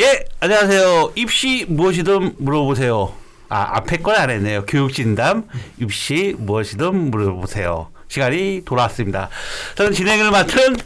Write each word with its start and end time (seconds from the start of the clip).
예, 0.00 0.24
안녕하세요. 0.40 1.12
입시 1.14 1.64
무엇이든 1.68 2.34
물어보세요. 2.38 3.14
아, 3.48 3.76
앞에 3.76 3.98
걸 3.98 4.16
안 4.16 4.28
했네요. 4.30 4.64
교육진담, 4.66 5.48
입시 5.78 6.34
무엇이든 6.38 7.10
물어보세요. 7.10 7.88
시간이 8.08 8.62
돌아왔습니다. 8.64 9.28
저는 9.76 9.92
진행을 9.92 10.30
맡은 10.30 10.76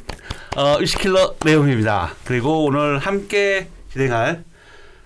어, 0.57 0.79
입시킬러 0.81 1.35
내용입니다. 1.45 2.15
그리고 2.25 2.65
오늘 2.65 2.99
함께 2.99 3.69
진행할 3.93 4.45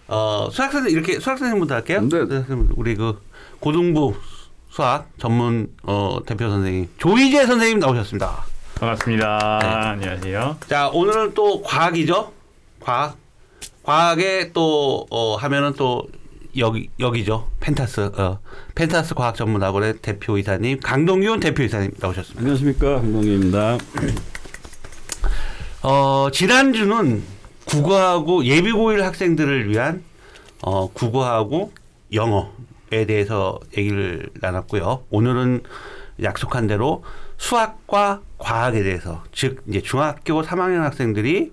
어, 0.08 0.48
수학선생 0.52 0.92
이렇게 0.92 1.18
수학선생님부터 1.18 1.74
할게요. 1.76 2.06
네. 2.10 2.44
우리 2.76 2.94
그 2.96 3.22
고등부 3.60 4.14
수학 4.70 5.08
전문 5.18 5.68
어, 5.82 6.18
대표 6.26 6.50
선생님 6.50 6.90
조희재 6.98 7.46
선생님 7.46 7.78
나오셨습니다. 7.78 8.44
반갑습니다. 8.78 9.58
네. 9.62 9.66
안녕하세요. 9.68 10.58
자 10.68 10.88
오늘은 10.88 11.32
또 11.34 11.62
과학이죠. 11.62 12.32
과학. 12.80 13.16
과학에 13.84 14.50
또 14.52 15.06
어, 15.10 15.36
하면은 15.36 15.74
또 15.74 16.08
여기 16.56 16.88
여기죠. 16.98 17.48
펜타스 17.60 18.12
어, 18.16 18.38
펜타스 18.74 19.14
과학 19.14 19.36
전문학원의 19.36 19.98
대표 20.00 20.38
이사님 20.38 20.80
강동윤 20.80 21.40
대표 21.40 21.62
이사님 21.62 21.92
나오셨습니다. 22.00 22.40
안녕하십니까 22.40 22.94
강동기입니다. 22.96 23.78
어, 25.82 26.28
지난주는 26.32 27.22
국어하고 27.66 28.46
예비고일 28.46 29.04
학생들을 29.04 29.68
위한 29.68 30.02
어, 30.62 30.90
국어하고 30.90 31.72
영어에 32.12 33.04
대해서 33.06 33.60
얘기를 33.76 34.30
나눴고요. 34.40 35.04
오늘은 35.10 35.62
약속한 36.22 36.66
대로 36.66 37.04
수학과 37.36 38.22
과학에 38.38 38.82
대해서 38.82 39.22
즉 39.32 39.62
이제 39.68 39.82
중학교 39.82 40.42
3학년 40.42 40.78
학생들이 40.78 41.52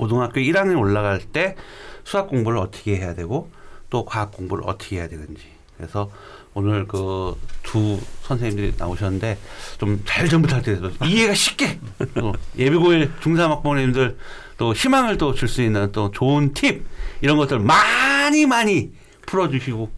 고등학교 0.00 0.40
1학년 0.40 0.78
올라갈 0.78 1.20
때 1.20 1.56
수학 2.04 2.28
공부를 2.28 2.58
어떻게 2.58 2.96
해야 2.96 3.14
되고 3.14 3.50
또 3.90 4.04
과학 4.06 4.32
공부를 4.32 4.64
어떻게 4.66 4.96
해야 4.96 5.08
되는지 5.08 5.42
그래서 5.76 6.10
오늘 6.54 6.86
그 6.88 7.34
두 7.62 8.00
선생님들이 8.22 8.74
나오셨는데 8.78 9.38
좀 9.78 10.00
잘 10.04 10.28
좀 10.28 10.42
부탁드려요. 10.42 10.90
이해가 11.04 11.34
쉽게 11.34 11.78
또 12.14 12.32
예비고일 12.58 13.12
중3 13.22 13.36
학부모님들 13.48 14.16
또 14.56 14.72
희망을 14.74 15.18
또 15.18 15.32
줄 15.34 15.46
수 15.46 15.62
있는 15.62 15.92
또 15.92 16.10
좋은 16.10 16.52
팁 16.54 16.82
이런 17.20 17.36
것들 17.36 17.58
많이 17.60 18.46
많이 18.46 18.90
풀어주시고 19.26 19.88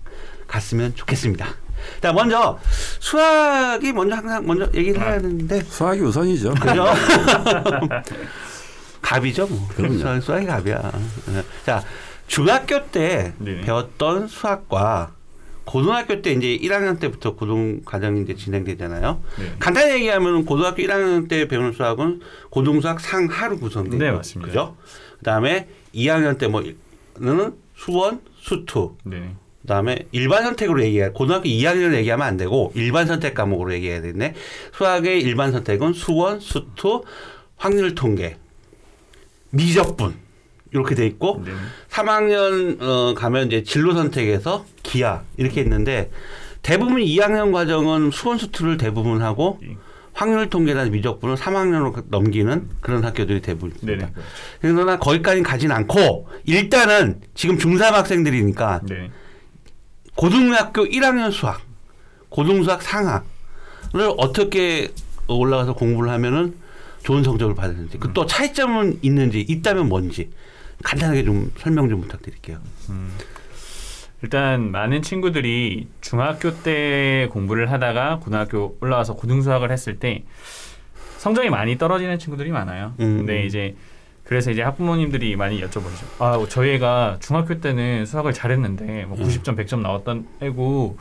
갔으면 0.46 0.94
좋겠습니다. 0.96 1.46
자 2.02 2.12
먼저 2.12 2.58
수학이 3.00 3.92
먼저 3.92 4.16
항상 4.16 4.46
먼저 4.46 4.68
얘기를 4.74 5.00
해야 5.00 5.20
되는데 5.20 5.62
수학이 5.62 6.00
우선이죠. 6.02 6.52
그죠? 6.54 6.84
갑이죠, 9.02 9.46
뭐. 9.46 9.68
그럼요. 9.76 9.98
수학, 9.98 10.20
수학이 10.22 10.46
갑이야. 10.46 10.92
예. 11.34 11.42
자, 11.66 11.84
중학교 12.26 12.86
때 12.86 13.34
네네. 13.38 13.60
배웠던 13.62 14.28
수학과 14.28 15.12
고등학교 15.64 16.22
때 16.22 16.32
이제 16.32 16.58
1학년 16.58 16.98
때부터 16.98 17.34
고등 17.34 17.82
과정이 17.84 18.22
이제 18.22 18.34
진행되잖아요. 18.34 19.22
네. 19.38 19.54
간단히 19.58 19.92
얘기하면 19.94 20.44
고등학교 20.44 20.82
1학년 20.82 21.28
때 21.28 21.46
배우는 21.46 21.72
수학은 21.72 22.20
고등수학 22.50 23.00
상하로 23.00 23.58
구성돼요. 23.58 23.98
네, 23.98 24.10
맞습니다. 24.10 24.48
그죠? 24.48 24.76
그다음에 25.18 25.68
2학년 25.94 26.38
때 26.38 26.48
뭐는 26.48 27.54
수원, 27.76 28.20
수투. 28.40 28.96
네. 29.04 29.34
그다음에 29.62 30.06
일반 30.10 30.42
선택으로 30.42 30.82
얘기해 30.82 31.10
고등학교 31.10 31.44
2학년을 31.44 31.94
얘기하면 31.94 32.26
안 32.26 32.36
되고 32.36 32.72
일반 32.74 33.06
선택 33.06 33.34
과목으로 33.34 33.72
얘기해야 33.74 34.00
되는데 34.00 34.34
수학의 34.74 35.20
일반 35.20 35.52
선택은 35.52 35.92
수원, 35.92 36.40
수투, 36.40 37.04
확률 37.56 37.94
통계, 37.94 38.38
미적분 39.52 40.14
이렇게 40.72 40.94
돼 40.94 41.06
있고 41.06 41.42
네. 41.44 41.52
3학년 41.90 42.80
어, 42.82 43.14
가면 43.14 43.46
이제 43.46 43.62
진로 43.62 43.94
선택에서 43.94 44.64
기하 44.82 45.22
이렇게 45.36 45.60
있는데 45.60 46.10
대부분 46.62 46.96
2학년 46.96 47.52
과정은 47.52 48.10
수원 48.10 48.38
수투를 48.38 48.76
대부분 48.76 49.22
하고 49.22 49.58
예. 49.64 49.76
확률 50.14 50.48
통계나 50.50 50.84
미적분을 50.86 51.36
3학년으로 51.36 52.04
넘기는 52.08 52.68
그런 52.80 53.04
학교들이 53.04 53.40
대부분 53.40 53.70
있습니다. 53.70 54.06
네네. 54.06 54.26
그러나 54.60 54.98
거기까지 54.98 55.42
가진 55.42 55.72
않고 55.72 56.28
일단은 56.44 57.20
지금 57.34 57.58
중3 57.58 57.92
학생들이니까 57.92 58.82
네. 58.88 59.10
고등학교 60.14 60.84
1학년 60.84 61.32
수학, 61.32 61.62
고등수학 62.28 62.82
상학을 62.82 64.12
어떻게 64.18 64.92
올라가서 65.28 65.74
공부를 65.74 66.10
하면은 66.10 66.54
좋은 67.02 67.22
성적을 67.22 67.54
받았는지, 67.54 67.98
그 67.98 68.12
또 68.12 68.26
차이점은 68.26 68.98
있는지, 69.02 69.40
있다면 69.40 69.88
뭔지 69.88 70.30
간단하게 70.84 71.24
좀 71.24 71.52
설명 71.58 71.88
좀 71.88 72.00
부탁드릴게요. 72.00 72.58
일단 74.22 74.70
많은 74.70 75.02
친구들이 75.02 75.88
중학교 76.00 76.54
때 76.62 77.28
공부를 77.32 77.72
하다가 77.72 78.20
고등학교 78.20 78.76
올라와서 78.80 79.14
고등수학을 79.14 79.72
했을 79.72 79.98
때 79.98 80.22
성적이 81.18 81.50
많이 81.50 81.76
떨어지는 81.76 82.18
친구들이 82.18 82.50
많아요. 82.50 82.94
음, 83.00 83.18
근데 83.18 83.42
음. 83.42 83.46
이제 83.46 83.74
그래서 84.24 84.50
이제 84.52 84.62
학부모님들이 84.62 85.34
많이 85.36 85.60
여쭤보죠. 85.60 86.04
아, 86.20 86.44
저희 86.48 86.70
애가 86.74 87.18
중학교 87.20 87.60
때는 87.60 88.06
수학을 88.06 88.32
잘했는데 88.32 89.06
뭐 89.06 89.18
90점, 89.18 89.56
100점 89.56 89.80
나왔던 89.80 90.26
애고 90.40 90.96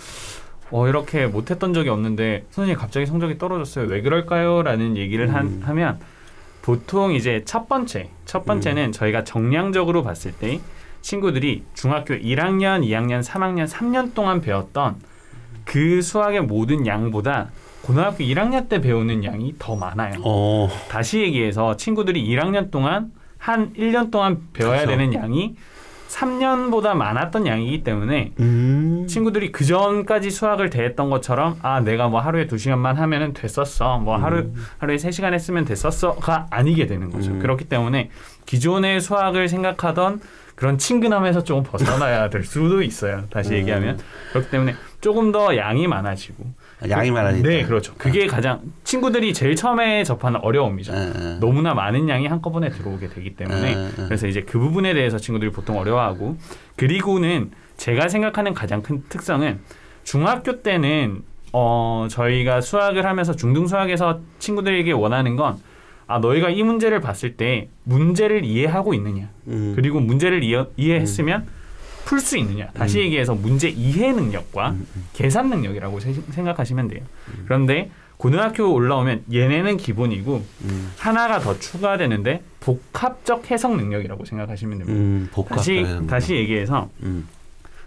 어, 0.71 0.87
이렇게 0.87 1.27
못했던 1.27 1.73
적이 1.73 1.89
없는데 1.89 2.45
선생님 2.51 2.79
갑자기 2.79 3.05
성적이 3.05 3.37
떨어졌어요. 3.37 3.87
왜 3.87 4.01
그럴까요? 4.01 4.63
라는 4.63 4.97
얘기를 4.97 5.33
한- 5.33 5.45
음. 5.47 5.61
하 5.63 5.73
면 5.73 5.99
보통 6.61 7.13
이제 7.13 7.41
첫 7.45 7.67
번째, 7.67 8.09
첫 8.25 8.45
번째는 8.45 8.91
저희가 8.91 9.23
정량적으로 9.23 10.03
봤을 10.03 10.31
때 10.31 10.59
친구들이 11.01 11.63
중학교 11.73 12.13
1학년, 12.13 12.83
2학년, 12.85 13.23
3학년, 13.23 13.67
3년 13.67 14.13
동안 14.13 14.41
배웠던 14.41 14.95
그 15.65 16.01
수학의 16.01 16.41
모든 16.43 16.85
양보다 16.85 17.49
고등학교 17.81 18.17
1학년 18.23 18.69
때 18.69 18.79
배우는 18.79 19.23
양이 19.23 19.55
더 19.57 19.75
많아요. 19.75 20.13
어, 20.23 20.69
다시 20.89 21.21
얘기해서 21.21 21.75
친구들이 21.77 22.23
1학년 22.29 22.69
동안 22.69 23.11
한 23.39 23.73
1년 23.73 24.11
동안 24.11 24.41
배워야 24.53 24.81
그렇죠. 24.85 24.91
되는 24.97 25.13
양이 25.15 25.55
3년보다 26.11 26.93
많았던 26.93 27.47
양이기 27.47 27.83
때문에 27.83 28.33
음, 28.39 29.05
친구들이 29.07 29.51
그 29.51 29.63
전까지 29.63 30.29
수학을 30.29 30.69
대했던 30.69 31.09
것처럼 31.09 31.57
아 31.61 31.79
내가 31.79 32.09
뭐 32.09 32.19
하루에 32.19 32.47
두 32.47 32.57
시간만 32.57 32.97
하면은 32.97 33.33
됐었어. 33.33 33.97
뭐 33.97 34.17
하루 34.17 34.51
하루에 34.79 34.97
세 34.97 35.11
시간 35.11 35.33
했으면 35.33 35.65
됐었어가 35.65 36.47
아니게 36.49 36.85
되는 36.87 37.09
거죠. 37.11 37.31
음. 37.31 37.39
그렇기 37.39 37.65
때문에 37.65 38.09
기존의 38.45 38.99
수학을 39.01 39.47
생각하던 39.47 40.19
그런 40.55 40.77
친근함에서 40.77 41.43
조금 41.43 41.63
벗어나야 41.63 42.29
될 42.29 42.43
수도 42.43 42.81
있어요. 42.81 43.23
다시 43.29 43.51
음. 43.51 43.55
얘기하면. 43.55 43.99
그렇기 44.33 44.49
때문에 44.49 44.75
조금 44.99 45.31
더 45.31 45.55
양이 45.57 45.87
많아지고 45.87 46.45
양이 46.89 47.11
많아지니까. 47.11 47.49
네 47.49 47.63
그렇죠 47.63 47.93
그게 47.97 48.27
가장 48.27 48.61
친구들이 48.83 49.33
제일 49.33 49.55
처음에 49.55 50.03
접하는 50.03 50.39
어려움이죠 50.41 50.93
예, 50.93 50.97
예. 51.15 51.39
너무나 51.39 51.73
많은 51.73 52.09
양이 52.09 52.27
한꺼번에 52.27 52.69
들어오게 52.69 53.09
되기 53.09 53.35
때문에 53.35 53.75
음, 53.75 53.93
음. 53.99 54.05
그래서 54.07 54.27
이제 54.27 54.41
그 54.41 54.59
부분에 54.59 54.93
대해서 54.93 55.17
친구들이 55.17 55.51
보통 55.51 55.77
어려워하고 55.77 56.37
그리고는 56.75 57.51
제가 57.77 58.07
생각하는 58.09 58.53
가장 58.53 58.81
큰 58.81 59.03
특성은 59.09 59.59
중학교 60.03 60.61
때는 60.61 61.23
어 61.53 62.07
저희가 62.09 62.61
수학을 62.61 63.05
하면서 63.05 63.35
중등 63.35 63.67
수학에서 63.67 64.19
친구들에게 64.39 64.91
원하는 64.91 65.35
건 65.35 65.71
아 66.11 66.19
너희가 66.19 66.49
이 66.49 66.61
문제를 66.61 66.99
봤을 66.99 67.37
때 67.37 67.69
문제를 67.83 68.43
이해하고 68.43 68.93
있느냐 68.93 69.29
음. 69.47 69.71
그리고 69.75 70.01
문제를 70.01 70.43
이해, 70.43 70.65
이해했으면 70.75 71.47
풀 72.05 72.19
수 72.19 72.37
있느냐 72.37 72.67
다시 72.73 72.99
음. 72.99 73.03
얘기해서 73.05 73.33
문제 73.35 73.69
이해 73.69 74.11
능력과 74.11 74.69
음, 74.71 74.87
음. 74.95 75.05
계산 75.13 75.49
능력이라고 75.49 75.99
세- 75.99 76.13
생각하시면 76.31 76.87
돼요 76.89 77.01
그런데 77.45 77.89
고등학교 78.17 78.71
올라오면 78.71 79.23
얘네는 79.33 79.77
기본이고 79.77 80.43
음, 80.65 80.91
하나가 80.97 81.39
더 81.39 81.57
추가되는데 81.57 82.43
복합적 82.59 83.49
해석 83.49 83.75
능력이라고 83.77 84.25
생각하시면 84.25 84.77
됩니다. 84.77 84.99
음, 84.99 85.27
복합. 85.31 85.57
다시 85.57 85.83
다시 86.07 86.35
얘기해서 86.35 86.89
음, 87.01 87.27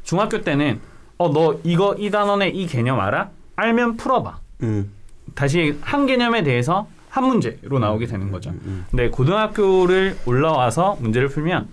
중학교 0.03 0.43
때는 0.43 0.81
어 1.19 1.29
너 1.33 1.61
이거 1.63 1.95
이 1.97 2.11
단원의 2.11 2.57
이 2.57 2.67
개념 2.67 2.99
알아? 2.99 3.31
알면 3.55 3.97
풀어봐. 3.97 4.39
음, 4.65 4.91
다시 5.37 5.79
한 5.83 6.07
개념에 6.07 6.43
대해서 6.43 6.89
한 7.11 7.27
문제로 7.27 7.79
나오게 7.79 8.07
되는 8.07 8.33
거죠. 8.33 8.53
근데 8.91 9.11
고등학교를 9.11 10.17
올라와서 10.27 10.97
문제를 10.99 11.29
풀면 11.29 11.69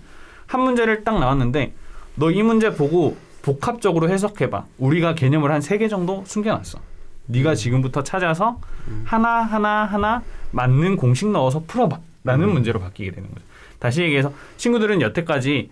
한 0.46 0.60
문제를 0.60 1.02
딱 1.02 1.18
나왔는데 1.18 1.72
너 2.16 2.30
이 2.30 2.42
문제 2.42 2.74
보고 2.74 3.16
복합적으로 3.42 4.08
해석해봐. 4.08 4.64
우리가 4.78 5.14
개념을 5.14 5.50
한 5.50 5.60
세 5.60 5.78
개 5.78 5.88
정도 5.88 6.22
숨겨놨어. 6.26 6.78
네가 7.26 7.54
지금부터 7.54 8.02
찾아서 8.02 8.58
하나 9.04 9.42
하나 9.42 9.84
하나 9.84 10.22
맞는 10.50 10.96
공식 10.96 11.28
넣어서 11.30 11.62
풀어봐. 11.66 11.98
라는 12.24 12.50
문제로 12.52 12.78
바뀌게 12.78 13.10
되는 13.10 13.28
거죠. 13.30 13.44
다시 13.80 14.02
얘기해서 14.02 14.32
친구들은 14.56 15.00
여태까지 15.00 15.70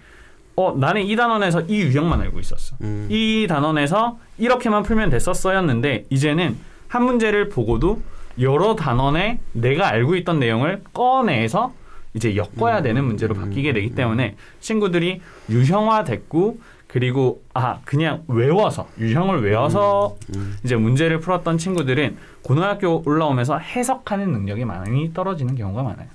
어 0.57 0.75
나는 0.77 1.03
이 1.03 1.15
단원에서 1.15 1.61
이 1.63 1.81
유형만 1.83 2.21
알고 2.23 2.41
있었어. 2.41 2.77
음. 2.81 3.07
이 3.09 3.47
단원에서 3.49 4.19
이렇게만 4.39 4.83
풀면 4.83 5.11
됐었어였는데 5.11 6.07
이제는 6.11 6.57
한 6.89 7.05
문제를 7.05 7.49
보고도 7.51 8.03
여러 8.41 8.75
단원에 8.75 9.39
내가 9.53 9.89
알고 9.89 10.17
있던 10.17 10.41
내용을 10.41 10.83
꺼내서 10.93 11.73
이제 12.15 12.37
엮어야 12.37 12.83
되는 12.83 13.05
문제로 13.05 13.35
바뀌게 13.35 13.73
되기 13.73 13.95
때문에 13.95 14.37
친구들이 14.61 15.21
유형화됐고 15.49 16.59
그리고 16.89 17.43
아 17.55 17.79
그냥 17.85 18.25
외워서 18.27 18.89
유형을 18.99 19.45
외워서 19.45 20.17
이제 20.65 20.75
문제를 20.75 21.21
풀었던 21.21 21.57
친구들은 21.57 22.17
고등학교 22.43 23.03
올라오면서 23.07 23.59
해석하는 23.59 24.33
능력이 24.33 24.65
많이 24.65 25.13
떨어지는 25.15 25.55
경우가 25.55 25.85
많아요. 25.85 26.09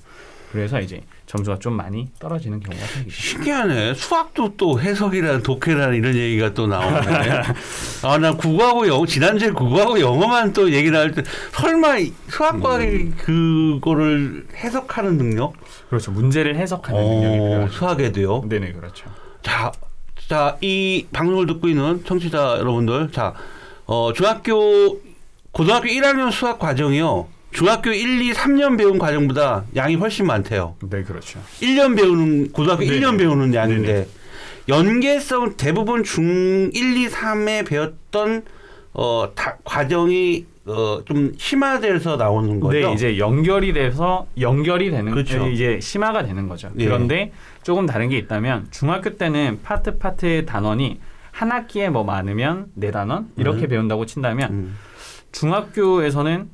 그래서 0.55 0.79
이제 0.79 1.01
점수가 1.25 1.59
좀 1.59 1.73
많이 1.73 2.07
떨어지는 2.17 2.61
경우가 2.61 2.85
생기죠. 2.85 3.21
신기하네. 3.21 3.93
수학도 3.93 4.53
또 4.55 4.79
해석이라는 4.79 5.43
독해라는 5.43 5.97
이런 5.97 6.15
얘기가 6.15 6.53
또 6.53 6.65
나오네. 6.65 7.41
아, 8.03 8.17
나 8.17 8.31
국어하고 8.37 8.87
영어, 8.87 9.05
지난주에 9.05 9.49
국어하고 9.49 9.99
영어만 9.99 10.53
또 10.53 10.71
얘기를 10.71 10.97
할 10.97 11.11
때, 11.11 11.23
설마 11.51 11.97
이 11.97 12.13
수학과의 12.29 13.11
그거를 13.17 14.47
해석하는 14.55 15.17
능력? 15.17 15.55
그렇죠. 15.89 16.11
문제를 16.11 16.55
해석하는 16.55 17.03
능력이 17.03 17.37
어, 17.37 17.43
필요하죠. 17.49 17.73
수학에도요. 17.73 18.43
네네 18.47 18.71
그렇죠. 18.71 19.09
자, 19.41 19.73
자, 20.29 20.55
이 20.61 21.05
방송을 21.11 21.47
듣고 21.47 21.67
있는 21.67 22.05
청취자 22.05 22.59
여러분들, 22.59 23.11
자, 23.11 23.33
어, 23.87 24.13
중학교, 24.15 25.01
고등학교 25.51 25.87
1학년 25.87 26.31
수학 26.31 26.59
과정이요. 26.59 27.34
중학교 27.55 27.91
1, 27.91 28.21
2, 28.21 28.33
3년 28.33 28.77
배운 28.77 28.97
과정보다 28.97 29.63
양이 29.77 29.95
훨씬 29.95 30.27
많대요. 30.27 30.75
네 30.89 31.03
그렇죠. 31.03 31.39
1년 31.61 31.95
배우는 31.95 32.51
고등학교 32.51 32.83
네네. 32.83 32.99
1년 32.99 33.17
배우는 33.17 33.53
양인데 33.53 33.93
네네. 33.93 34.07
연계성 34.67 35.55
대부분 35.55 36.03
중 36.03 36.69
1, 36.73 36.97
2, 36.97 37.07
3에 37.07 37.65
배웠던 37.65 38.43
어 38.93 39.31
다, 39.35 39.57
과정이 39.63 40.45
어 40.65 41.01
좀 41.05 41.31
심화돼서 41.37 42.17
나오는 42.17 42.59
거죠. 42.59 42.87
네, 42.89 42.93
이제 42.93 43.17
연결이 43.19 43.71
돼서 43.71 44.25
연결이 44.39 44.89
되는 44.91 45.11
그렇죠. 45.13 45.47
이제 45.47 45.79
심화가 45.79 46.23
되는 46.23 46.47
거죠. 46.49 46.71
예. 46.79 46.85
그런데 46.85 47.31
조금 47.63 47.85
다른 47.85 48.09
게 48.09 48.17
있다면 48.17 48.67
중학교 48.71 49.11
때는 49.15 49.59
파트 49.63 49.97
파트 49.97 50.45
단원이 50.45 50.99
한 51.31 51.51
학기에 51.51 51.89
뭐 51.89 52.03
많으면 52.03 52.67
네 52.73 52.91
단원 52.91 53.29
이렇게 53.37 53.67
음. 53.67 53.69
배운다고 53.69 54.05
친다면 54.07 54.51
음. 54.51 54.77
중학교에서는 55.31 56.49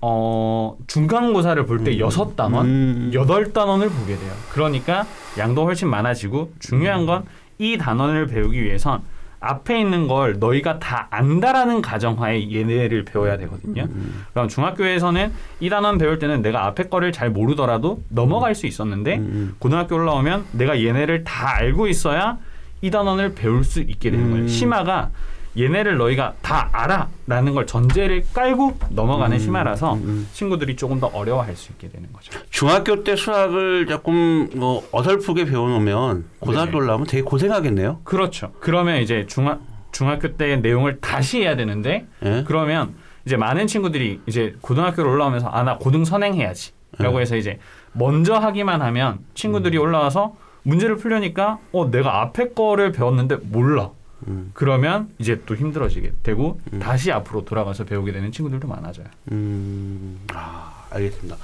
어 0.00 0.76
중간고사를 0.86 1.64
볼때 1.66 1.92
음. 1.92 1.98
여섯 1.98 2.36
단원, 2.36 2.66
음. 2.66 3.10
여덟 3.14 3.52
단원을 3.52 3.88
보게 3.88 4.16
돼요. 4.16 4.32
그러니까 4.52 5.06
양도 5.38 5.64
훨씬 5.64 5.88
많아지고 5.88 6.52
중요한 6.60 7.06
건 7.06 7.24
이 7.58 7.76
단원을 7.76 8.26
배우기 8.28 8.62
위해선 8.62 9.02
앞에 9.40 9.80
있는 9.80 10.08
걸 10.08 10.38
너희가 10.40 10.80
다 10.80 11.06
안다라는 11.10 11.80
가정하에 11.80 12.52
얘네를 12.52 13.04
배워야 13.04 13.36
되거든요. 13.38 13.84
음. 13.84 14.24
그럼 14.32 14.48
중학교에서는 14.48 15.32
이 15.60 15.68
단원 15.70 15.98
배울 15.98 16.18
때는 16.18 16.42
내가 16.42 16.66
앞에 16.66 16.84
거를 16.84 17.12
잘 17.12 17.30
모르더라도 17.30 18.02
넘어갈 18.08 18.56
수 18.56 18.66
있었는데 18.66 19.16
음. 19.18 19.54
고등학교 19.60 19.94
올라오면 19.94 20.46
내가 20.52 20.82
얘네를 20.82 21.22
다 21.22 21.54
알고 21.56 21.86
있어야 21.86 22.38
이 22.80 22.90
단원을 22.90 23.34
배울 23.34 23.62
수 23.62 23.80
있게 23.80 24.10
되는 24.10 24.30
거예요. 24.30 24.44
음. 24.44 24.48
심화가 24.48 25.10
얘네를 25.56 25.96
너희가 25.96 26.34
다 26.42 26.68
알아라는 26.72 27.54
걸 27.54 27.66
전제를 27.66 28.24
깔고 28.32 28.78
넘어가는 28.90 29.36
음. 29.36 29.38
심화라서 29.40 29.94
음. 29.94 30.28
친구들이 30.32 30.76
조금 30.76 31.00
더 31.00 31.06
어려워할 31.08 31.56
수 31.56 31.72
있게 31.72 31.88
되는 31.88 32.12
거죠. 32.12 32.32
중학교 32.50 33.02
때 33.04 33.16
수학을 33.16 33.86
조금 33.86 34.50
뭐 34.54 34.86
어설프게 34.92 35.44
배워놓으면 35.46 36.24
고등학교. 36.40 36.76
올라오면 36.78 37.06
되게 37.06 37.22
고생하겠네요. 37.22 38.00
그렇죠. 38.04 38.52
그러면 38.60 39.00
이제 39.00 39.26
중학 39.26 39.60
중학교 39.92 40.36
때의 40.36 40.60
내용을 40.60 41.00
다시 41.00 41.40
해야 41.42 41.56
되는데 41.56 42.06
예? 42.24 42.44
그러면 42.46 42.94
이제 43.26 43.36
많은 43.36 43.66
친구들이 43.66 44.20
이제 44.26 44.54
고등학교를 44.60 45.10
올라오면서 45.10 45.48
아 45.48 45.62
나 45.64 45.76
고등 45.78 46.04
선행해야지라고 46.04 47.16
네. 47.16 47.20
해서 47.20 47.36
이제 47.36 47.58
먼저 47.92 48.34
하기만 48.34 48.80
하면 48.82 49.18
친구들이 49.34 49.76
음. 49.78 49.82
올라와서 49.82 50.34
문제를 50.62 50.96
풀려니까 50.96 51.58
어 51.72 51.90
내가 51.90 52.20
앞에 52.22 52.50
거를 52.50 52.92
배웠는데 52.92 53.36
몰라. 53.42 53.90
음. 54.26 54.50
그러면 54.54 55.08
이제 55.18 55.40
또 55.46 55.54
힘들어지게 55.54 56.12
되고 56.22 56.60
음. 56.72 56.78
다시 56.80 57.12
앞으로 57.12 57.44
돌아가서 57.44 57.84
배우게 57.84 58.12
되는 58.12 58.32
친구들도 58.32 58.66
많아져요. 58.66 59.06
음, 59.32 60.18
아, 60.32 60.86
알겠습니다. 60.90 61.36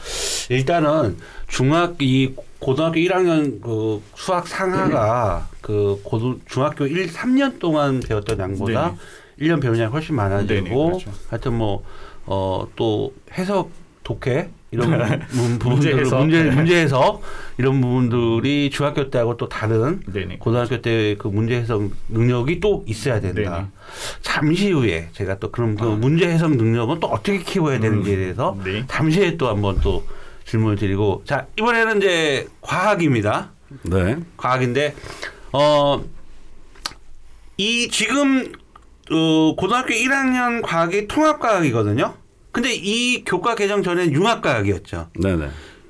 일단은 0.51 1.17
중학 1.47 1.97
이 2.01 2.35
고등학교 2.59 2.97
1학년 2.97 3.61
그 3.61 4.03
수학 4.17 4.49
상하가 4.49 5.49
그 5.61 6.01
고등 6.03 6.41
중학교 6.47 6.87
1, 6.87 7.09
3년 7.13 7.59
동안 7.59 8.01
배웠던 8.01 8.39
양보다 8.39 8.95
1년 9.39 9.61
배운 9.63 9.79
양이 9.79 9.91
훨씬 9.91 10.15
많아지고 10.17 10.49
네네, 10.65 10.71
그렇죠. 10.75 11.13
하여튼 11.31 11.55
뭐 11.55 11.85
어 12.27 12.67
또 12.77 13.13
해석 13.37 13.71
독해 14.03 14.49
이런 14.75 14.91
부- 15.29 15.59
부분들 15.59 15.71
문제 15.71 15.95
해석. 15.97 16.19
문제 16.21 16.43
문제 16.51 16.77
해석 16.83 17.23
이런 17.59 17.81
부분들이 17.81 18.71
중학교 18.71 19.09
때하고 19.11 19.37
또 19.37 19.49
다른 19.49 20.01
네네. 20.13 20.39
고등학교 20.39 20.81
때 20.83 21.17
그 21.19 21.29
문제 21.29 21.57
해석 21.57 21.91
능력이 22.09 22.61
또 22.61 22.85
있어야 22.87 23.21
된다. 23.21 23.41
네네. 23.41 23.67
잠시 24.23 24.71
후에 24.73 25.09
제가 25.13 25.39
또 25.39 25.51
그럼 25.51 25.77
그 25.77 25.87
아. 25.87 25.91
문제 25.95 26.29
해석 26.29 26.57
능력은 26.57 27.01
또 27.01 27.07
어떻게 27.09 27.39
키워야 27.39 27.79
되는지에 27.81 28.17
대해서 28.17 28.57
네. 28.65 28.85
잠시 28.89 29.21
후에 29.21 29.37
또 29.37 29.49
한번 29.49 29.81
또 29.81 30.05
질문을 30.47 30.77
드리고 30.77 31.23
자 31.25 31.47
이번에는 31.59 31.99
이제 31.99 32.49
과학입니다. 32.61 33.51
네. 33.85 34.17
과학인데 34.37 34.95
어 35.53 36.03
이 37.57 37.89
지금 37.89 38.53
어, 39.13 39.55
고등학교 39.57 39.95
1학년 39.95 40.61
과학이 40.63 41.07
통합과학이거든요. 41.07 42.15
근데 42.55 42.73
이 42.73 43.25
교과 43.25 43.57
개정 43.57 43.83
전에는 43.83 44.13
융합과학이었죠. 44.13 45.09
네네. 45.21 45.49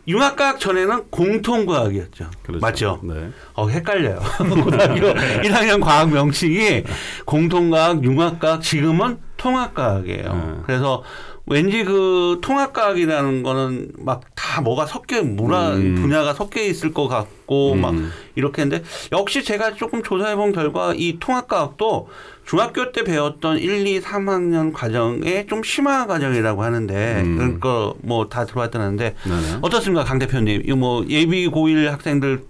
융합과학 0.08 0.58
전에는 0.58 1.10
공통과학이었죠. 1.10 2.30
그렇죠. 2.42 2.60
맞죠? 2.60 3.00
네. 3.02 3.30
어, 3.52 3.68
헷갈려요. 3.68 4.18
고등학교 4.64 5.12
1학년 5.42 5.82
과학 5.82 6.10
명칭이 6.10 6.84
공통과학, 7.26 8.02
융합과학, 8.02 8.62
지금은 8.62 9.18
통합과학이에요. 9.36 10.32
네. 10.32 10.62
그래서 10.64 11.02
왠지 11.46 11.84
그 11.84 12.38
통합과학이라는 12.42 13.42
거는 13.42 13.92
막 13.98 14.22
다 14.54 14.60
뭐가 14.60 14.86
섞여, 14.86 15.20
문화 15.22 15.72
음. 15.72 15.96
분야가 15.96 16.32
섞여 16.32 16.60
있을 16.62 16.92
것 16.94 17.08
같고 17.08 17.72
음. 17.72 17.80
막 17.80 17.94
이렇게 18.36 18.62
했는데 18.62 18.84
역시 19.10 19.42
제가 19.42 19.74
조금 19.74 20.02
조사해 20.02 20.36
본 20.36 20.52
결과 20.52 20.92
이 20.94 21.18
통합과학도 21.18 22.08
중학교 22.46 22.92
때 22.92 23.02
배웠던 23.02 23.58
1, 23.58 23.84
2, 23.86 24.00
3학년 24.00 24.72
과정의 24.72 25.46
좀 25.48 25.64
심화 25.64 26.06
과정이라고 26.06 26.62
하는데 26.62 27.22
음. 27.22 27.54
그거 27.54 27.96
뭐 28.02 28.28
다 28.28 28.44
들어봤다는데 28.44 29.16
네네. 29.24 29.58
어떻습니까, 29.62 30.04
강 30.04 30.20
대표님? 30.20 30.62
이거 30.64 30.76
뭐 30.76 31.04
예비 31.08 31.48
고1 31.48 31.86
학생들 31.90 32.44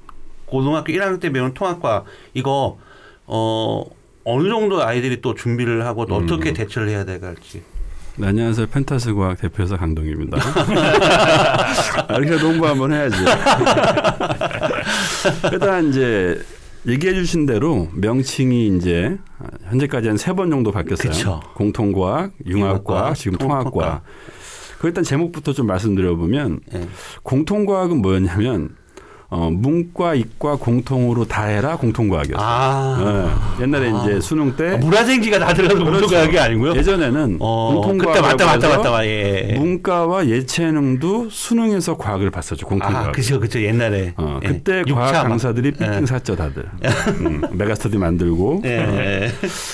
고등학교 0.45 0.92
1학년 0.92 1.21
때 1.21 1.30
배운 1.30 1.54
통합과 1.54 2.04
이거 2.35 2.76
어 3.26 3.85
어느 4.25 4.49
정도 4.49 4.83
아이들이 4.83 5.23
또 5.23 5.35
준비를 5.35 5.87
하고 5.87 6.04
또 6.04 6.19
음. 6.19 6.25
어떻게 6.25 6.52
대처를 6.52 6.88
해야 6.90 7.04
될지. 7.04 7.62
네, 8.16 8.28
안녕하세요. 8.28 8.68
펜타스 8.68 9.12
과학 9.14 9.40
대표사 9.40 9.76
강동입니다. 9.76 10.38
아, 12.09 12.14
이렇게 12.16 12.37
농구 12.40 12.66
한번 12.66 12.92
해야지. 12.92 13.16
일단 15.52 15.88
이제 15.88 16.40
얘기해 16.87 17.14
주신 17.14 17.44
대로 17.47 17.88
명칭이 17.92 18.76
이제 18.76 19.18
현재까지 19.68 20.09
한 20.09 20.16
세 20.16 20.33
번 20.33 20.49
정도 20.50 20.71
바뀌었어요. 20.71 21.11
그쵸. 21.11 21.40
공통과학, 21.54 22.33
융합과학, 22.47 22.47
융합과학, 22.47 23.14
지금 23.16 23.38
통합과학. 23.38 23.73
통합과학. 23.73 24.02
그 24.78 24.87
일단 24.88 25.02
제목부터 25.02 25.52
좀 25.52 25.66
말씀드려 25.66 26.14
보면 26.14 26.61
예. 26.75 26.87
공통과학은 27.25 28.00
뭐였냐면 28.02 28.76
어, 29.35 29.50
문과, 29.50 30.14
이과 30.14 30.55
공통으로 30.57 31.25
다 31.25 31.47
해라 31.47 31.76
공통과학이었어요. 31.76 32.47
아, 32.47 33.26
예. 33.59 33.64
옛날에 33.64 33.91
아. 33.91 34.05
이제 34.05 34.21
수능 34.21 34.55
때 34.55 34.76
문화생지가 34.76 35.41
다 35.41 35.53
들어가서 35.53 35.83
그렇죠. 35.83 36.00
공통과학이 36.03 36.38
아니고요. 36.38 36.76
예전에는 36.76 37.38
어, 37.41 37.81
공통과학 37.83 38.23
맞다 38.23 38.47
맞다 38.47 38.69
맞다 38.69 38.91
맞다. 38.91 39.07
예. 39.07 39.57
문과와 39.59 40.29
예체능도 40.29 41.31
수능에서 41.31 41.97
과학을 41.97 42.31
봤었죠 42.31 42.64
공통과학. 42.64 43.09
아, 43.09 43.11
그죠 43.12 43.41
그죠 43.41 43.61
옛날에. 43.61 44.14
어, 44.17 44.38
예. 44.45 44.47
그때 44.47 44.85
과학 44.85 45.12
막. 45.12 45.29
강사들이 45.31 45.73
예. 45.81 45.85
삐띵 45.85 46.07
샀죠 46.07 46.37
다들. 46.37 46.64
음, 47.21 47.43
메가스터디 47.55 47.99
만들고. 47.99 48.62
예. 48.67 49.33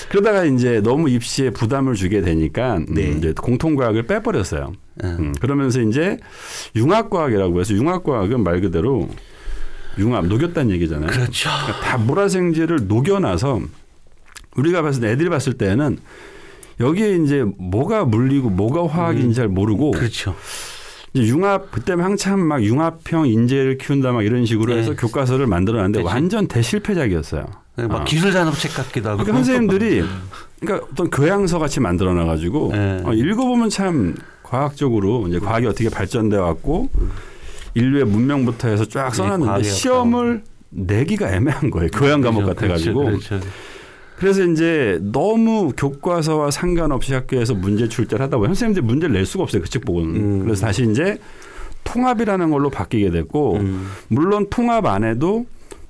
그러다가 0.09 0.43
이제 0.43 0.81
너무 0.83 1.07
입시에 1.07 1.51
부담을 1.51 1.93
주게 1.93 2.21
되니까 2.21 2.77
음, 2.77 2.85
네. 2.89 3.13
이제 3.15 3.31
공통과학을 3.39 4.07
빼버렸어요. 4.07 4.71
예. 5.03 5.07
음, 5.07 5.33
그러면서 5.39 5.81
이제 5.81 6.17
융합과학이라고 6.75 7.59
해서 7.59 7.75
융합과학은 7.75 8.43
말 8.43 8.59
그대로 8.61 9.07
융합 9.97 10.25
녹였다는 10.27 10.71
얘기잖아요. 10.75 11.07
그렇죠. 11.09 11.49
그러니까 11.65 11.81
다 11.81 11.97
몰아생지를 11.97 12.87
녹여놔서 12.87 13.61
우리가 14.55 14.81
봤을 14.81 15.01
때 15.01 15.11
애들이 15.11 15.29
봤을 15.29 15.53
때는 15.53 15.97
여기에 16.79 17.17
이제 17.17 17.45
뭐가 17.57 18.05
물리고 18.05 18.49
뭐가 18.49 18.87
화학인지 18.87 19.35
잘 19.35 19.47
모르고 19.47 19.91
그렇죠. 19.91 20.35
이제 21.13 21.27
융합 21.27 21.71
그때 21.71 21.93
한참 21.93 22.39
막 22.39 22.63
융합형 22.63 23.27
인재를 23.27 23.77
키운다 23.77 24.11
막 24.11 24.23
이런 24.23 24.45
식으로 24.45 24.73
네. 24.73 24.79
해서 24.79 24.95
교과서를 24.95 25.45
만들어놨는데 25.47 26.03
그치. 26.03 26.13
완전 26.13 26.47
대실패작이었어요. 26.47 27.45
막 27.75 28.01
어. 28.01 28.03
기술산업책 28.03 28.73
같기도 28.73 29.09
하고. 29.09 29.23
그러니까 29.23 29.43
선생님들이 29.43 30.03
그러니까 30.59 30.87
어떤 30.91 31.09
교양서 31.09 31.59
같이 31.59 31.79
만들어놔 31.79 32.25
가지고 32.25 32.69
네. 32.73 33.01
어, 33.05 33.13
읽어보면 33.13 33.69
참 33.69 34.15
과학적으로 34.43 35.27
이제 35.27 35.39
과학이 35.39 35.65
어떻게 35.65 35.89
발전돼 35.89 36.37
왔고 36.37 36.89
인류의 37.73 38.05
문명부터 38.05 38.67
해서 38.69 38.85
쫙 38.85 39.13
써놨는데 39.13 39.63
시험을 39.63 40.43
내기가 40.69 41.31
애매한 41.33 41.69
거예요. 41.69 41.89
교양 41.91 42.21
과목 42.21 42.43
그렇죠, 42.43 42.55
같아가지고. 42.55 43.03
그렇죠, 43.05 43.29
그렇죠. 43.29 43.47
그래서 44.17 44.43
이제 44.45 44.99
너무 45.01 45.71
교과서와 45.75 46.51
상관없이 46.51 47.13
학교에서 47.13 47.55
문제 47.55 47.87
출제를 47.89 48.23
하다 48.23 48.37
보면 48.37 48.49
선생님들이 48.53 48.85
문제를 48.85 49.13
낼 49.13 49.25
수가 49.25 49.43
없어요. 49.43 49.61
그 49.63 49.69
책 49.69 49.83
보고는. 49.85 50.15
음. 50.15 50.43
그래서 50.43 50.65
다시 50.67 50.87
이제 50.89 51.17
통합이라는 51.83 52.51
걸로 52.51 52.69
바뀌게 52.69 53.09
됐고 53.09 53.55
음. 53.57 53.87
물론 54.09 54.47
통합 54.49 54.85
안에도 54.85 55.45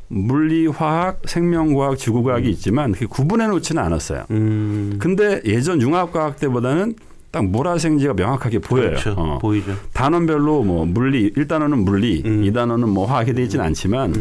물리, 0.07 0.67
화학, 0.67 1.21
생명과학, 1.25 1.97
지구과학이 1.97 2.49
있지만 2.51 2.91
그게 2.93 3.05
구분해 3.05 3.47
놓지는 3.47 3.81
않았어요. 3.83 4.23
음. 4.31 4.95
근데 4.99 5.41
예전 5.45 5.81
융합과학 5.81 6.37
때보다는 6.39 6.95
딱 7.31 7.45
몰아생지가 7.45 8.13
명확하게 8.13 8.59
보여요. 8.59 8.89
그렇죠. 8.89 9.15
어. 9.17 9.39
보이죠. 9.39 9.73
단원별로 9.93 10.63
뭐 10.63 10.85
물리 10.85 11.31
1단원은 11.31 11.83
물리, 11.83 12.21
음. 12.25 12.43
2단원은 12.43 12.89
뭐 12.89 13.05
화학이 13.05 13.33
되어 13.33 13.45
있지는 13.45 13.63
않지만 13.65 14.13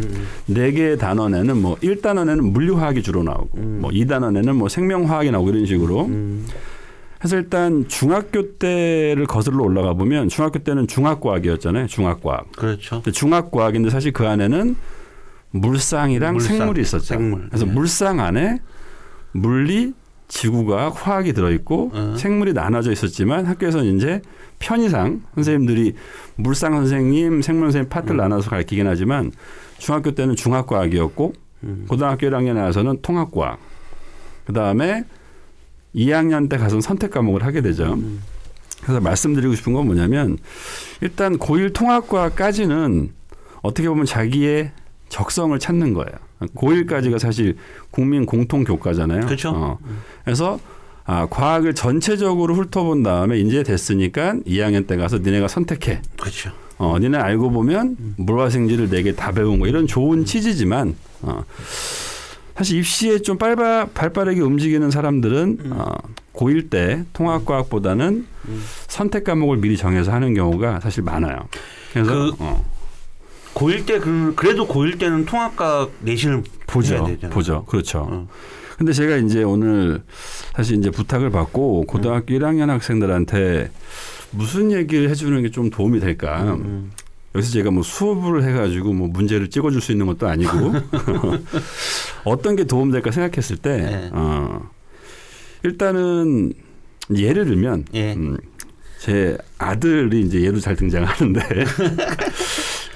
네 0.47 0.71
개의 0.71 0.97
단원에는 0.97 1.61
뭐 1.61 1.77
1단원에는 1.81 2.41
물리화학이 2.41 3.03
주로 3.03 3.25
나오고 3.25 3.51
음. 3.59 3.79
뭐 3.83 3.91
2단원에는 3.91 4.53
뭐 4.55 4.69
생명화학이 4.69 5.33
나오고 5.33 5.51
이런 5.51 5.67
식으로 5.67 6.07
음. 6.07 6.47
그래서 7.19 7.37
일단 7.37 7.87
중학교 7.89 8.57
때를 8.57 9.27
거슬러 9.27 9.63
올라가 9.65 9.93
보면 9.93 10.29
중학교 10.29 10.61
때는 10.61 10.87
중학과학이었잖아요. 10.87 11.87
중학과학. 11.89 12.53
그렇죠. 12.53 13.03
중학과학인데 13.03 13.91
사실 13.91 14.13
그 14.13 14.27
안에는 14.27 14.77
물상이랑 15.51 16.35
물상, 16.35 16.57
생물이 16.57 16.81
있었죠. 16.81 17.05
생물. 17.05 17.49
그래서 17.49 17.67
네. 17.67 17.73
물상 17.73 18.21
안에 18.21 18.61
물리, 19.33 19.93
지구과학, 20.31 21.07
화학이 21.07 21.33
들어있고 21.33 21.91
어. 21.93 22.15
생물이 22.17 22.53
나눠져 22.53 22.93
있었지만 22.93 23.47
학교에서는 23.47 23.97
이제 23.97 24.23
편의상 24.61 25.23
선생님들이 25.35 25.95
물상 26.37 26.75
선생님, 26.77 27.43
생물 27.43 27.67
선생님 27.67 27.89
파트를 27.91 28.17
음. 28.17 28.19
나눠서 28.19 28.49
가르치긴 28.49 28.87
하지만 28.87 29.33
중학교 29.79 30.13
때는 30.13 30.37
중학과학이었고 30.37 31.33
음. 31.65 31.85
고등학교 31.89 32.29
1학년에 32.29 32.57
와서는 32.57 33.03
통합과학. 33.03 33.59
그 34.47 34.53
다음에 34.53 35.05
2학년 35.95 36.49
때 36.49 36.57
가서 36.57 36.81
선택 36.81 37.11
과목을 37.11 37.45
하게 37.45 37.61
되죠. 37.61 37.95
음. 37.95 38.23
그래서 38.83 39.01
말씀드리고 39.01 39.55
싶은 39.57 39.73
건 39.73 39.87
뭐냐면 39.87 40.39
일단 41.01 41.39
고1 41.39 41.75
통합과까지는 41.75 43.11
어떻게 43.63 43.89
보면 43.89 44.07
자기의 44.07 44.71
적성을 45.09 45.59
찾는 45.59 45.93
거예요. 45.93 46.30
고1까지가 46.41 47.19
사실 47.19 47.57
국민 47.91 48.27
공통 48.27 48.65
교과잖아요. 48.65 49.27
그렇죠. 49.27 49.51
어. 49.51 49.79
그래서 50.25 50.59
아, 51.05 51.27
과학을 51.29 51.75
전체적으로 51.75 52.55
훑어본 52.55 53.03
다음에 53.03 53.39
이제 53.41 53.63
됐으니까 53.63 54.35
2학년 54.47 54.87
때 54.87 54.97
가서 54.97 55.19
니네가 55.19 55.49
선택해. 55.49 56.03
그렇죠. 56.19 56.53
어, 56.79 56.99
니네 56.99 57.19
알고 57.19 57.51
보면 57.51 57.97
물화생지를 58.17 58.89
네개다 58.89 59.33
배운 59.33 59.59
거 59.59 59.67
이런 59.67 59.87
좋은 59.87 60.25
취지지만 60.25 60.95
어, 61.23 61.45
사실 62.57 62.79
입시에 62.79 63.19
좀 63.19 63.39
빨바, 63.39 63.89
발빠르게 63.93 64.41
움직이는 64.41 64.91
사람들은 64.91 65.73
어, 65.73 65.95
고1 66.33 66.71
때 66.71 67.05
통합과학보다는 67.13 68.27
음. 68.49 68.65
선택 68.87 69.25
과목을 69.25 69.59
미리 69.59 69.77
정해서 69.77 70.13
하는 70.13 70.33
경우가 70.35 70.81
사실 70.81 71.03
많아요. 71.03 71.49
그래서 71.93 72.13
그 72.13 72.33
어, 72.39 72.65
고1 73.55 73.87
때 73.87 73.99
그, 73.99 74.33
그래도 74.37 74.67
고1 74.67 74.99
때는 74.99 75.25
통합과학 75.27 75.91
내신을 76.01 76.43
보죠. 76.67 77.05
보죠, 77.31 77.65
그렇죠. 77.65 78.07
어. 78.09 78.29
근데 78.79 78.93
제가 78.93 79.17
이제 79.17 79.43
오늘 79.43 80.03
사실 80.55 80.79
이제 80.79 80.91
부탁을 80.91 81.31
받고 81.31 81.85
고등학교 81.87 82.35
1학년 82.35 82.69
학생들한테 82.69 83.71
무슨 84.31 84.73
얘기를 84.73 85.11
해주는 85.11 85.43
게 85.43 85.51
좀 85.51 85.69
도움이 85.71 86.01
될까? 86.01 86.55
음. 86.55 86.91
여기서 87.35 87.53
제가 87.53 87.71
뭐 87.71 87.83
수업을 87.83 88.43
해가지고 88.45 88.93
뭐 88.93 89.09
문제를 89.09 89.51
찍어줄 89.51 89.81
수 89.81 89.93
있는 89.93 90.07
것도 90.07 90.27
아니고 90.29 90.51
어떤 92.25 92.57
게 92.57 92.65
도움될까 92.65 93.11
생각했을 93.11 93.57
때 93.57 93.77
네. 93.77 94.11
어, 94.13 94.69
일단은 95.63 96.53
예를 97.15 97.45
들면 97.45 97.85
예. 97.95 98.15
음, 98.15 98.37
제 98.99 99.37
아들이 99.59 100.23
이제 100.23 100.41
예로 100.43 100.59
잘 100.59 100.75
등장하는데 100.77 101.41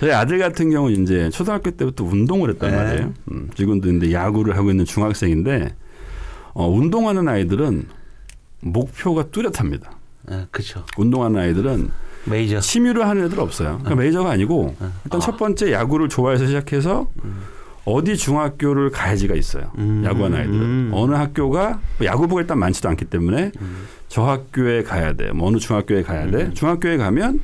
저희 0.01 0.11
아들 0.13 0.39
같은 0.39 0.71
경우 0.71 0.91
는 0.91 1.03
이제 1.03 1.31
초등학교 1.31 1.71
때부터 1.71 2.05
운동을 2.05 2.51
했단 2.51 2.71
네. 2.71 2.77
말이에요. 2.77 3.15
음, 3.31 3.51
지금도 3.55 3.91
이제 3.93 4.13
야구를 4.13 4.57
하고 4.57 4.71
있는 4.71 4.85
중학생인데 4.85 5.75
어, 6.53 6.69
운동하는 6.69 7.29
아이들은 7.29 7.87
목표가 8.61 9.25
뚜렷합니다. 9.31 9.91
아, 10.29 10.47
그렇죠. 10.51 10.85
운동하는 10.97 11.41
아이들은 11.41 11.91
메이저. 12.27 12.59
취미로 12.61 13.05
하는 13.05 13.25
애들 13.27 13.39
없어요. 13.39 13.79
그러니까 13.83 13.95
메이저가 13.97 14.31
아니고 14.31 14.75
네. 14.81 14.87
일단 15.05 15.21
아. 15.21 15.25
첫 15.25 15.37
번째 15.37 15.73
야구를 15.73 16.09
좋아해서 16.09 16.47
시작해서 16.47 17.09
어디 17.85 18.17
중학교를 18.17 18.91
가야지가 18.91 19.35
있어요. 19.35 19.71
음. 19.77 20.03
야구하는 20.07 20.39
아이들은 20.39 20.61
음. 20.61 20.91
어느 20.95 21.15
학교가 21.15 21.81
뭐 21.99 22.07
야구부가 22.07 22.41
일단 22.41 22.59
많지도 22.59 22.89
않기 22.89 23.05
때문에 23.07 23.53
저 24.09 24.25
학교에 24.25 24.83
가야 24.83 25.13
돼. 25.13 25.33
뭐 25.33 25.49
어느 25.49 25.59
중학교에 25.59 26.03
가야 26.03 26.31
돼. 26.31 26.45
음. 26.45 26.55
중학교에 26.55 26.97
가면 26.97 27.41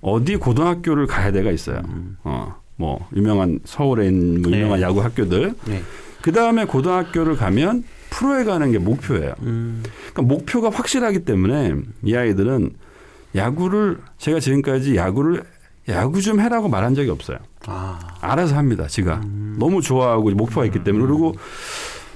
어디 0.00 0.36
고등학교를 0.36 1.06
가야 1.06 1.32
돼가 1.32 1.50
있어요. 1.50 1.82
어, 2.24 2.56
뭐 2.76 3.08
유명한 3.14 3.58
서울에 3.64 4.06
있는 4.06 4.42
뭐 4.42 4.52
유명한 4.52 4.78
네. 4.80 4.84
야구 4.84 5.02
학교들. 5.02 5.54
네. 5.66 5.82
그 6.22 6.32
다음에 6.32 6.64
고등학교를 6.64 7.36
가면 7.36 7.84
프로에 8.10 8.44
가는 8.44 8.70
게 8.72 8.78
목표예요. 8.78 9.34
음. 9.42 9.82
그러니까 10.12 10.22
목표가 10.22 10.70
확실하기 10.70 11.20
때문에 11.20 11.74
이 12.04 12.14
아이들은 12.14 12.70
야구를 13.34 13.98
제가 14.18 14.40
지금까지 14.40 14.96
야구를 14.96 15.44
야구 15.88 16.20
좀 16.20 16.40
해라고 16.40 16.68
말한 16.68 16.94
적이 16.94 17.10
없어요. 17.10 17.38
아. 17.66 17.98
알아서 18.20 18.56
합니다. 18.56 18.86
지가 18.86 19.20
너무 19.58 19.80
좋아하고 19.80 20.30
목표가 20.30 20.64
있기 20.66 20.84
때문에 20.84 21.06
그리고 21.06 21.34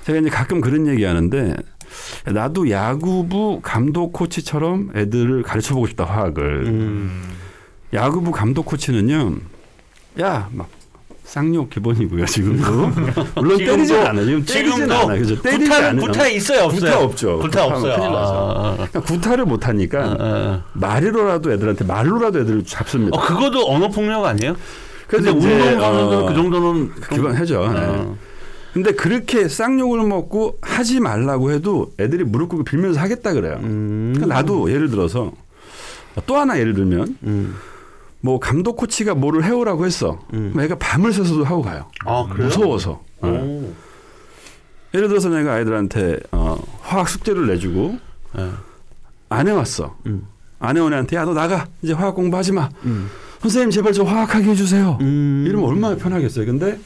제가 0.04 0.18
이제 0.18 0.30
가끔 0.30 0.60
그런 0.60 0.86
얘기하는데 0.86 1.54
나도 2.32 2.70
야구부 2.70 3.60
감독 3.62 4.12
코치처럼 4.12 4.90
애들을 4.94 5.42
가르쳐 5.42 5.74
보고 5.74 5.86
싶다 5.86 6.04
화학을 6.04 6.66
음. 6.66 7.22
야구부 7.92 8.30
감독 8.30 8.66
코치는요 8.66 9.36
야 10.20 10.48
막 10.52 10.68
쌍욕 11.24 11.70
기본이고요 11.70 12.26
지금도 12.26 12.70
물론 13.36 13.56
지금도- 13.58 13.66
때리진 13.66 13.96
않아요 13.96 14.26
지금 14.26 14.44
때리진 14.44 14.72
지금도 14.72 14.94
않아요 14.94 15.18
그죠 15.20 15.40
때리지 15.42 15.64
구타 15.64 15.76
않아요 15.88 16.00
구타 16.06 16.28
있어요 16.28 16.64
없어요? 16.64 16.80
구타 16.80 17.00
없죠. 17.04 17.38
구타 17.38 17.64
구타하면 17.74 17.76
없어요. 18.18 18.38
아, 18.58 18.72
그러니까 18.74 19.00
구타를 19.00 19.44
못 19.46 19.66
하니까 19.68 19.98
아, 20.02 20.16
아. 20.20 20.64
말로라도 20.74 21.52
애들한테 21.52 21.84
말로라도 21.84 22.40
애들을 22.40 22.64
잡습니다. 22.64 23.16
어 23.16 23.24
그거도 23.24 23.70
언어 23.70 23.88
폭력 23.88 24.24
아니에요? 24.26 24.56
근데 25.06 25.30
운동 25.30 25.48
선수들 25.50 25.80
어, 25.80 26.26
그 26.26 26.34
정도는 26.34 26.92
좀- 26.92 27.00
그건 27.00 27.36
해죠. 27.36 27.72
네. 27.72 27.80
어. 27.80 28.16
근데 28.74 28.92
그렇게 28.92 29.48
쌍욕을 29.48 30.02
먹고 30.06 30.58
하지 30.60 31.00
말라고 31.00 31.50
해도 31.52 31.92
애들이 32.00 32.24
무릎 32.24 32.48
꿇고 32.50 32.64
빌면서 32.64 33.00
하겠다 33.00 33.32
그래요. 33.34 33.58
음. 33.62 34.12
그러니까 34.14 34.34
나도 34.34 34.70
예를 34.70 34.90
들어서 34.90 35.32
또 36.26 36.36
하나 36.36 36.58
예를 36.58 36.74
들면 36.74 37.16
음. 37.24 37.54
뭐 38.24 38.38
감독 38.38 38.76
코치가 38.76 39.14
뭐를 39.14 39.44
해오라고 39.44 39.84
했어. 39.84 40.18
음. 40.32 40.54
애가 40.58 40.76
밤을 40.78 41.12
새서도 41.12 41.44
하고 41.44 41.60
가요. 41.62 41.86
아 42.06 42.24
그래요? 42.30 42.46
무서워서. 42.46 43.02
네. 43.22 43.28
오. 43.28 43.72
예를 44.94 45.08
들어서 45.08 45.28
내가 45.28 45.54
아이들한테 45.54 46.18
어, 46.32 46.56
화학 46.82 47.08
숙제를 47.08 47.46
내주고 47.48 47.98
네. 48.34 48.48
안 49.28 49.48
해왔어. 49.48 49.96
음. 50.06 50.26
안 50.60 50.76
해온 50.76 50.92
애한테 50.92 51.16
야 51.16 51.24
너 51.24 51.34
나가 51.34 51.66
이제 51.82 51.92
화학 51.92 52.14
공부하지 52.14 52.52
마. 52.52 52.68
음. 52.84 53.10
선생님 53.40 53.70
제발 53.70 53.92
저 53.92 54.04
화학하게 54.04 54.50
해주세요. 54.50 54.98
음. 55.00 55.44
이러면 55.48 55.68
얼마나 55.68 55.96
편하겠어요. 55.96 56.46
근데 56.46 56.78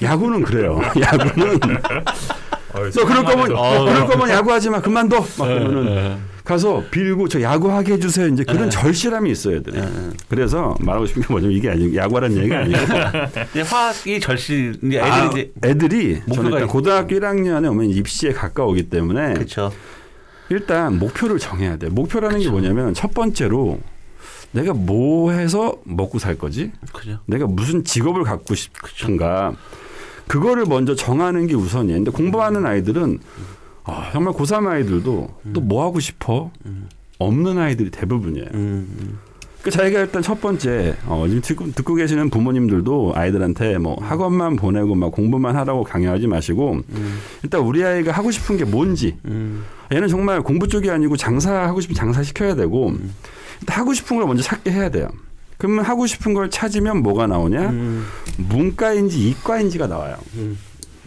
야구는 0.00 0.42
그래요. 0.42 0.80
야구는 1.00 1.58
너 2.94 3.04
그럴 3.04 3.24
거면 3.24 3.48
너 3.48 3.84
그럴 3.84 4.06
거면 4.06 4.30
야구하지 4.30 4.70
마 4.70 4.80
그만둬. 4.80 5.16
막 5.36 5.46
그러면은 5.46 5.84
네. 5.86 6.18
가서 6.50 6.82
빌고 6.90 7.28
저 7.28 7.40
야구하게 7.40 7.92
해주세요. 7.92 8.26
이제 8.26 8.42
그런 8.42 8.64
네. 8.64 8.68
절실함이 8.70 9.30
있어요, 9.30 9.58
애들이. 9.58 9.80
네. 9.80 9.86
그래서 10.28 10.74
말하고 10.80 11.06
싶은 11.06 11.22
게 11.22 11.28
뭐냐면 11.30 11.56
이게 11.56 11.70
아니고 11.70 11.94
야구하는 11.94 12.36
얘기가 12.36 12.58
아니고 12.58 12.78
화학이 13.70 14.18
절실 14.18 14.74
이제 14.82 14.98
애들이 14.98 15.00
아, 15.12 15.26
이제 15.30 15.52
애들이 15.64 16.20
저는 16.34 16.50
일단 16.50 16.64
있- 16.66 16.72
고등학교 16.72 17.14
1학년에 17.14 17.70
오면 17.70 17.90
입시에 17.90 18.32
가까우기 18.32 18.90
때문에 18.90 19.34
그렇죠. 19.34 19.72
일단 20.48 20.98
목표를 20.98 21.38
정해야 21.38 21.76
돼. 21.76 21.88
목표라는 21.88 22.40
게 22.40 22.50
뭐냐면 22.50 22.94
첫 22.94 23.14
번째로 23.14 23.78
내가 24.50 24.72
뭐 24.74 25.30
해서 25.30 25.76
먹고 25.84 26.18
살 26.18 26.36
거지? 26.36 26.72
그죠. 26.92 27.20
내가 27.26 27.46
무슨 27.46 27.84
직업을 27.84 28.24
갖고 28.24 28.56
싶은가? 28.56 29.54
그거를 30.26 30.64
먼저 30.66 30.96
정하는 30.96 31.46
게 31.46 31.54
우선이에요. 31.54 31.98
근데 31.98 32.10
공부하는 32.10 32.66
아이들은 32.66 33.20
아, 33.90 34.10
정말 34.12 34.32
고3 34.34 34.66
아이들도 34.66 35.28
또뭐 35.52 35.84
하고 35.84 36.00
싶어? 36.00 36.50
없는 37.18 37.58
아이들이 37.58 37.90
대부분이에요. 37.90 38.46
음. 38.54 39.18
그 39.62 39.70
자기가 39.70 40.00
일단 40.00 40.22
첫 40.22 40.40
번째 40.40 40.96
어, 41.04 41.26
지금 41.28 41.42
듣고, 41.42 41.72
듣고 41.72 41.94
계시는 41.94 42.30
부모님들도 42.30 43.12
아이들한테 43.14 43.76
뭐 43.76 43.94
학원만 44.02 44.56
보내고 44.56 44.94
막 44.94 45.12
공부만 45.12 45.54
하라고 45.56 45.84
강요하지 45.84 46.28
마시고 46.28 46.80
일단 47.42 47.60
우리 47.60 47.84
아이가 47.84 48.10
하고 48.12 48.30
싶은 48.30 48.56
게 48.56 48.64
뭔지 48.64 49.18
음. 49.26 49.64
얘는 49.92 50.08
정말 50.08 50.40
공부 50.40 50.66
쪽이 50.66 50.90
아니고 50.90 51.18
장사하고 51.18 51.82
싶으면 51.82 51.94
장사 51.94 52.22
시켜야 52.22 52.54
되고 52.54 52.94
하고 53.66 53.92
싶은 53.92 54.16
걸 54.16 54.26
먼저 54.26 54.42
찾게 54.42 54.70
해야 54.70 54.88
돼요. 54.88 55.08
그러면 55.58 55.84
하고 55.84 56.06
싶은 56.06 56.32
걸 56.32 56.48
찾으면 56.48 57.02
뭐가 57.02 57.26
나오냐? 57.26 57.68
음. 57.68 58.06
문과인지 58.38 59.28
이과인지가 59.28 59.88
나와요. 59.88 60.16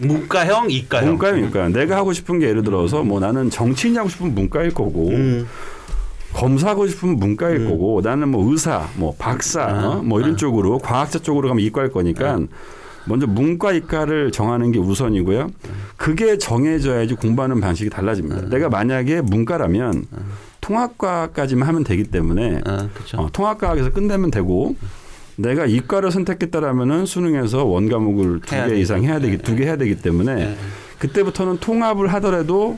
문과형, 0.07 0.71
이과형. 0.71 1.07
문과형, 1.07 1.43
이과. 1.45 1.69
내가 1.69 1.97
하고 1.97 2.13
싶은 2.13 2.39
게 2.39 2.47
예를 2.47 2.63
들어서 2.63 3.03
뭐 3.03 3.19
나는 3.19 3.49
정치인 3.49 3.97
하고 3.97 4.09
싶으면 4.09 4.35
문과일 4.35 4.73
거고 4.73 5.09
음. 5.09 5.47
검사하고 6.33 6.87
싶으면 6.87 7.17
문과일 7.17 7.67
거고 7.67 8.01
나는 8.03 8.29
뭐 8.29 8.51
의사, 8.51 8.87
뭐 8.95 9.15
박사, 9.17 9.63
아, 9.63 9.87
어? 9.87 10.03
뭐 10.03 10.19
이런 10.19 10.33
아. 10.33 10.35
쪽으로 10.35 10.79
과학자 10.79 11.19
쪽으로 11.19 11.47
가면 11.47 11.63
이과일 11.63 11.91
거니까 11.91 12.39
먼저 13.05 13.27
문과 13.27 13.71
이과를 13.71 14.31
정하는 14.31 14.71
게 14.71 14.79
우선이고요. 14.79 15.49
그게 15.97 16.37
정해져야지 16.37 17.15
공부하는 17.15 17.61
방식이 17.61 17.89
달라집니다. 17.89 18.49
내가 18.49 18.69
만약에 18.69 19.21
문과라면 19.21 20.05
통합과까지만 20.61 21.67
하면 21.67 21.83
되기 21.83 22.05
때문에 22.05 22.61
아. 22.65 22.89
어, 23.17 23.27
통합과학에서 23.31 23.91
끝내면 23.91 24.31
되고 24.31 24.75
내가 25.35 25.65
이과를 25.65 26.11
선택했다라면은 26.11 27.05
수능에서 27.05 27.65
원 27.65 27.89
과목을 27.89 28.41
두 28.41 28.55
개. 28.67 28.75
이상 28.79 29.03
해야 29.03 29.19
되기 29.19 29.37
두 29.37 29.55
개 29.55 29.63
해야 29.65 29.75
되기 29.77 29.95
때문에 29.95 30.35
네. 30.35 30.57
그때부터는 30.99 31.57
통합을 31.57 32.07
하더라도 32.13 32.77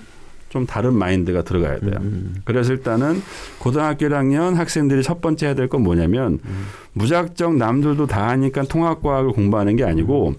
좀 0.49 0.65
다른 0.65 0.93
마인드가 0.95 1.41
들어가야 1.41 1.79
돼요. 1.79 1.95
음. 1.99 2.35
그래서 2.45 2.71
일단은 2.71 3.21
고등학교 3.59 4.05
1학년 4.07 4.53
학생들이 4.55 5.03
첫 5.03 5.19
번째 5.19 5.47
해야 5.47 5.55
될 5.55 5.67
건 5.67 5.81
뭐냐면 5.83 6.39
음. 6.45 6.65
무작정 6.93 7.57
남들도 7.57 8.07
다 8.07 8.29
하니까 8.29 8.63
통합과학을 8.63 9.31
공부하는 9.33 9.75
게 9.75 9.83
아니고 9.83 10.35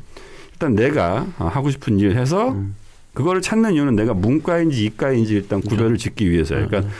일단 0.54 0.74
내가 0.74 1.26
어, 1.38 1.46
하고 1.52 1.70
싶은 1.70 1.98
일 1.98 2.16
해서 2.16 2.52
음. 2.52 2.74
그거를 3.12 3.42
찾는 3.42 3.74
이유는 3.74 3.94
내가 3.94 4.14
문과인지 4.14 4.84
이과인지 4.86 5.34
일단 5.34 5.60
구별을 5.60 5.98
짓기 5.98 6.30
위해서예요. 6.30 6.66
그러니까 6.68 6.90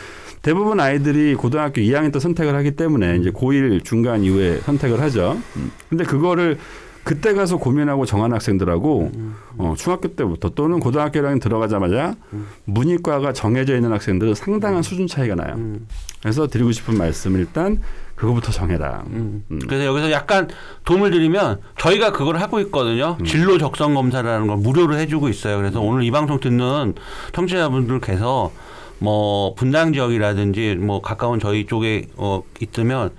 대부분 0.42 0.80
아이들이 0.80 1.34
고등학교 1.34 1.80
2학년 1.80 2.12
때 2.12 2.20
선택을 2.20 2.54
하기 2.56 2.72
때문에 2.72 3.16
이제 3.16 3.30
고1 3.30 3.84
중간 3.84 4.22
이후에 4.22 4.58
선택을 4.60 5.00
하죠. 5.00 5.40
음. 5.56 5.72
근데 5.88 6.04
그거를 6.04 6.58
그때 7.06 7.34
가서 7.34 7.56
고민하고 7.56 8.04
정한 8.04 8.32
학생들하고 8.32 9.12
어, 9.58 9.74
중학교 9.78 10.08
때부터 10.08 10.48
또는 10.50 10.80
고등학교 10.80 11.20
1학년 11.20 11.40
들어가자마자 11.40 12.16
문이과가 12.64 13.32
정해져 13.32 13.76
있는 13.76 13.92
학생들은 13.92 14.34
상당한 14.34 14.82
수준 14.82 15.06
차이가 15.06 15.36
나요. 15.36 15.54
음. 15.54 15.86
그래서 16.20 16.48
드리고 16.48 16.72
싶은 16.72 16.98
말씀은 16.98 17.38
일단 17.38 17.80
그거부터 18.16 18.50
정해라. 18.50 19.04
음. 19.06 19.44
음. 19.52 19.60
그래서 19.68 19.84
여기서 19.84 20.10
약간 20.10 20.48
도움을 20.84 21.12
드리면 21.12 21.60
저희가 21.78 22.10
그걸 22.10 22.38
하고 22.38 22.58
있거든요. 22.62 23.16
진로 23.24 23.56
적성 23.56 23.94
검사라는 23.94 24.48
걸 24.48 24.56
무료로 24.56 24.96
해주고 24.98 25.28
있어요. 25.28 25.58
그래서 25.58 25.80
오늘 25.80 26.02
이 26.02 26.10
방송 26.10 26.40
듣는 26.40 26.94
청취자분들께서 27.34 28.50
뭐 28.98 29.54
분당 29.54 29.92
지역이라든지 29.92 30.76
뭐 30.76 31.02
가까운 31.02 31.38
저희 31.38 31.66
쪽에 31.66 32.06
어 32.16 32.42
있으면 32.60 33.10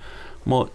뭐 0.44 0.70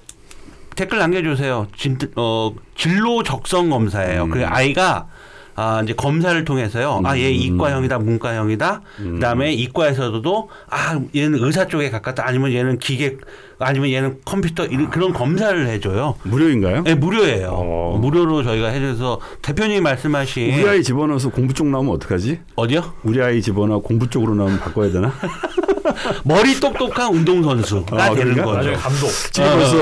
댓글 0.75 1.00
남겨주세요. 1.00 1.67
진, 1.75 1.98
어, 2.15 2.53
진로 2.75 3.24
적성 3.24 3.69
검사예요. 3.69 4.24
음. 4.24 4.29
그 4.31 4.45
아이가 4.45 5.07
아, 5.55 5.81
이제 5.83 5.93
검사를 5.93 6.43
통해서요. 6.45 7.01
아, 7.03 7.17
얘 7.17 7.29
음. 7.29 7.33
이과형이다, 7.33 8.00
문과형이다. 8.00 8.81
음. 9.00 9.13
그 9.15 9.19
다음에 9.19 9.53
이과에서도 9.53 10.50
아, 10.69 11.00
얘는 11.15 11.43
의사 11.43 11.67
쪽에 11.67 11.89
가깝다. 11.89 12.25
아니면 12.27 12.53
얘는 12.53 12.79
기계, 12.79 13.17
아니면 13.60 13.89
얘는 13.91 14.22
컴퓨터, 14.25 14.65
이런 14.65 14.89
그런 14.89 15.13
검사를 15.13 15.67
해줘요. 15.67 16.15
무료인가요? 16.24 16.83
네, 16.83 16.95
무료예요. 16.95 17.50
어. 17.51 17.98
무료로 18.01 18.43
저희가 18.43 18.69
해줘서 18.69 19.19
대표님 19.41 19.83
말씀하신 19.83 20.53
우리 20.53 20.67
아이 20.67 20.83
집어넣어서 20.83 21.29
공부 21.29 21.53
쪽 21.53 21.67
나오면 21.67 21.93
어떡하지? 21.95 22.39
어디요? 22.55 22.93
우리 23.03 23.22
아이 23.22 23.41
집어넣어 23.41 23.79
공부 23.79 24.10
쪽으로 24.10 24.36
나오면 24.36 24.60
바꿔야 24.60 24.91
되나? 24.91 25.13
머리 26.24 26.60
똑똑한 26.60 27.13
운동선수가 27.13 28.02
아, 28.02 28.13
되는 28.13 28.34
그런가? 28.34 28.58
거죠. 28.58 28.74
감독. 28.74 29.08
지금 29.31 29.50
벌써 29.51 29.75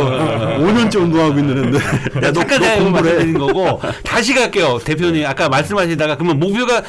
5년째 0.60 0.96
운동하고 0.96 1.40
있는데. 1.40 1.78
야, 2.24 2.32
너, 2.32 2.34
잠깐 2.34 2.64
해. 2.64 2.90
말씀드린 2.90 3.38
거고 3.38 3.82
다시 4.04 4.34
갈게요. 4.34 4.80
대표님 4.84 5.26
아까 5.26 5.50
말씀하시다가 5.50 6.16
그러면 6.18 6.40
목표가 6.40 6.84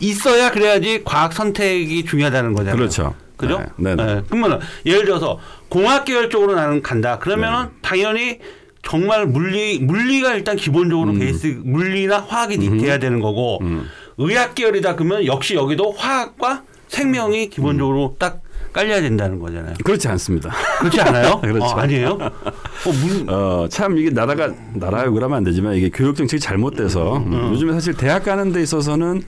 있어야 0.00 0.50
그래야지 0.50 1.02
과학 1.04 1.32
선택이 1.32 2.04
중요하다는 2.04 2.52
거잖아요. 2.52 2.76
그렇죠. 2.76 3.14
그죠? 3.36 3.64
네. 3.76 3.94
네. 3.94 4.04
네. 4.04 4.22
그러면 4.28 4.60
예를 4.84 5.04
들어서 5.04 5.38
공학 5.68 6.04
계열 6.04 6.28
쪽으로 6.28 6.54
나는 6.54 6.82
간다. 6.82 7.18
그러면은 7.18 7.66
네. 7.66 7.70
당연히 7.82 8.38
정말 8.82 9.26
물리 9.26 9.78
물리가 9.80 10.34
일단 10.34 10.56
기본적으로 10.56 11.12
베이스 11.14 11.60
물리나 11.64 12.20
화학이 12.26 12.58
돼야 12.78 12.98
되는 12.98 13.20
거고 13.20 13.58
음. 13.62 13.88
의학 14.18 14.54
계열이다 14.54 14.96
그러면 14.96 15.26
역시 15.26 15.54
여기도 15.54 15.92
화학과 15.92 16.62
생명이 16.88 17.50
기본적으로 17.50 18.16
딱 18.18 18.40
깔려야 18.78 19.00
된다는 19.00 19.40
거잖아요. 19.40 19.74
그렇지 19.82 20.06
않습니다. 20.06 20.50
그렇지 20.78 21.00
않아요? 21.00 21.40
그렇죠. 21.42 21.64
어, 21.64 21.70
아니에요? 21.80 22.10
어, 22.12 22.92
물, 22.92 23.28
어, 23.28 23.66
참 23.68 23.98
이게 23.98 24.10
나라가 24.10 24.52
나라요 24.74 25.12
그러면 25.12 25.38
안 25.38 25.44
되지만 25.44 25.74
이게 25.74 25.90
교육 25.92 26.14
정책이 26.14 26.40
잘못돼서 26.40 27.16
음, 27.16 27.50
요즘에 27.52 27.72
사실 27.72 27.94
대학 27.94 28.24
가는 28.24 28.52
데 28.52 28.62
있어서는 28.62 29.22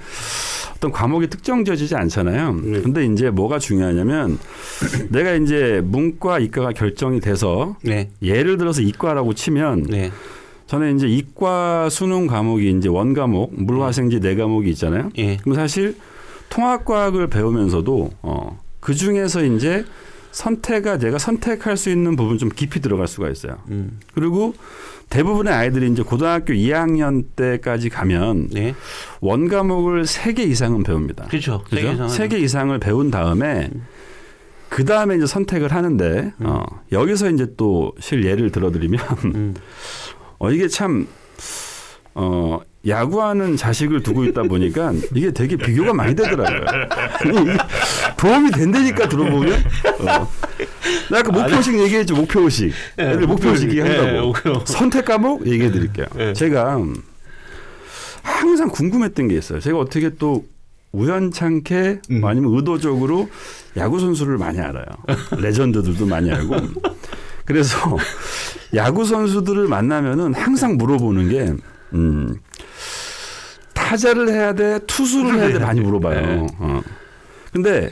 어떤 0.76 0.92
과목이 0.92 1.26
특정지어지지 1.26 1.96
않잖아요. 1.96 2.60
네. 2.62 2.80
근데 2.80 3.04
이제 3.06 3.28
뭐가 3.30 3.58
중요하냐면 3.58 4.38
내가 5.08 5.32
이제 5.32 5.82
문과 5.84 6.38
이과가 6.38 6.70
결정이 6.70 7.18
돼서 7.18 7.76
네, 7.82 8.10
예를 8.22 8.56
들어서 8.56 8.82
이과라고 8.82 9.34
치면 9.34 9.86
네, 9.90 10.12
저는 10.68 10.94
이제 10.96 11.08
이과 11.08 11.88
수능 11.90 12.28
과목이 12.28 12.70
이제 12.78 12.88
원 12.88 13.14
과목 13.14 13.52
물화생지 13.60 14.20
네 14.20 14.36
과목이 14.36 14.70
있잖아요. 14.70 15.10
예, 15.18 15.38
그럼 15.38 15.56
사실 15.56 15.96
통합과학을 16.50 17.26
배우면서도 17.26 18.10
어, 18.22 18.58
그 18.80 18.94
중에서 18.94 19.44
이제 19.44 19.84
선택가 20.32 20.96
내가 20.98 21.18
선택할 21.18 21.76
수 21.76 21.90
있는 21.90 22.14
부분 22.16 22.38
좀 22.38 22.48
깊이 22.48 22.80
들어갈 22.80 23.08
수가 23.08 23.28
있어요. 23.30 23.58
음, 23.68 23.98
그리고 24.14 24.54
대부분의 25.08 25.52
아이들이 25.52 25.90
이제 25.90 26.02
고등학교 26.02 26.52
2학년 26.52 27.24
때까지 27.34 27.88
가면 27.88 28.48
네, 28.50 28.74
원 29.20 29.48
과목을 29.48 30.06
세개 30.06 30.42
이상은 30.44 30.84
배웁니다. 30.84 31.24
그렇죠. 31.26 31.62
그죠? 31.64 31.76
세계에서는. 31.76 32.08
세개 32.08 32.38
이상을 32.38 32.78
배운 32.78 33.10
다음에 33.10 33.70
그 34.68 34.84
다음에 34.84 35.16
이제 35.16 35.26
선택을 35.26 35.72
하는데 35.72 36.32
어, 36.38 36.64
여기서 36.92 37.30
이제 37.30 37.54
또 37.56 37.92
실 37.98 38.24
예를 38.24 38.52
들어드리면 38.52 39.00
음, 39.34 39.54
어, 40.38 40.52
이게 40.52 40.68
참 40.68 41.08
어, 42.14 42.60
야구하는 42.86 43.56
자식을 43.56 44.02
두고 44.02 44.24
있다 44.24 44.42
보니까 44.44 44.92
이게 45.14 45.30
되게 45.32 45.56
비교가 45.56 45.92
많이 45.92 46.14
되더라고요. 46.14 46.64
도움이 48.16 48.50
된다니까 48.52 49.08
들어보면. 49.08 49.52
어. 50.00 50.28
나 51.10 51.18
아까 51.18 51.30
목표식 51.30 51.78
얘기했죠. 51.78 52.14
목표식. 52.14 52.72
목표식 53.26 53.68
예, 53.74 53.78
얘기한다고. 53.80 54.26
목표. 54.28 54.64
선택 54.64 55.04
과목 55.04 55.46
얘기해 55.46 55.70
드릴게요. 55.70 56.06
예. 56.18 56.32
제가 56.32 56.78
항상 58.22 58.70
궁금했던 58.70 59.28
게 59.28 59.36
있어요. 59.36 59.60
제가 59.60 59.78
어떻게 59.78 60.10
또 60.10 60.46
우연찮게 60.92 62.00
음. 62.10 62.24
아니면 62.24 62.54
의도적으로 62.56 63.28
야구 63.76 64.00
선수를 64.00 64.38
많이 64.38 64.58
알아요. 64.58 64.84
레전드들도 65.38 66.06
많이 66.06 66.32
알고. 66.32 66.56
그래서 67.44 67.76
야구 68.74 69.04
선수들을 69.04 69.68
만나면은 69.68 70.34
항상 70.34 70.76
물어보는 70.76 71.28
게 71.28 71.52
음, 71.94 72.36
타자를 73.90 74.28
해야 74.28 74.52
돼, 74.52 74.78
투수를 74.86 75.34
해야 75.34 75.52
돼 75.52 75.58
많이 75.58 75.80
물어봐요. 75.80 76.20
네. 76.20 76.46
어. 76.60 76.80
근데 77.52 77.90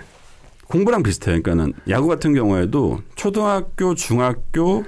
공부랑 0.69 1.03
비슷해요. 1.03 1.43
그러니까는 1.43 1.73
야구 1.89 2.07
같은 2.07 2.35
경우에도 2.35 3.01
초등학교, 3.17 3.97
중학교, 3.97 4.85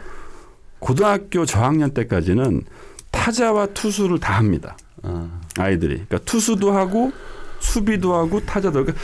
고등학교 0.78 1.44
저학년 1.44 1.94
때까지는 1.94 2.62
타자와 3.10 3.66
투수를 3.66 4.20
다 4.20 4.34
합니다. 4.34 4.76
어, 5.02 5.28
아이들이. 5.58 5.94
그러니까 5.94 6.18
투수도 6.18 6.70
하고 6.70 7.10
수비도 7.58 8.14
하고 8.14 8.38
타자도. 8.46 8.84
그러니까 8.84 9.02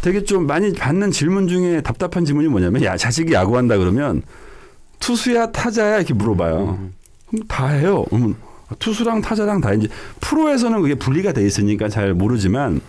되게 0.00 0.24
좀 0.24 0.46
많이 0.46 0.72
받는 0.72 1.10
질문 1.10 1.48
중에 1.48 1.82
답답한 1.82 2.24
질문이 2.24 2.48
뭐냐면 2.48 2.82
야 2.82 2.96
자식이 2.96 3.34
야구한다 3.34 3.76
그러면 3.76 4.22
투수야 5.00 5.52
타자야 5.52 5.98
이렇게 5.98 6.14
물어봐요. 6.14 6.78
그럼 7.28 7.46
다 7.46 7.66
해요. 7.66 8.06
그러면 8.08 8.36
투수랑 8.78 9.20
타자랑 9.20 9.60
다 9.60 9.72
이제 9.72 9.88
프로에서는 10.20 10.80
그게 10.82 10.94
분리가 10.94 11.32
돼 11.32 11.44
있으니까 11.46 11.88
잘 11.88 12.14
모르지만 12.14 12.80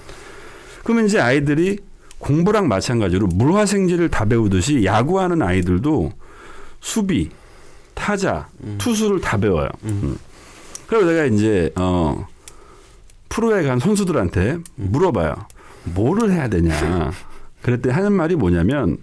그러면 0.84 1.06
이제 1.06 1.20
아이들이 1.20 1.78
공부랑 2.20 2.68
마찬가지로 2.68 3.28
물화생지를 3.28 4.10
다 4.10 4.26
배우듯이 4.26 4.84
야구하는 4.86 5.42
아이들도 5.42 6.12
수비, 6.80 7.30
타자, 7.94 8.48
투수를 8.80 9.22
다 9.22 9.38
배워요. 9.38 9.70
음. 9.84 10.18
그래서 10.88 11.06
내가 11.12 11.26
이제 11.26 11.72
어 11.76 12.26
프로에 13.30 13.63
간 13.63 13.78
선수들한테 13.80 14.58
물어봐요. 14.76 15.36
뭐를 15.84 16.32
해야 16.32 16.48
되냐. 16.48 17.12
그랬더니 17.62 17.94
하는 17.94 18.13
말이 18.13 18.36
뭐냐면 18.36 18.98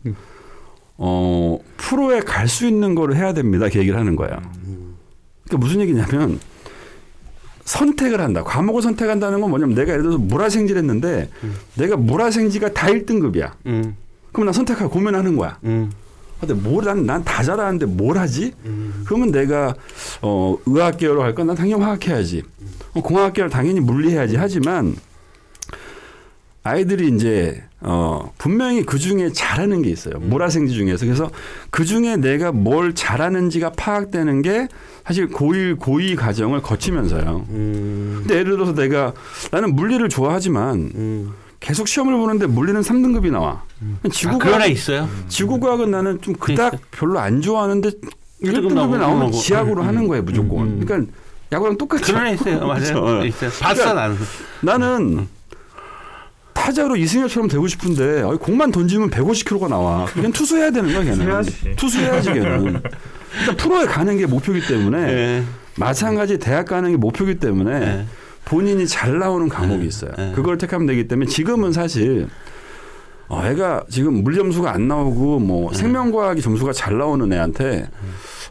어 0.96 1.58
프로에 1.76 2.20
갈 2.20 2.48
수 2.48 2.66
있는 2.66 2.94
거를 2.94 3.16
해야 3.16 3.32
됩니다. 3.32 3.68
그 3.70 3.78
얘기를 3.78 3.98
하는 3.98 4.16
거예요. 4.16 4.36
그러니까 5.44 5.58
무슨 5.58 5.80
얘기냐면 5.82 6.40
선택을 7.64 8.20
한다. 8.20 8.42
과목을 8.44 8.82
선택한다는 8.82 9.40
건 9.40 9.50
뭐냐면 9.50 9.74
내가 9.74 9.92
예를 9.92 10.02
들어서 10.02 10.18
물화생지를 10.18 10.80
했는데 10.82 11.30
내가 11.76 11.96
물화생지가 11.96 12.72
다 12.74 12.88
1등급이야. 12.88 13.52
음, 13.66 13.96
그럼 14.32 14.46
나 14.46 14.52
선택하고 14.52 14.90
고민하는 14.90 15.36
거야. 15.36 15.58
음, 15.64 15.90
근데 16.40 16.52
뭘난난 16.54 17.24
다 17.24 17.42
잘하는데 17.42 17.86
뭘 17.86 18.18
하지? 18.18 18.52
음. 18.66 19.02
그러면 19.06 19.30
내가 19.30 19.74
어 20.20 20.58
의학 20.66 20.98
계열로 20.98 21.22
할 21.22 21.34
건 21.34 21.46
난 21.46 21.56
당연히 21.56 21.82
화학 21.82 22.06
해야지. 22.06 22.42
어, 22.92 23.00
공학 23.02 23.32
계열 23.32 23.48
당연히 23.48 23.80
물리 23.80 24.10
해야지. 24.10 24.36
하지만 24.36 24.94
아이들이 26.62 27.08
이제 27.14 27.62
어 27.86 28.32
분명히 28.38 28.82
그 28.82 28.98
중에 28.98 29.30
잘하는 29.32 29.82
게 29.82 29.90
있어요. 29.90 30.18
모라생지 30.18 30.74
중에서 30.74 31.04
그래서 31.04 31.30
그 31.70 31.84
중에 31.84 32.16
내가 32.16 32.50
뭘 32.50 32.94
잘하는지가 32.94 33.70
파악되는 33.76 34.42
게 34.42 34.68
사실 35.04 35.28
고1 35.28 35.78
고2 35.78 36.16
과정을 36.16 36.62
거치면서요. 36.62 37.46
음. 37.50 38.16
근데 38.20 38.36
예를 38.38 38.52
들어서 38.52 38.74
내가 38.74 39.12
나는 39.50 39.74
물리를 39.74 40.08
좋아하지만 40.08 40.92
음. 40.94 41.32
계속 41.60 41.88
시험을 41.88 42.16
보는데 42.16 42.46
물리는 42.46 42.80
3등급이 42.80 43.30
나와. 43.30 43.62
아, 44.02 44.08
지구과학 44.10 44.40
그런 44.42 44.62
애 44.62 44.68
있어요. 44.68 45.08
지구과학은 45.28 45.90
나는 45.90 46.20
좀 46.20 46.34
그닥 46.34 46.78
별로 46.90 47.18
안 47.18 47.40
좋아하는데 47.40 47.88
1등급 47.90 48.02
1등급이 48.42 48.74
나오고 48.74 48.96
나오면. 48.96 49.32
지학으로 49.32 49.82
음, 49.82 49.86
하는 49.86 50.08
거예요 50.08 50.22
음, 50.22 50.24
무조건. 50.24 50.58
음, 50.66 50.72
음. 50.80 50.84
그러니까 50.86 51.12
야구랑 51.52 51.76
똑같죠. 51.78 52.12
그런 52.12 52.26
애 52.26 52.32
있어요. 52.34 52.60
맞아요. 52.66 53.00
그렇죠. 53.00 53.26
있어요. 53.26 53.50
봤어 53.60 53.94
나는. 53.94 54.16
나는 54.62 55.28
타자로 56.64 56.96
이승엽처럼 56.96 57.48
되고 57.48 57.66
싶은데 57.68 58.22
아니, 58.22 58.38
공만 58.38 58.72
던지면 58.72 59.10
150km가 59.10 59.68
나와. 59.68 60.06
그냥 60.06 60.32
투수해야 60.32 60.70
되는 60.70 60.90
거야 60.90 61.04
걔는. 61.04 61.26
해야지. 61.26 61.76
투수해야지 61.76 62.32
걔는. 62.32 62.82
일단 63.40 63.56
프로에 63.58 63.84
가는 63.84 64.16
게 64.16 64.24
목표이기 64.24 64.66
때문에 64.66 65.06
네. 65.14 65.44
마찬가지 65.76 66.38
대학 66.38 66.66
가는 66.66 66.90
게 66.90 66.96
목표이기 66.96 67.38
때문에 67.38 67.78
네. 67.80 68.06
본인이 68.46 68.86
잘 68.86 69.18
나오는 69.18 69.46
과목이 69.48 69.86
있어요. 69.86 70.12
네. 70.16 70.32
그걸 70.34 70.56
택하면 70.56 70.86
되기 70.86 71.06
때문에 71.06 71.28
지금은 71.28 71.72
사실 71.72 72.28
어, 73.28 73.44
애가 73.44 73.84
지금 73.90 74.22
물 74.22 74.34
점수가 74.34 74.72
안 74.72 74.88
나오고 74.88 75.40
뭐 75.40 75.70
네. 75.70 75.76
생명과학이 75.76 76.40
점수가 76.40 76.72
잘 76.72 76.96
나오는 76.96 77.30
애한테 77.30 77.90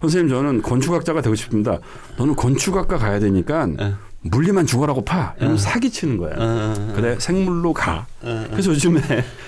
선생님 0.02 0.30
저는 0.30 0.62
건축학자가 0.62 1.22
되고 1.22 1.34
싶습니다. 1.34 1.80
너는 2.18 2.36
건축학과 2.36 2.98
가야 2.98 3.20
되니까 3.20 3.66
네. 3.66 3.94
물리만 4.24 4.66
죽어라고 4.66 5.04
파. 5.04 5.34
이러면 5.38 5.58
네. 5.58 5.62
사기 5.62 5.90
치는 5.92 6.18
거예요. 6.18 6.36
어, 6.40 6.94
그래 6.96 7.16
생물로 7.20 7.74
가. 7.74 8.06
어, 8.22 8.46
그래서 8.52 8.72
요즘에 8.72 9.00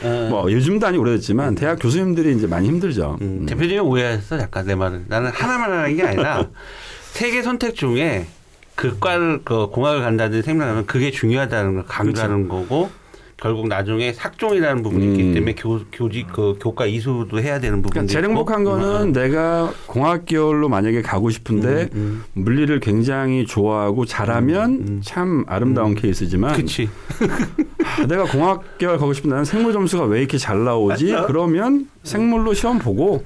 어. 0.04 0.28
뭐 0.30 0.52
요즘도 0.52 0.86
아니 0.86 0.98
오래됐지만 0.98 1.56
대학 1.56 1.80
교수님들이 1.82 2.36
이제 2.36 2.46
많이 2.48 2.68
힘들죠. 2.68 3.18
음, 3.22 3.40
음. 3.42 3.46
대표님이 3.46 3.80
오해했어 3.80 4.38
약간 4.40 4.66
내 4.66 4.76
말은 4.76 5.06
나는 5.08 5.32
하나만 5.32 5.72
하는 5.72 5.96
게 5.96 6.04
아니라 6.04 6.48
세 7.14 7.32
개 7.32 7.42
선택 7.42 7.76
중에 7.76 8.28
그 8.76 9.00
과를 9.00 9.40
그 9.46 9.68
공학을 9.68 10.02
간다든지 10.02 10.44
생명하면 10.46 10.86
그게 10.86 11.10
중요하다는 11.12 11.76
걸 11.76 11.86
강조하는 11.86 12.50
거고 12.50 12.92
결국 13.38 13.68
나중에 13.68 14.14
삭종이라는 14.14 14.82
부분이 14.82 15.06
그렇죠. 15.06 15.20
음. 15.20 15.26
있기 15.26 15.34
때문에 15.34 15.56
교, 15.56 15.80
교직 15.92 16.28
그 16.32 16.58
교과 16.62 16.86
이수도 16.86 17.40
해야 17.42 17.60
되는 17.60 17.82
부분도 17.82 17.90
그러니까 17.92 18.12
제일 18.12 18.24
있고. 18.24 18.32
행복한 18.32 18.64
거는 18.64 19.12
내가 19.12 19.74
공학 19.88 20.26
계열로 20.26 20.70
만약에 20.70 21.02
가고 21.02 21.30
싶은데 21.30 21.90
음, 21.94 22.24
물리를 22.34 22.80
굉장히 22.80 23.46
좋아하고 23.46 24.06
잘하면 24.06 24.72
음, 24.72 24.86
음. 24.88 25.02
참 25.04 25.44
아름다운 25.48 25.96
케이스지만 25.96 26.56
그치 26.56 26.90
아, 27.84 28.06
내가 28.08 28.24
공학 28.24 28.78
계열 28.78 28.98
가고 28.98 29.12
싶은데 29.14 29.34
나는 29.34 29.46
생물 29.46 29.74
점수가 29.74 30.06
왜 30.06 30.20
이렇게 30.20 30.38
잘 30.38 30.64
나오지? 30.64 31.12
맞아. 31.12 31.26
그러면 31.28 31.90
생물로 32.04 32.54
시험 32.54 32.80
보고 32.80 33.24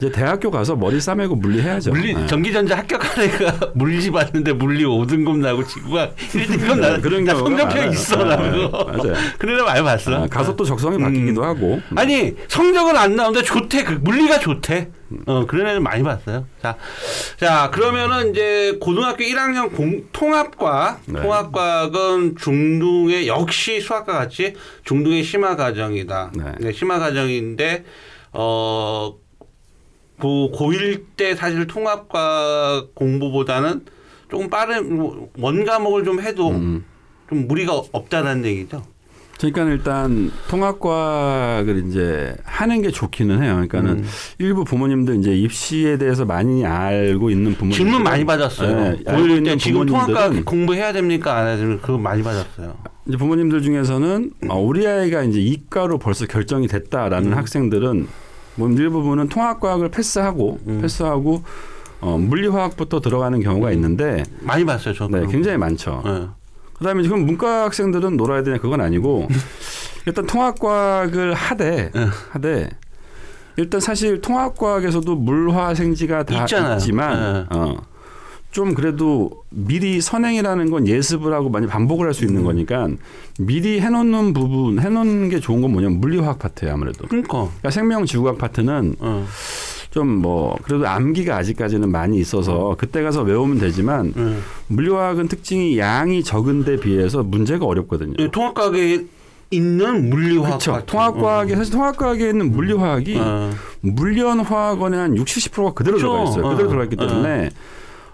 이제 0.00 0.10
대학교 0.10 0.50
가서 0.50 0.76
머리 0.76 0.98
싸매고 0.98 1.36
물리 1.36 1.60
해야죠. 1.60 1.90
물리 1.90 2.14
네. 2.14 2.26
전기전자 2.26 2.78
합격한 2.78 3.22
애가 3.22 3.72
물리 3.76 4.10
봤는데 4.10 4.54
물리 4.54 4.84
5등급 4.84 5.36
나고 5.40 5.62
지구가 5.66 6.12
1등급 6.16 6.78
나 6.78 6.94
네, 6.94 7.00
그런 7.02 7.24
나 7.24 7.34
성적표. 7.34 7.92
있어 7.92 8.24
나 8.24 8.36
네, 8.36 8.50
그거 8.50 8.84
맞아요. 8.84 9.14
그런 9.38 9.60
애 9.60 9.62
많이 9.62 9.82
봤어 9.82 10.24
아, 10.24 10.26
가서 10.26 10.56
또 10.56 10.64
적성이 10.64 10.96
음. 10.96 11.02
바뀌기도 11.02 11.44
하고. 11.44 11.82
아니 11.96 12.34
성적은 12.48 12.96
안 12.96 13.14
나오는데 13.14 13.44
좋대 13.44 13.84
그 13.84 13.92
물리가 13.92 14.38
좋대 14.38 14.88
어 15.26 15.44
그런 15.44 15.66
애들 15.66 15.80
많이 15.80 16.02
봤어요 16.02 16.46
자, 16.62 16.76
자 17.36 17.68
그러면은 17.70 18.30
이제 18.30 18.78
고등학교 18.80 19.24
1학년 19.24 19.74
공, 19.74 20.04
통합과 20.12 21.00
네. 21.06 21.20
통합과학은 21.20 22.36
중등의 22.36 23.26
역시 23.28 23.80
수학과 23.80 24.14
같이 24.14 24.54
중등의 24.84 25.24
심화 25.24 25.56
과정이다 25.56 26.30
네. 26.34 26.44
네, 26.60 26.72
심화 26.72 26.98
과정인데 27.00 27.84
어 28.32 29.14
그 30.20 30.50
고1 30.52 31.04
때 31.16 31.34
사실 31.34 31.66
통합과 31.66 32.86
공부보다는 32.94 33.84
조금 34.30 34.48
빠른 34.48 34.96
뭐원 34.96 35.64
과목을 35.64 36.04
좀 36.04 36.20
해도 36.20 36.50
음. 36.50 36.84
좀 37.28 37.48
무리가 37.48 37.74
없다는 37.92 38.44
얘기죠. 38.44 38.82
그러니까 39.38 39.64
일단 39.72 40.30
통합과학을 40.48 41.86
이제 41.88 42.36
하는 42.44 42.82
게 42.82 42.90
좋기는 42.90 43.42
해요. 43.42 43.54
그러니까는 43.54 43.90
음. 44.00 44.04
일부 44.38 44.64
부모님들 44.64 45.16
이제 45.16 45.34
입시에 45.34 45.96
대해서 45.96 46.26
많이 46.26 46.66
알고 46.66 47.30
있는 47.30 47.54
부모님 47.54 47.74
질문 47.74 48.02
많이 48.02 48.24
받았어요. 48.26 48.76
네, 48.76 48.98
알고 49.06 49.22
고1 49.22 49.28
때 49.28 49.34
있는 49.36 49.58
지금 49.58 49.86
통합과 49.86 50.30
공부해야 50.44 50.92
됩니까 50.92 51.38
안 51.38 51.46
해야 51.46 51.56
됩니까? 51.56 51.86
그거 51.86 51.96
많이 51.96 52.22
받았어요. 52.22 52.76
이제 53.06 53.16
부모님들 53.16 53.62
중에서는 53.62 54.30
어, 54.48 54.60
우리 54.60 54.86
아이가 54.86 55.22
이제 55.22 55.40
이과로 55.40 55.98
벌써 55.98 56.26
결정이 56.26 56.66
됐다라는 56.66 57.32
음. 57.32 57.36
학생들은 57.38 58.08
뭐 58.56 58.68
일부분은 58.68 59.28
통합과학을 59.28 59.90
패스하고 59.90 60.58
음. 60.66 60.80
패스하고 60.80 61.42
어, 62.00 62.16
물리화학부터 62.18 63.00
들어가는 63.00 63.40
경우가 63.40 63.72
있는데 63.72 64.22
많이 64.40 64.64
봤어요, 64.64 64.94
저도. 64.94 65.18
네, 65.18 65.26
굉장히 65.26 65.58
많죠. 65.58 66.02
네. 66.04 66.28
그다음에 66.78 67.02
지금 67.02 67.26
문과 67.26 67.64
학생들은 67.64 68.16
놀아야 68.16 68.42
되냐 68.42 68.56
그건 68.58 68.80
아니고 68.80 69.28
일단 70.06 70.26
통합과학을 70.26 71.34
하되 71.34 71.90
네. 71.94 72.06
하되 72.30 72.70
일단 73.56 73.80
사실 73.80 74.22
통합과학에서도 74.22 75.14
물화생지가 75.14 76.22
다 76.22 76.40
있잖아요. 76.40 76.76
있지만 76.76 77.46
네. 77.50 77.56
어, 77.56 77.76
좀 78.50 78.74
그래도 78.74 79.30
미리 79.50 80.00
선행이라는 80.00 80.70
건 80.70 80.88
예습을 80.88 81.32
하고 81.32 81.48
많이 81.50 81.66
반복을 81.66 82.06
할 82.06 82.14
수 82.14 82.24
있는 82.24 82.40
음. 82.42 82.44
거니까 82.46 82.88
미리 83.38 83.80
해놓는 83.80 84.32
부분 84.32 84.80
해놓는 84.80 85.28
게 85.28 85.38
좋은 85.38 85.60
건 85.62 85.72
뭐냐면 85.72 86.00
물리화학 86.00 86.38
파트예요 86.40 86.74
아무래도. 86.74 87.06
그러니까. 87.06 87.38
그러니까 87.44 87.70
생명 87.70 88.04
지구학 88.04 88.38
파트는 88.38 88.96
어. 88.98 89.26
좀뭐 89.90 90.56
그래도 90.62 90.86
암기가 90.88 91.36
아직까지는 91.36 91.90
많이 91.90 92.18
있어서 92.18 92.74
그때 92.78 93.02
가서 93.02 93.22
외우면 93.22 93.58
되지만 93.58 94.12
네. 94.14 94.36
물리화학은 94.68 95.28
특징이 95.28 95.78
양이 95.78 96.22
적은데 96.22 96.76
비해서 96.76 97.22
문제가 97.22 97.66
어렵거든요. 97.66 98.14
이 98.18 98.30
통합과학에 98.30 99.04
있는 99.52 100.10
물리화학. 100.10 100.60
그렇죠. 100.60 100.82
통합과학에 100.86 101.56
사실 101.56 101.72
통합과학에 101.72 102.28
있는 102.28 102.52
물리화학이 102.52 103.16
어. 103.18 103.50
물리원화학원의 103.80 104.98
한 104.98 105.16
60, 105.16 105.52
70%가 105.52 105.72
그대로 105.72 105.96
그렇죠. 105.96 106.12
들어가 106.12 106.30
있어요. 106.30 106.42
그대로 106.50 106.68
어. 106.68 106.70
들어가 106.70 106.84
있기 106.84 106.96
때문에 106.96 107.50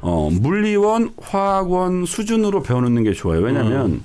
어, 0.01 0.31
물리원, 0.31 1.11
화학원 1.21 2.05
수준으로 2.07 2.63
배워놓는 2.63 3.03
게 3.05 3.13
좋아요. 3.13 3.41
왜냐하면 3.41 4.03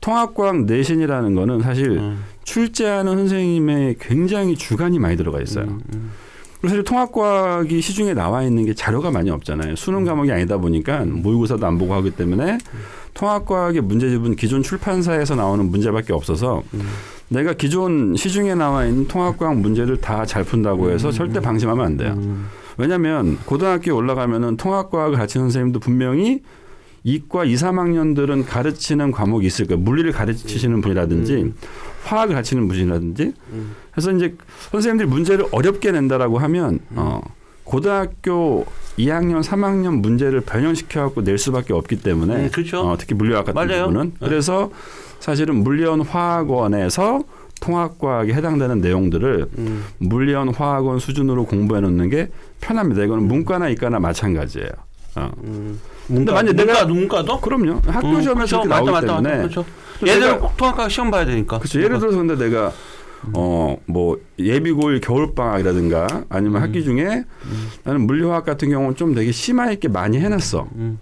통합과학 0.00 0.64
내신이라는 0.64 1.34
거는 1.34 1.62
사실 1.62 1.92
음. 1.92 2.24
출제하는 2.44 3.16
선생님의 3.16 3.96
굉장히 4.00 4.56
주관이 4.56 4.98
많이 4.98 5.16
들어가 5.16 5.40
있어요. 5.40 5.64
음, 5.64 5.80
음. 5.94 6.10
그리고 6.60 6.68
사실 6.68 6.84
통합과학이 6.84 7.80
시중에 7.80 8.14
나와 8.14 8.42
있는 8.42 8.64
게 8.66 8.74
자료가 8.74 9.10
많이 9.10 9.30
없잖아요. 9.30 9.76
수능 9.76 10.04
과목이 10.04 10.30
아니다 10.30 10.58
보니까 10.58 11.04
모의고사도 11.04 11.64
안 11.66 11.78
보고 11.78 11.94
하기 11.94 12.10
때문에 12.12 12.58
통합과학의 13.14 13.82
문제집은 13.82 14.36
기존 14.36 14.62
출판사에서 14.62 15.34
나오는 15.34 15.64
문제밖에 15.70 16.12
없어서 16.12 16.62
음. 16.74 16.82
내가 17.28 17.52
기존 17.54 18.14
시중에 18.16 18.54
나와 18.54 18.84
있는 18.84 19.06
통합과학 19.08 19.56
문제를 19.58 20.00
다 20.00 20.24
잘 20.26 20.44
푼다고 20.44 20.90
해서 20.90 21.08
음. 21.08 21.12
절대 21.12 21.40
방심하면 21.40 21.84
안 21.84 21.96
돼요. 21.96 22.14
음. 22.18 22.46
왜냐하면 22.76 23.38
고등학교에 23.44 23.92
올라가면은 23.92 24.56
통합과학을 24.56 25.16
가르치는 25.16 25.46
선생님도 25.46 25.80
분명히 25.80 26.42
이과 27.04 27.44
2, 27.44 27.54
3학년들은 27.54 28.46
가르치는 28.46 29.10
과목이 29.10 29.46
있을 29.46 29.66
거예요. 29.66 29.80
물리를 29.80 30.12
가르치시는 30.12 30.80
분이라든지 30.82 31.34
음. 31.34 31.54
화학을 32.04 32.34
가르치는 32.34 32.68
분이라든지 32.68 33.32
음. 33.52 33.74
그래서 33.90 34.12
이제 34.12 34.36
선생님들이 34.70 35.08
문제를 35.08 35.46
어렵게 35.50 35.90
낸다라고 35.90 36.38
하면 36.38 36.78
어, 36.94 37.20
고등학교 37.64 38.66
2학년, 38.98 39.42
3학년 39.42 40.00
문제를 40.00 40.42
변형시켜 40.42 41.02
갖고 41.02 41.22
낼 41.22 41.38
수밖에 41.38 41.72
없기 41.72 42.02
때문에 42.02 42.36
음, 42.36 42.50
그렇죠. 42.52 42.80
어, 42.80 42.96
특히 42.98 43.14
물리학 43.14 43.46
같은 43.46 43.54
맞아요. 43.54 43.86
부분은 43.86 44.12
네. 44.20 44.26
그래서 44.28 44.70
사실은 45.18 45.56
물리원 45.56 46.02
화학원에서 46.02 47.22
통합과학에 47.62 48.34
해당되는 48.34 48.80
내용들을 48.80 49.46
음. 49.58 49.84
물리원 49.98 50.48
화학원 50.52 50.98
수준으로 50.98 51.46
공부해 51.46 51.80
놓는 51.80 52.10
게 52.10 52.28
편합니다. 52.60 53.04
이거는 53.04 53.26
문과나 53.28 53.68
이과나 53.70 54.00
마찬가지예요. 54.00 54.68
어. 55.16 55.30
음. 55.44 55.78
근데 56.08 56.18
문과, 56.18 56.32
만약 56.34 56.54
문과, 56.54 56.72
내가- 56.74 56.84
문과도? 56.86 57.40
그럼요. 57.40 57.80
학교 57.86 58.08
음, 58.08 58.20
시험에서 58.22 58.60
그렇죠. 58.62 58.68
맞다, 58.68 58.74
나오기 58.76 58.90
맞다, 58.90 59.06
맞다. 59.06 59.22
때문에 59.22 59.36
그렇죠. 59.42 59.64
그래서 60.00 60.16
얘들 60.16 60.28
내가- 60.40 60.56
통합과 60.56 60.88
시험 60.88 61.10
봐야 61.10 61.24
되니까. 61.24 61.58
그렇죠. 61.58 61.80
예를 61.80 61.98
들어서 62.00 62.18
근데 62.18 62.36
내가 62.36 62.72
어 63.34 63.76
뭐 63.86 64.18
예비고일 64.38 65.00
겨울 65.00 65.32
방학이라든가 65.34 66.24
아니면 66.28 66.56
음. 66.56 66.62
학기 66.62 66.82
중에 66.82 67.22
나는 67.84 68.00
물리화학 68.08 68.44
같은 68.44 68.68
경우는 68.70 68.96
좀 68.96 69.14
되게 69.14 69.30
심화 69.30 69.70
있게 69.70 69.86
많이 69.86 70.18
해놨어. 70.18 70.66
음. 70.74 70.98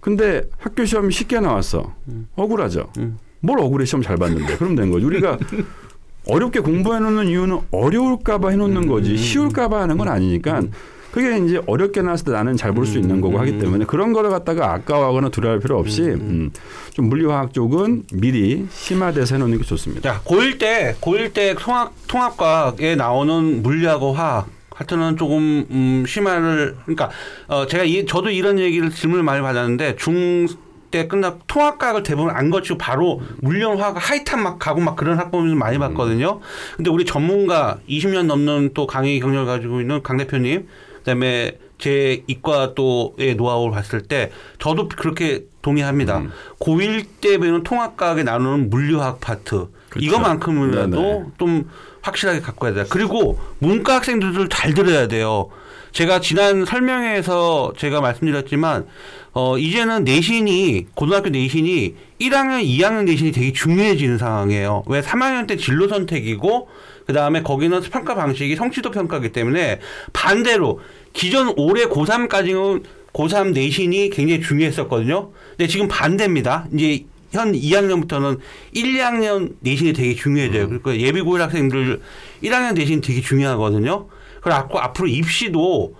근데 0.00 0.42
학교 0.58 0.84
시험이 0.84 1.12
쉽게 1.12 1.38
나왔어. 1.38 1.94
음. 2.08 2.26
억울하죠. 2.34 2.90
음. 2.98 3.18
뭘 3.40 3.60
억울해 3.60 3.84
시험 3.84 4.02
잘 4.02 4.16
봤는데 4.16 4.56
그럼 4.56 4.74
된 4.74 4.90
거죠. 4.90 5.06
우리가 5.06 5.38
어렵게 6.26 6.60
공부해놓는 6.60 7.28
이유는 7.28 7.58
어려울까봐 7.70 8.50
해놓는 8.50 8.82
음, 8.84 8.88
거지. 8.88 9.12
음, 9.12 9.16
쉬울까봐 9.16 9.80
하는 9.82 9.96
건 9.98 10.08
아니니까 10.08 10.62
그게 11.10 11.38
이제 11.38 11.60
어렵게 11.66 12.02
나왔을 12.02 12.26
때 12.26 12.30
나는 12.32 12.56
잘 12.56 12.72
볼 12.72 12.86
수 12.86 12.96
있는 12.98 13.20
거고 13.20 13.38
하기 13.40 13.58
때문에 13.58 13.84
그런 13.84 14.12
거를 14.12 14.30
갖다가 14.30 14.72
아까워하거나 14.74 15.30
두려워할 15.30 15.58
필요 15.58 15.76
없이 15.78 16.02
음, 16.02 16.50
좀 16.92 17.08
물리화학 17.08 17.52
쪽은 17.52 18.04
미리 18.12 18.66
심화돼서 18.70 19.34
해놓는 19.34 19.58
게 19.58 19.64
좋습니다. 19.64 20.12
자, 20.12 20.20
고1 20.22 20.58
때, 20.60 20.94
고1 21.00 21.32
때 21.32 21.54
통합, 21.58 21.92
통합과학에 22.06 22.94
나오는 22.94 23.60
물리하고 23.62 24.12
화학. 24.12 24.46
하여튼은 24.72 25.16
조금, 25.18 25.66
음, 25.70 26.04
심화를, 26.06 26.74
그러니까, 26.86 27.10
어, 27.48 27.66
제가 27.66 27.84
이, 27.84 28.06
저도 28.06 28.30
이런 28.30 28.58
얘기를 28.58 28.88
질문을 28.88 29.22
많이 29.22 29.42
받았는데, 29.42 29.96
중, 29.96 30.46
때 30.90 31.06
끝나 31.06 31.38
통합과학을 31.46 32.02
대부분 32.02 32.30
안 32.30 32.50
거치고 32.50 32.78
바로 32.78 33.22
물리학 33.38 33.78
화학 33.78 33.96
하이탄 33.98 34.42
막 34.42 34.58
가고 34.58 34.80
막 34.80 34.96
그런 34.96 35.18
학부모님 35.18 35.58
많이 35.58 35.78
봤거든요. 35.78 36.40
근데 36.76 36.90
우리 36.90 37.04
전문가 37.04 37.78
20년 37.88 38.26
넘는 38.26 38.70
또 38.74 38.86
강의 38.86 39.20
경력을 39.20 39.46
가지고 39.46 39.80
있는 39.80 40.02
강 40.02 40.16
대표님, 40.16 40.68
그다음에 40.98 41.58
제 41.78 42.22
이과 42.26 42.74
또의 42.74 43.34
노하우를 43.36 43.72
봤을 43.72 44.02
때 44.02 44.30
저도 44.58 44.88
그렇게 44.88 45.44
동의합니다. 45.62 46.18
음. 46.18 46.32
고1 46.60 47.06
때 47.20 47.38
배우는 47.38 47.62
통합과학에 47.62 48.22
나누는 48.22 48.70
물리화학 48.70 49.20
파트 49.20 49.68
그렇죠. 49.88 50.06
이거만큼이라도 50.06 51.00
네네. 51.00 51.24
좀 51.38 51.70
확실하게 52.02 52.40
갖고 52.40 52.60
가야 52.60 52.74
돼요. 52.74 52.84
그리고 52.90 53.38
문과 53.58 53.96
학생들을 53.96 54.48
잘 54.48 54.74
들어야 54.74 55.08
돼요. 55.08 55.50
제가 55.92 56.20
지난 56.20 56.64
설명회에서 56.64 57.72
제가 57.76 58.00
말씀드렸지만 58.00 58.86
어 59.32 59.56
이제는 59.58 60.04
내신이 60.04 60.86
고등학교 60.94 61.28
내신이 61.28 61.94
1학년, 62.20 62.64
2학년 62.64 63.04
내신이 63.04 63.30
되게 63.30 63.52
중요해지는 63.52 64.18
상황이에요. 64.18 64.82
왜 64.86 65.00
3학년 65.00 65.46
때 65.46 65.56
진로 65.56 65.86
선택이고 65.86 66.68
그 67.06 67.12
다음에 67.12 67.42
거기는 67.42 67.80
평가 67.80 68.14
방식이 68.14 68.56
성취도 68.56 68.90
평가이기 68.90 69.30
때문에 69.30 69.78
반대로 70.12 70.80
기존 71.12 71.54
올해 71.56 71.84
고3까지는 71.84 72.82
고3 73.12 73.52
내신이 73.52 74.10
굉장히 74.10 74.40
중요했었거든요. 74.40 75.30
근데 75.56 75.66
지금 75.68 75.88
반대입니다. 75.88 76.66
이제 76.74 77.04
현 77.32 77.52
2학년부터는 77.52 78.38
1, 78.72 78.94
2학년 78.94 79.54
내신이 79.60 79.92
되게 79.92 80.14
중요해져요. 80.14 80.66
그러니까 80.66 80.98
예비 80.98 81.20
고일 81.20 81.42
학생들 81.42 82.00
1학년 82.42 82.74
내신이 82.74 83.00
되게 83.00 83.20
중요하거든요. 83.20 84.08
그리고 84.40 84.78
앞으로 84.78 85.06
입시도 85.06 85.94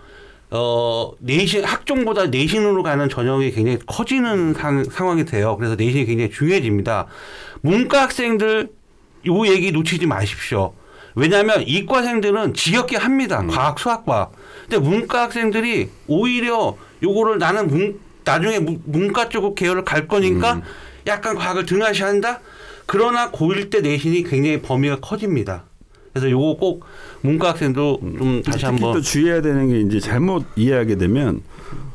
어 0.53 1.13
내신 1.21 1.65
학종보다 1.65 2.27
내신으로 2.27 2.83
가는 2.83 3.09
전형이 3.09 3.53
굉장히 3.53 3.79
커지는 3.87 4.53
상, 4.55 4.83
상황이 4.85 5.25
돼요. 5.25 5.57
그래서 5.57 5.77
내신이 5.77 6.07
굉장히 6.07 6.31
중요해집니다. 6.31 7.07
문과 7.61 8.03
학생들 8.03 8.69
요 9.29 9.47
얘기 9.47 9.71
놓치지 9.71 10.07
마십시오. 10.07 10.73
왜냐하면 11.15 11.63
이과생들은 11.67 12.55
지겹게 12.55 12.97
합니다. 12.97 13.45
과학, 13.49 13.79
수학과. 13.79 14.31
근데 14.63 14.79
문과 14.79 15.23
학생들이 15.23 15.89
오히려 16.07 16.77
요거를 17.03 17.39
나는 17.39 17.67
문, 17.67 18.01
나중에 18.25 18.59
문- 18.61 18.83
문과 18.87 19.29
쪽 19.29 19.55
계열을 19.55 19.85
갈 19.85 20.07
거니까 20.09 20.63
약간 21.07 21.37
과학을 21.37 21.67
등하시한다. 21.67 22.41
그러나 22.87 23.31
고1 23.31 23.71
때 23.71 23.81
내신이 23.81 24.23
굉장히 24.25 24.61
범위가 24.63 24.99
커집니다. 25.01 25.65
그래서 26.13 26.31
요거 26.31 26.57
꼭 26.59 26.85
문과 27.23 27.51
학생도 27.51 28.01
좀 28.01 28.43
다시 28.43 28.65
한번 28.67 28.95
또 28.95 29.01
주의해야 29.01 29.43
되는 29.43 29.69
게 29.69 29.81
이제 29.81 30.01
잘못 30.01 30.45
이해하게 30.57 30.97
되면 30.97 31.41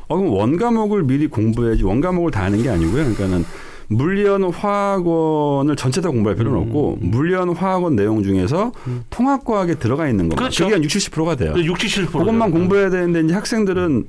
어 0.07 0.17
그럼 0.17 0.33
원 0.33 0.57
과목을 0.57 1.03
미리 1.03 1.27
공부해야지 1.27 1.83
원 1.83 1.99
과목을 2.01 2.31
다 2.31 2.43
하는 2.43 2.61
게 2.61 2.69
아니고요. 2.69 3.03
그러니까는 3.03 3.43
물리원 3.87 4.43
화학원을 4.51 5.75
전체 5.75 6.01
다 6.01 6.09
공부할 6.09 6.35
필요는 6.35 6.59
없고 6.59 6.97
물리원 7.01 7.49
화학원 7.49 7.95
내용 7.95 8.23
중에서 8.23 8.71
통합과학에 9.09 9.75
들어가 9.75 10.07
있는 10.07 10.29
거. 10.29 10.35
그렇죠. 10.35 10.63
그게 10.63 10.75
한 10.75 10.83
60, 10.83 11.11
70%가 11.13 11.35
돼요. 11.35 11.53
67%. 11.53 12.11
그것만 12.11 12.51
공부해야 12.51 12.89
되는데 12.89 13.21
이제 13.21 13.33
학생들은 13.33 14.05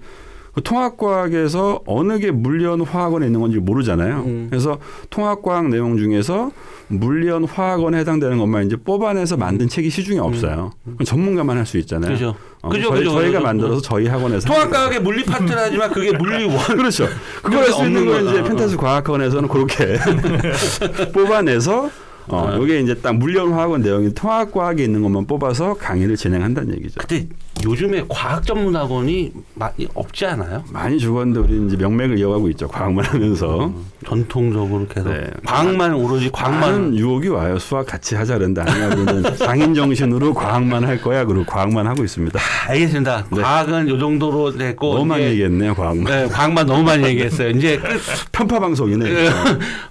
그 0.57 0.63
통합과학에서 0.63 1.81
어느 1.87 2.19
게 2.19 2.31
물리원 2.31 2.81
화학원에 2.81 3.27
있는 3.27 3.41
건지 3.41 3.59
모르잖아요. 3.59 4.23
음. 4.25 4.47
그래서 4.49 4.79
통합과학 5.11 5.69
내용 5.69 5.99
중에서 5.99 6.51
물리원 6.89 7.45
화학원에 7.45 7.99
해당되는 7.99 8.39
것만 8.39 8.65
이제 8.65 8.77
뽑아내서 8.77 9.37
만든 9.37 9.69
책이 9.69 9.91
시중에 9.91 10.19
없어요. 10.19 10.71
그건 10.85 11.05
전문가만 11.05 11.59
할 11.59 11.67
수 11.67 11.77
있잖아요. 11.79 12.11
음. 12.11 12.15
그죠. 12.15 12.35
어, 12.63 12.69
그죠, 12.71 12.89
저희, 12.89 12.99
그죠, 13.01 13.11
저희가 13.11 13.33
그죠. 13.33 13.43
만들어서 13.43 13.81
저희 13.83 14.07
학원에서 14.07 14.49
통합과학의 14.49 15.01
물리 15.03 15.25
파트를 15.25 15.59
하지만 15.59 15.91
그게 15.93 16.13
물리원. 16.17 16.57
그렇죠. 16.75 17.07
그걸 17.43 17.59
할 17.65 17.73
수 17.75 17.85
있는 17.85 18.07
건 18.07 18.27
이제. 18.27 18.43
펜타스 18.43 18.77
과학학원에서는 18.79 19.49
그렇게 19.51 19.99
뽑아내서 21.13 21.91
어, 22.29 22.59
이게 22.63 22.81
이제 22.81 22.95
딱 22.95 23.15
물리원 23.17 23.53
화학원 23.53 23.83
내용이 23.83 24.13
통합과학에 24.15 24.83
있는 24.85 25.03
것만 25.03 25.27
뽑아서 25.27 25.75
강의를 25.75 26.17
진행한다는 26.17 26.75
얘기죠. 26.77 27.01
근데 27.01 27.29
요즘에 27.65 28.05
과학 28.09 28.45
전문 28.45 28.77
학원이 28.77 29.33
많이 29.55 29.89
없지 29.95 30.27
않아요? 30.27 30.63
많이 30.73 30.99
죽었는데 30.99 31.41
우리는 31.41 31.69
이제 31.69 31.77
명맥을 31.77 32.19
이어가고 32.19 32.49
있죠. 32.51 32.69
과학만 32.69 33.05
하면서. 33.05 33.73
전통적으로 34.07 34.87
계속 34.87 35.09
네. 35.09 35.27
과학만 35.45 35.95
오로지 35.95 36.31
과학만 36.31 36.95
유혹이 36.97 37.29
와요. 37.29 37.59
수학 37.59 37.87
같이 37.87 38.15
하자 38.15 38.39
그런데 38.39 38.61
아니야. 38.61 39.37
장인 39.37 39.75
정신으로 39.75 40.35
과학만 40.35 40.85
할 40.85 41.01
거야. 41.01 41.25
그리고 41.25 41.45
과학만 41.45 41.87
하고 41.87 42.05
있습니다. 42.05 42.39
알겠습니다. 42.69 43.27
네. 43.33 43.41
과학은 43.43 43.89
요 43.89 43.99
정도로 43.99 44.57
됐고 44.57 44.95
너무 44.95 45.07
많이 45.07 45.25
얘기했네요. 45.25 45.75
과학만. 45.75 46.05
네, 46.05 46.29
과학만 46.29 46.67
너무 46.67 46.83
많이 46.83 47.05
얘기했어요. 47.05 47.51
이제 47.51 47.79
끝. 47.79 48.01
편파 48.33 48.59
방송이네. 48.61 49.07
예, 49.11 49.29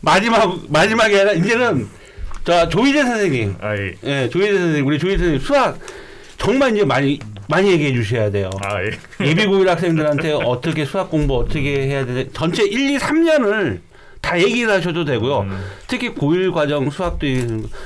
마지막 0.02 0.58
마지막에 0.70 1.36
이제는 1.38 1.88
자 2.46 2.70
조희재 2.70 3.04
선생님, 3.04 3.56
아 3.60 3.76
예. 3.76 3.96
예, 4.04 4.30
조희재 4.30 4.54
선생님, 4.54 4.86
우리 4.86 5.00
조희재 5.00 5.18
선생님 5.18 5.40
수학 5.42 5.80
정말 6.38 6.76
이제 6.76 6.86
많이 6.86 7.20
많이 7.50 7.72
얘기해 7.72 7.94
주셔야 7.94 8.30
돼요. 8.30 8.52
아 8.64 8.84
예. 8.84 8.92
예비 9.28 9.46
고일 9.48 9.68
학생들한테 9.68 10.32
어떻게 10.34 10.86
수학 10.86 11.10
공부 11.10 11.38
어떻게 11.38 11.88
해야 11.88 12.06
돼? 12.06 12.30
전체 12.34 12.64
1, 12.64 12.92
2, 12.92 12.98
3년을 12.98 13.80
다 14.22 14.40
얘기를 14.40 14.72
하셔도 14.72 15.06
되고요. 15.06 15.40
음. 15.42 15.58
특히 15.88 16.10
고1 16.14 16.52
과정 16.54 16.90
수학도 16.92 17.26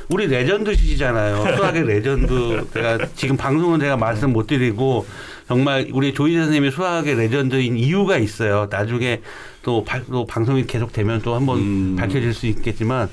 우리 0.10 0.28
레전드 0.28 0.76
시잖아요. 0.76 1.56
수학의 1.56 1.86
레전드. 1.88 2.66
제가 2.74 2.98
지금 3.16 3.38
방송은 3.38 3.80
제가 3.80 3.96
말씀 3.98 4.32
못 4.34 4.48
드리고 4.48 5.06
정말 5.48 5.88
우리 5.92 6.14
조희 6.14 6.36
선생님이 6.36 6.72
수학의 6.72 7.16
레전드인 7.16 7.78
이유가 7.78 8.18
있어요. 8.18 8.68
나중에 8.70 9.22
또, 9.64 9.84
발- 9.84 10.06
또 10.10 10.26
방송이 10.26 10.66
계속 10.66 10.94
되면 10.94 11.22
또 11.22 11.36
한번 11.36 11.58
음. 11.60 11.96
밝혀질 11.98 12.34
수 12.34 12.46
있겠지만 12.48 13.10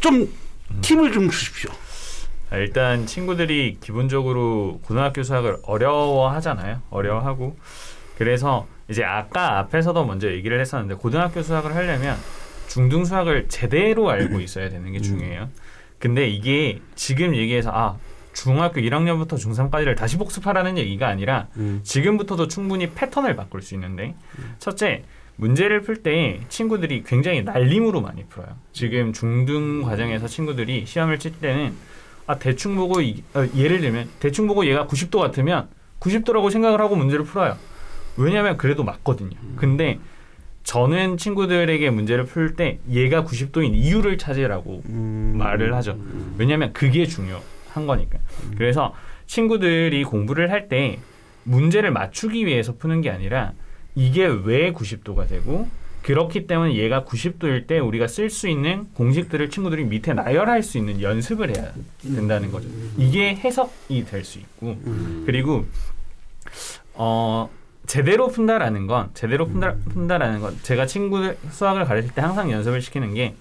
좀 0.00 0.28
팁을 0.80 1.12
좀 1.12 1.30
주십시오. 1.30 1.70
아, 2.50 2.56
일단 2.56 3.06
친구들이 3.06 3.78
기본적으로 3.80 4.80
고등학교 4.84 5.22
수학을 5.22 5.58
어려워하잖아요. 5.62 6.82
어려워하고 6.90 7.56
그래서 8.16 8.66
이제 8.88 9.04
아까 9.04 9.58
앞에서도 9.58 10.04
먼저 10.06 10.30
얘기를 10.30 10.58
했었는데 10.60 10.94
고등학교 10.94 11.42
수학을 11.42 11.74
하려면 11.74 12.16
중등 12.68 13.04
수학을 13.04 13.48
제대로 13.48 14.10
알고 14.10 14.40
있어야 14.42 14.70
되는 14.70 14.90
게 14.92 15.00
중요해요. 15.00 15.50
근데 15.98 16.28
이게 16.28 16.80
지금 16.94 17.34
얘기해서 17.34 17.70
아 17.72 17.98
중학교 18.32 18.80
1학년부터 18.80 19.32
중3까지를 19.32 19.96
다시 19.96 20.16
복습하라는 20.16 20.78
얘기가 20.78 21.08
아니라 21.08 21.48
음. 21.56 21.80
지금부터도 21.82 22.46
충분히 22.46 22.90
패턴을 22.90 23.34
바꿀 23.34 23.62
수 23.62 23.74
있는데 23.74 24.14
첫째 24.58 25.02
문제를 25.42 25.82
풀 25.82 26.02
때 26.02 26.40
친구들이 26.48 27.04
굉장히 27.06 27.42
날림으로 27.42 28.00
많이 28.00 28.24
풀어요. 28.26 28.56
지금 28.72 29.12
중등 29.12 29.82
과정에서 29.82 30.26
친구들이 30.26 30.84
시험을 30.84 31.18
칠 31.20 31.32
때는 31.32 31.72
아 32.26 32.38
대충 32.38 32.74
보고 32.76 33.00
이- 33.00 33.22
어, 33.34 33.46
예를 33.56 33.80
들면 33.80 34.08
대충 34.20 34.46
보고 34.48 34.66
얘가 34.66 34.86
90도 34.86 35.18
같으면 35.20 35.68
90도라고 36.00 36.50
생각을 36.50 36.80
하고 36.80 36.96
문제를 36.96 37.24
풀어요. 37.24 37.56
왜냐하면 38.16 38.56
그래도 38.56 38.82
맞거든요. 38.82 39.30
근데 39.56 39.98
저는 40.64 41.16
친구들에게 41.16 41.88
문제를 41.90 42.24
풀 42.26 42.56
때 42.56 42.78
얘가 42.90 43.24
90도인 43.24 43.74
이유를 43.74 44.18
찾으라고 44.18 44.82
음. 44.86 45.34
말을 45.38 45.72
하죠. 45.76 45.96
왜냐하면 46.36 46.72
그게 46.72 47.06
중요한 47.06 47.86
거니까. 47.86 48.18
그래서 48.56 48.92
친구들이 49.26 50.02
공부를 50.04 50.50
할 50.50 50.68
때 50.68 50.98
문제를 51.44 51.92
맞추기 51.92 52.44
위해서 52.44 52.74
푸는 52.76 53.00
게 53.02 53.10
아니라 53.10 53.52
이게 53.98 54.26
왜 54.26 54.72
90도가 54.72 55.28
되고 55.28 55.68
그렇기 56.02 56.46
때문에 56.46 56.76
얘가 56.76 57.02
90도일 57.04 57.66
때 57.66 57.80
우리가 57.80 58.06
쓸 58.06 58.30
수 58.30 58.48
있는 58.48 58.86
공식들을 58.94 59.50
친구들이 59.50 59.84
밑에 59.84 60.14
나열할 60.14 60.62
수 60.62 60.78
있는 60.78 61.02
연습을 61.02 61.54
해야 61.56 61.72
된다는 62.00 62.52
거죠. 62.52 62.68
이게 62.96 63.34
해석이 63.34 64.04
될 64.04 64.24
수 64.24 64.38
있고 64.38 64.78
그리고 65.26 65.66
어 66.94 67.50
제대로 67.86 68.28
푼다라는 68.28 68.86
건 68.86 69.10
제대로 69.14 69.46
푼다, 69.48 69.74
푼다라는 69.92 70.40
건 70.40 70.56
제가 70.62 70.86
친구들 70.86 71.36
수학을 71.50 71.84
가르칠 71.84 72.14
때 72.14 72.20
항상 72.20 72.52
연습을 72.52 72.80
시키는 72.80 73.14
게 73.14 73.34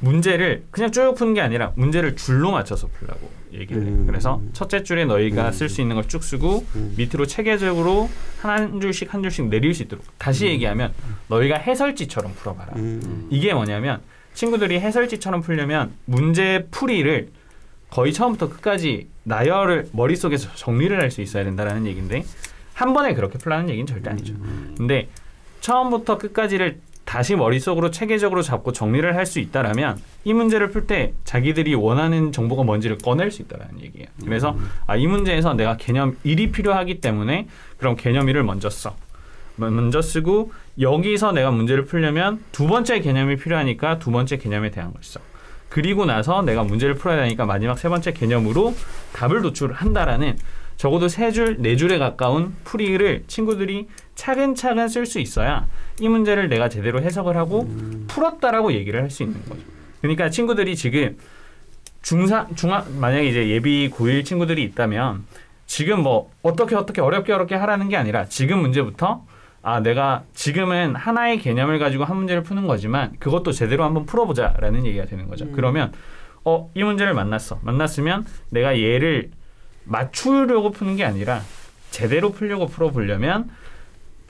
문제를 0.00 0.64
그냥 0.70 0.90
쭉 0.90 1.14
푸는 1.14 1.34
게 1.34 1.40
아니라 1.40 1.72
문제를 1.76 2.16
줄로 2.16 2.50
맞춰서 2.52 2.88
풀라고 2.88 3.30
얘기를 3.52 3.82
해요. 3.82 3.92
음. 3.92 4.06
그래서 4.06 4.40
첫째 4.52 4.82
줄에 4.82 5.04
너희가 5.04 5.52
쓸수 5.52 5.80
있는 5.80 5.96
걸 5.96 6.04
쭉 6.08 6.24
쓰고 6.24 6.64
음. 6.74 6.94
밑으로 6.96 7.26
체계적으로 7.26 8.08
한 8.40 8.80
줄씩 8.80 9.12
한 9.12 9.22
줄씩 9.22 9.48
내릴 9.48 9.74
수 9.74 9.82
있도록 9.84 10.04
다시 10.18 10.46
얘기하면 10.46 10.92
너희가 11.28 11.56
해설지처럼 11.58 12.32
풀어봐라. 12.34 12.72
음. 12.76 13.28
이게 13.30 13.52
뭐냐면 13.54 14.00
친구들이 14.34 14.80
해설지처럼 14.80 15.42
풀려면 15.42 15.92
문제 16.06 16.66
풀이를 16.70 17.28
거의 17.90 18.12
처음부터 18.12 18.48
끝까지 18.48 19.08
나열을 19.24 19.88
머릿속에서 19.92 20.48
정리를 20.54 20.98
할 20.98 21.10
수 21.10 21.20
있어야 21.20 21.44
된다라는 21.44 21.86
얘기인데 21.86 22.24
한 22.72 22.94
번에 22.94 23.14
그렇게 23.14 23.36
풀라는 23.38 23.68
얘기는 23.68 23.86
절대 23.86 24.10
아니죠. 24.10 24.34
근데 24.76 25.08
처음부터 25.60 26.16
끝까지를 26.18 26.80
다시 27.10 27.34
머릿속으로 27.34 27.90
체계적으로 27.90 28.40
잡고 28.40 28.70
정리를 28.70 29.16
할 29.16 29.26
수 29.26 29.40
있다라면 29.40 29.98
이 30.22 30.32
문제를 30.32 30.70
풀 30.70 30.86
때 30.86 31.12
자기들이 31.24 31.74
원하는 31.74 32.30
정보가 32.30 32.62
뭔지를 32.62 32.98
꺼낼 32.98 33.32
수 33.32 33.42
있다라는 33.42 33.80
얘기예요. 33.80 34.06
그래서 34.24 34.56
아, 34.86 34.94
이 34.94 35.08
문제에서 35.08 35.54
내가 35.54 35.76
개념 35.76 36.16
1이 36.24 36.52
필요하기 36.52 37.00
때문에 37.00 37.48
그럼 37.78 37.96
개념 37.96 38.26
1을 38.26 38.42
먼저 38.42 38.70
써. 38.70 38.94
먼저 39.56 40.00
쓰고 40.00 40.52
여기서 40.80 41.32
내가 41.32 41.50
문제를 41.50 41.84
풀려면 41.84 42.44
두 42.52 42.68
번째 42.68 43.00
개념이 43.00 43.36
필요하니까 43.36 43.98
두 43.98 44.12
번째 44.12 44.38
개념에 44.38 44.70
대한 44.70 44.92
걸 44.92 45.02
써. 45.02 45.18
그리고 45.68 46.04
나서 46.04 46.42
내가 46.42 46.62
문제를 46.62 46.94
풀어야 46.94 47.22
되니까 47.22 47.44
마지막 47.44 47.76
세 47.76 47.88
번째 47.88 48.12
개념으로 48.12 48.72
답을 49.14 49.42
도출한다라는 49.42 50.36
적어도 50.76 51.08
세 51.08 51.30
줄, 51.30 51.56
네 51.58 51.76
줄에 51.76 51.98
가까운 51.98 52.54
풀이를 52.64 53.24
친구들이 53.26 53.88
차근차근 54.20 54.88
쓸 54.88 55.06
수 55.06 55.18
있어야 55.18 55.66
이 55.98 56.06
문제를 56.06 56.50
내가 56.50 56.68
제대로 56.68 57.00
해석을 57.00 57.38
하고 57.38 57.66
풀었다라고 58.08 58.74
얘기를 58.74 59.00
할 59.02 59.08
수 59.10 59.22
있는 59.22 59.40
거죠. 59.48 59.62
그러니까 60.02 60.28
친구들이 60.28 60.76
지금 60.76 61.16
중사 62.02 62.46
중학 62.54 62.90
만약에 62.92 63.26
이제 63.26 63.48
예비 63.48 63.88
고1 63.90 64.24
친구들이 64.26 64.62
있다면 64.64 65.24
지금 65.66 66.02
뭐 66.02 66.30
어떻게 66.42 66.76
어떻게 66.76 67.00
어렵게 67.00 67.32
어렵게 67.32 67.54
하라는 67.54 67.88
게 67.88 67.96
아니라 67.96 68.26
지금 68.26 68.58
문제부터 68.60 69.24
아 69.62 69.80
내가 69.80 70.24
지금은 70.34 70.96
하나의 70.96 71.38
개념을 71.38 71.78
가지고 71.78 72.04
한 72.04 72.16
문제를 72.18 72.42
푸는 72.42 72.66
거지만 72.66 73.12
그것도 73.20 73.52
제대로 73.52 73.84
한번 73.84 74.04
풀어보자라는 74.04 74.84
얘기가 74.84 75.06
되는 75.06 75.28
거죠. 75.28 75.50
그러면 75.52 75.92
어 76.44 76.70
이 76.74 76.84
문제를 76.84 77.14
만났어. 77.14 77.58
만났으면 77.62 78.26
내가 78.50 78.78
얘를 78.78 79.30
맞추려고 79.84 80.72
푸는 80.72 80.96
게 80.96 81.04
아니라 81.06 81.40
제대로 81.90 82.32
풀려고 82.32 82.66
풀어보려면 82.66 83.48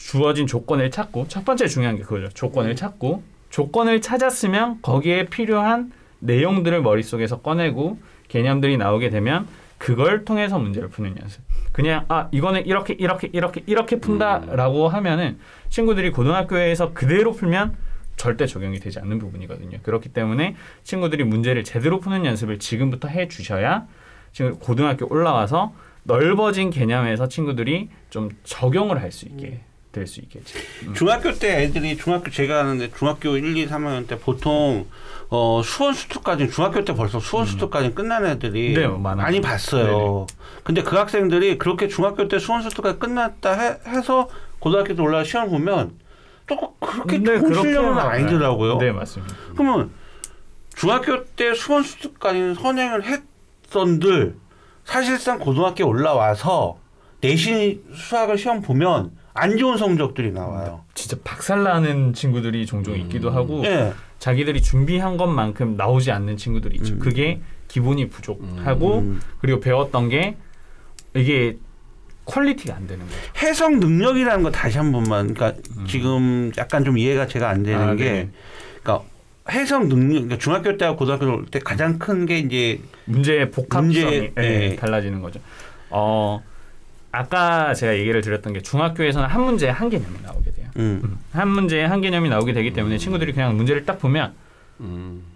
주어진 0.00 0.46
조건을 0.46 0.90
찾고 0.90 1.26
첫 1.28 1.44
번째 1.44 1.68
중요한 1.68 1.96
게 1.96 2.02
그거죠. 2.02 2.30
조건을 2.30 2.74
찾고 2.74 3.22
조건을 3.50 4.00
찾았으면 4.00 4.80
거기에 4.82 5.26
필요한 5.26 5.92
내용들을 6.20 6.80
머릿속에서 6.82 7.40
꺼내고 7.42 7.98
개념들이 8.28 8.76
나오게 8.76 9.10
되면 9.10 9.46
그걸 9.78 10.24
통해서 10.24 10.58
문제를 10.58 10.88
푸는 10.88 11.16
연습. 11.20 11.42
그냥 11.72 12.06
아 12.08 12.28
이거는 12.32 12.66
이렇게 12.66 12.94
이렇게 12.94 13.28
이렇게 13.32 13.62
이렇게 13.66 14.00
푼다라고 14.00 14.88
하면은 14.88 15.38
친구들이 15.68 16.10
고등학교에서 16.10 16.92
그대로 16.92 17.32
풀면 17.32 17.76
절대 18.16 18.46
적용이 18.46 18.80
되지 18.80 18.98
않는 19.00 19.18
부분이거든요. 19.18 19.78
그렇기 19.82 20.08
때문에 20.10 20.56
친구들이 20.82 21.24
문제를 21.24 21.62
제대로 21.62 22.00
푸는 22.00 22.24
연습을 22.24 22.58
지금부터 22.58 23.08
해 23.08 23.28
주셔야 23.28 23.86
지금 24.32 24.58
고등학교 24.58 25.06
올라와서 25.10 25.72
넓어진 26.04 26.70
개념에서 26.70 27.28
친구들이 27.28 27.90
좀 28.08 28.30
적용을 28.44 29.00
할 29.00 29.12
수 29.12 29.26
있게 29.26 29.60
될 29.92 30.07
수 30.07 30.20
있겠죠. 30.20 30.59
음. 30.87 30.94
중학교 30.94 31.33
때 31.33 31.62
애들이 31.62 31.96
중학교 31.96 32.31
제가 32.31 32.61
하는데 32.61 32.90
중학교 32.92 33.37
1, 33.37 33.57
2, 33.57 33.66
3학년 33.68 34.07
때 34.07 34.18
보통 34.18 34.87
어 35.31 35.62
수원 35.64 35.94
수투까지 35.94 36.50
중학교 36.50 36.85
때 36.85 36.94
벌써 36.94 37.18
수원 37.20 37.46
수투까지 37.46 37.92
끝난 37.94 38.24
애들이 38.26 38.74
네. 38.74 38.87
많이 38.87 39.40
봤어요. 39.40 40.26
근데 40.62 40.83
그 40.83 40.96
학생들이 40.96 41.59
그렇게 41.59 41.88
중학교 41.88 42.29
때 42.29 42.38
수원 42.38 42.62
수투까지 42.62 42.98
끝났다 42.98 43.53
해, 43.53 43.79
해서 43.87 44.29
고등학교 44.61 44.94
때 44.94 45.03
올라가 45.03 45.24
시험 45.24 45.50
보면 45.50 45.92
또 46.46 46.74
그렇게 46.81 47.18
네, 47.18 47.38
좋은 47.38 47.55
실력은. 47.55 47.98
아니더라고요. 47.98 48.79
네, 48.79 48.92
맞습니다. 48.92 49.35
그러면 49.57 49.90
중학교 50.76 51.24
때 51.24 51.55
수원 51.55 51.83
수투까지 51.83 52.55
선행을 52.55 53.05
했던들 53.05 54.37
사실상 54.85 55.38
고등학교 55.38 55.87
올라와서 55.87 56.79
내신 57.20 57.83
수학을 57.94 58.38
시험 58.38 58.62
보면 58.62 59.12
안 59.34 59.56
좋은 59.56 59.76
성적들이 59.76 60.32
나와요. 60.32 60.84
진짜 60.94 61.16
박살나는 61.22 62.14
친구들이 62.14 62.66
종종 62.66 62.96
있기도 62.98 63.30
하고 63.30 63.64
예. 63.64 63.92
자기들이 64.18 64.60
준비한 64.60 65.16
것만큼 65.16 65.76
나오지 65.76 66.10
않는 66.10 66.36
친구들이 66.36 66.76
있죠. 66.76 66.98
그게 66.98 67.40
기본이 67.68 68.08
부족하고 68.08 68.98
음. 68.98 69.20
그리고 69.40 69.60
배웠던 69.60 70.08
게 70.08 70.36
이게 71.14 71.56
퀄리티가 72.24 72.74
안 72.76 72.86
되는 72.86 73.04
거죠. 73.06 73.18
해석 73.42 73.76
능력이라는 73.78 74.42
거 74.42 74.50
다시 74.50 74.78
한 74.78 74.92
번만 74.92 75.34
그러니까 75.34 75.60
지금 75.86 76.52
약간 76.58 76.84
좀 76.84 76.98
이해가 76.98 77.26
제가 77.26 77.48
안 77.48 77.62
되는 77.62 77.80
아, 77.80 77.94
게 77.94 78.04
네네. 78.04 78.28
그러니까 78.82 79.06
해석 79.50 79.86
능력 79.86 80.12
그러니까 80.22 80.38
중학교 80.38 80.76
때와 80.76 80.96
고등학교 80.96 81.44
때 81.46 81.58
가장 81.60 81.98
큰 81.98 82.26
게 82.26 82.38
이제 82.38 82.80
문제의 83.06 83.50
복합성이 83.50 83.92
문제, 83.94 84.32
예, 84.36 84.40
네. 84.70 84.76
달라지는 84.76 85.20
거죠. 85.22 85.40
어 85.88 86.42
아까 87.12 87.74
제가 87.74 87.96
얘기를 87.96 88.20
드렸던 88.20 88.52
게 88.52 88.60
중학교에서는 88.60 89.28
한 89.28 89.42
문제에 89.42 89.70
한 89.70 89.88
개념이 89.90 90.16
나오게 90.22 90.50
돼요. 90.52 90.66
음. 90.76 91.18
한 91.32 91.48
문제에 91.48 91.84
한 91.84 92.00
개념이 92.00 92.28
나오게 92.28 92.52
되기 92.52 92.72
때문에 92.72 92.98
친구들이 92.98 93.32
그냥 93.32 93.56
문제를 93.56 93.84
딱 93.84 93.98
보면 93.98 94.32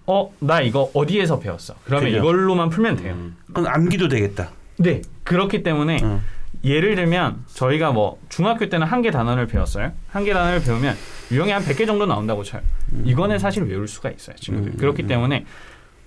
어 0.06 0.30
나 0.40 0.60
이거 0.60 0.90
어디에서 0.94 1.38
배웠어? 1.40 1.74
그러면 1.84 2.06
그죠. 2.10 2.18
이걸로만 2.18 2.70
풀면 2.70 2.96
돼요. 2.96 3.16
그건 3.46 3.66
암기도 3.66 4.08
되겠다. 4.08 4.50
네 4.78 5.02
그렇기 5.24 5.62
때문에 5.62 5.98
음. 6.02 6.22
예를 6.62 6.94
들면 6.94 7.44
저희가 7.52 7.90
뭐 7.92 8.18
중학교 8.28 8.68
때는 8.68 8.86
한 8.86 9.02
개 9.02 9.10
단원을 9.10 9.46
배웠어요. 9.48 9.92
한 10.10 10.24
개 10.24 10.32
단원을 10.32 10.62
배우면 10.62 10.96
유형이 11.32 11.50
한 11.50 11.62
100개 11.62 11.86
정도 11.86 12.06
나온다고 12.06 12.42
쳐요. 12.42 12.62
이거는 13.04 13.38
사실 13.38 13.64
외울 13.64 13.88
수가 13.88 14.10
있어요, 14.10 14.36
친구들. 14.36 14.76
그렇기 14.76 15.06
때문에 15.06 15.44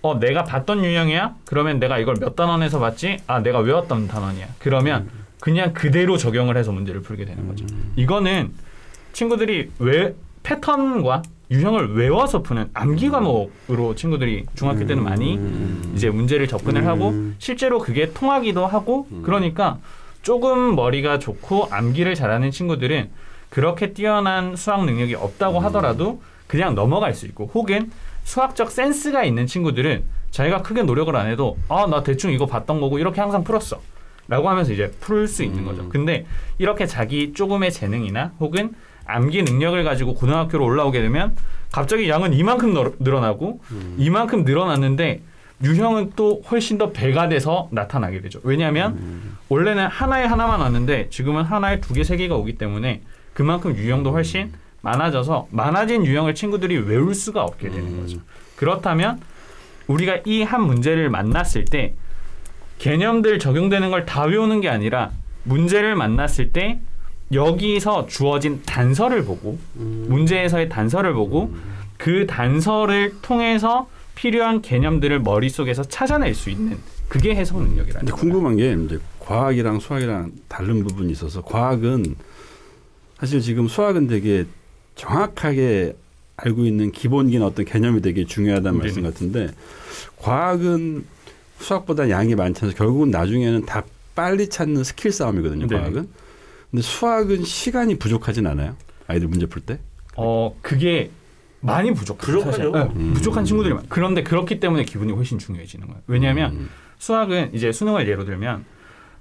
어 0.01 0.19
내가 0.19 0.43
봤던 0.43 0.83
유형이야? 0.85 1.35
그러면 1.45 1.79
내가 1.79 1.97
이걸 1.99 2.15
몇 2.19 2.35
단원에서 2.35 2.79
봤지? 2.79 3.17
아, 3.27 3.39
내가 3.41 3.59
외웠던 3.59 4.07
단원이야. 4.07 4.47
그러면 4.59 5.09
그냥 5.39 5.73
그대로 5.73 6.17
적용을 6.17 6.57
해서 6.57 6.71
문제를 6.71 7.01
풀게 7.01 7.25
되는 7.25 7.47
거죠. 7.47 7.65
이거는 7.95 8.51
친구들이 9.13 9.71
왜 9.79 10.15
패턴과 10.43 11.21
유형을 11.49 11.95
외워서 11.95 12.41
푸는 12.41 12.69
암기 12.73 13.09
과목으로 13.09 13.95
친구들이 13.95 14.45
중학교 14.55 14.85
때는 14.85 15.03
많이 15.03 15.39
이제 15.95 16.09
문제를 16.09 16.47
접근을 16.47 16.85
하고 16.85 17.13
실제로 17.39 17.79
그게 17.79 18.11
통하기도 18.13 18.65
하고 18.65 19.07
그러니까 19.23 19.77
조금 20.23 20.75
머리가 20.75 21.19
좋고 21.19 21.67
암기를 21.71 22.15
잘하는 22.15 22.51
친구들은 22.51 23.09
그렇게 23.49 23.93
뛰어난 23.93 24.55
수학 24.57 24.83
능력이 24.85 25.15
없다고 25.15 25.59
하더라도 25.61 26.21
그냥 26.47 26.75
넘어갈 26.75 27.13
수 27.13 27.25
있고 27.27 27.49
혹은 27.53 27.91
수학적 28.25 28.69
센스가 28.71 29.23
있는 29.23 29.47
친구들은 29.47 30.03
자기가 30.31 30.61
크게 30.63 30.83
노력을 30.83 31.15
안 31.15 31.27
해도 31.27 31.57
아 31.69 31.87
나 31.87 32.03
대충 32.03 32.31
이거 32.33 32.45
봤던 32.45 32.81
거고 32.81 32.99
이렇게 32.99 33.21
항상 33.21 33.43
풀었어 33.45 33.79
라고 34.27 34.49
하면서 34.49 34.73
이제 34.73 34.91
풀 34.99 35.27
수 35.27 35.43
있는 35.43 35.63
거죠. 35.65 35.87
근데 35.89 36.25
이렇게 36.57 36.85
자기 36.85 37.33
조금의 37.33 37.71
재능이나 37.71 38.33
혹은 38.39 38.73
암기 39.05 39.43
능력을 39.43 39.81
가지고 39.83 40.13
고등학교로 40.15 40.65
올라오게 40.65 41.01
되면 41.01 41.35
갑자기 41.71 42.09
양은 42.09 42.33
이만큼 42.33 42.73
너- 42.73 42.91
늘어나고 42.99 43.61
이만큼 43.97 44.43
늘어났는데 44.43 45.21
유형은 45.63 46.11
또 46.15 46.41
훨씬 46.51 46.77
더 46.77 46.91
배가 46.91 47.29
돼서 47.29 47.67
나타나게 47.71 48.21
되죠. 48.21 48.39
왜냐하면 48.43 48.97
원래는 49.49 49.87
하나에 49.87 50.25
하나만 50.25 50.59
왔는데 50.59 51.07
지금은 51.09 51.43
하나에 51.43 51.79
두 51.81 51.93
개, 51.93 52.03
세 52.03 52.15
개가 52.17 52.35
오기 52.35 52.57
때문에 52.57 53.01
그만큼 53.33 53.75
유형도 53.75 54.11
훨씬 54.11 54.51
많아져서 54.81 55.47
많아진 55.51 56.05
유형을 56.05 56.35
친구들이 56.35 56.77
외울 56.77 57.15
수가 57.15 57.43
없게 57.43 57.69
되는 57.69 57.99
거죠. 58.01 58.19
그렇다면 58.55 59.19
우리가 59.87 60.17
이 60.25 60.43
한 60.43 60.61
문제를 60.63 61.09
만났을 61.09 61.65
때 61.65 61.93
개념들 62.79 63.39
적용되는 63.39 63.89
걸 63.89 64.05
다 64.05 64.23
외우는 64.25 64.61
게 64.61 64.69
아니라 64.69 65.11
문제를 65.43 65.95
만났을 65.95 66.51
때 66.51 66.79
여기서 67.33 68.07
주어진 68.07 68.61
단서를 68.65 69.25
보고 69.25 69.57
문제에서의 69.75 70.69
단서를 70.69 71.13
보고 71.13 71.53
그 71.97 72.25
단서를 72.27 73.15
통해서 73.21 73.89
필요한 74.15 74.61
개념들을 74.61 75.19
머릿속에서 75.19 75.83
찾아낼 75.83 76.33
수 76.33 76.49
있는 76.49 76.77
그게 77.09 77.35
해석 77.35 77.61
능력이라는 77.61 77.91
근데 77.99 78.11
거예요. 78.11 78.15
궁금한 78.15 78.55
게 78.57 78.73
이제 78.85 78.99
과학이랑 79.19 79.79
수학이랑 79.79 80.31
다른 80.47 80.83
부분이 80.83 81.11
있어서 81.11 81.41
과학은 81.41 82.15
사실 83.19 83.41
지금 83.41 83.67
수학은 83.67 84.07
되게 84.07 84.45
정확하게 84.95 85.95
알고 86.37 86.65
있는 86.65 86.91
기본기나 86.91 87.45
어떤 87.47 87.65
개념이 87.65 88.01
되게 88.01 88.25
중요하다는 88.25 88.79
말씀 88.79 89.01
네네. 89.01 89.09
같은데 89.13 89.47
과학은 90.17 91.05
수학보다 91.59 92.09
양이 92.09 92.33
않아서 92.33 92.69
결국은 92.75 93.11
나중에는 93.11 93.65
다 93.65 93.83
빨리 94.15 94.49
찾는 94.49 94.83
스킬 94.83 95.11
싸움이거든요. 95.11 95.67
네. 95.67 95.75
과학은. 95.77 96.09
근데 96.71 96.81
수학은 96.81 97.43
시간이 97.43 97.97
부족하진 97.99 98.47
않아요. 98.47 98.75
아이들 99.07 99.27
문제 99.27 99.45
풀 99.45 99.61
때. 99.61 99.79
어 100.15 100.55
그게 100.61 101.11
많이 101.59 101.93
부족해요. 101.93 102.37
부족하죠. 102.39 102.71
네, 102.71 102.81
음. 102.95 103.13
부족한 103.13 103.45
친구들이 103.45 103.73
많아요. 103.73 103.87
그런데 103.89 104.23
그렇기 104.23 104.59
때문에 104.59 104.83
기본이 104.83 105.11
훨씬 105.13 105.37
중요해지는 105.39 105.87
거예요. 105.87 106.01
왜냐하면 106.07 106.51
음. 106.53 106.69
수학은 106.97 107.51
이제 107.53 107.71
수능을 107.71 108.07
예로 108.07 108.25
들면 108.25 108.65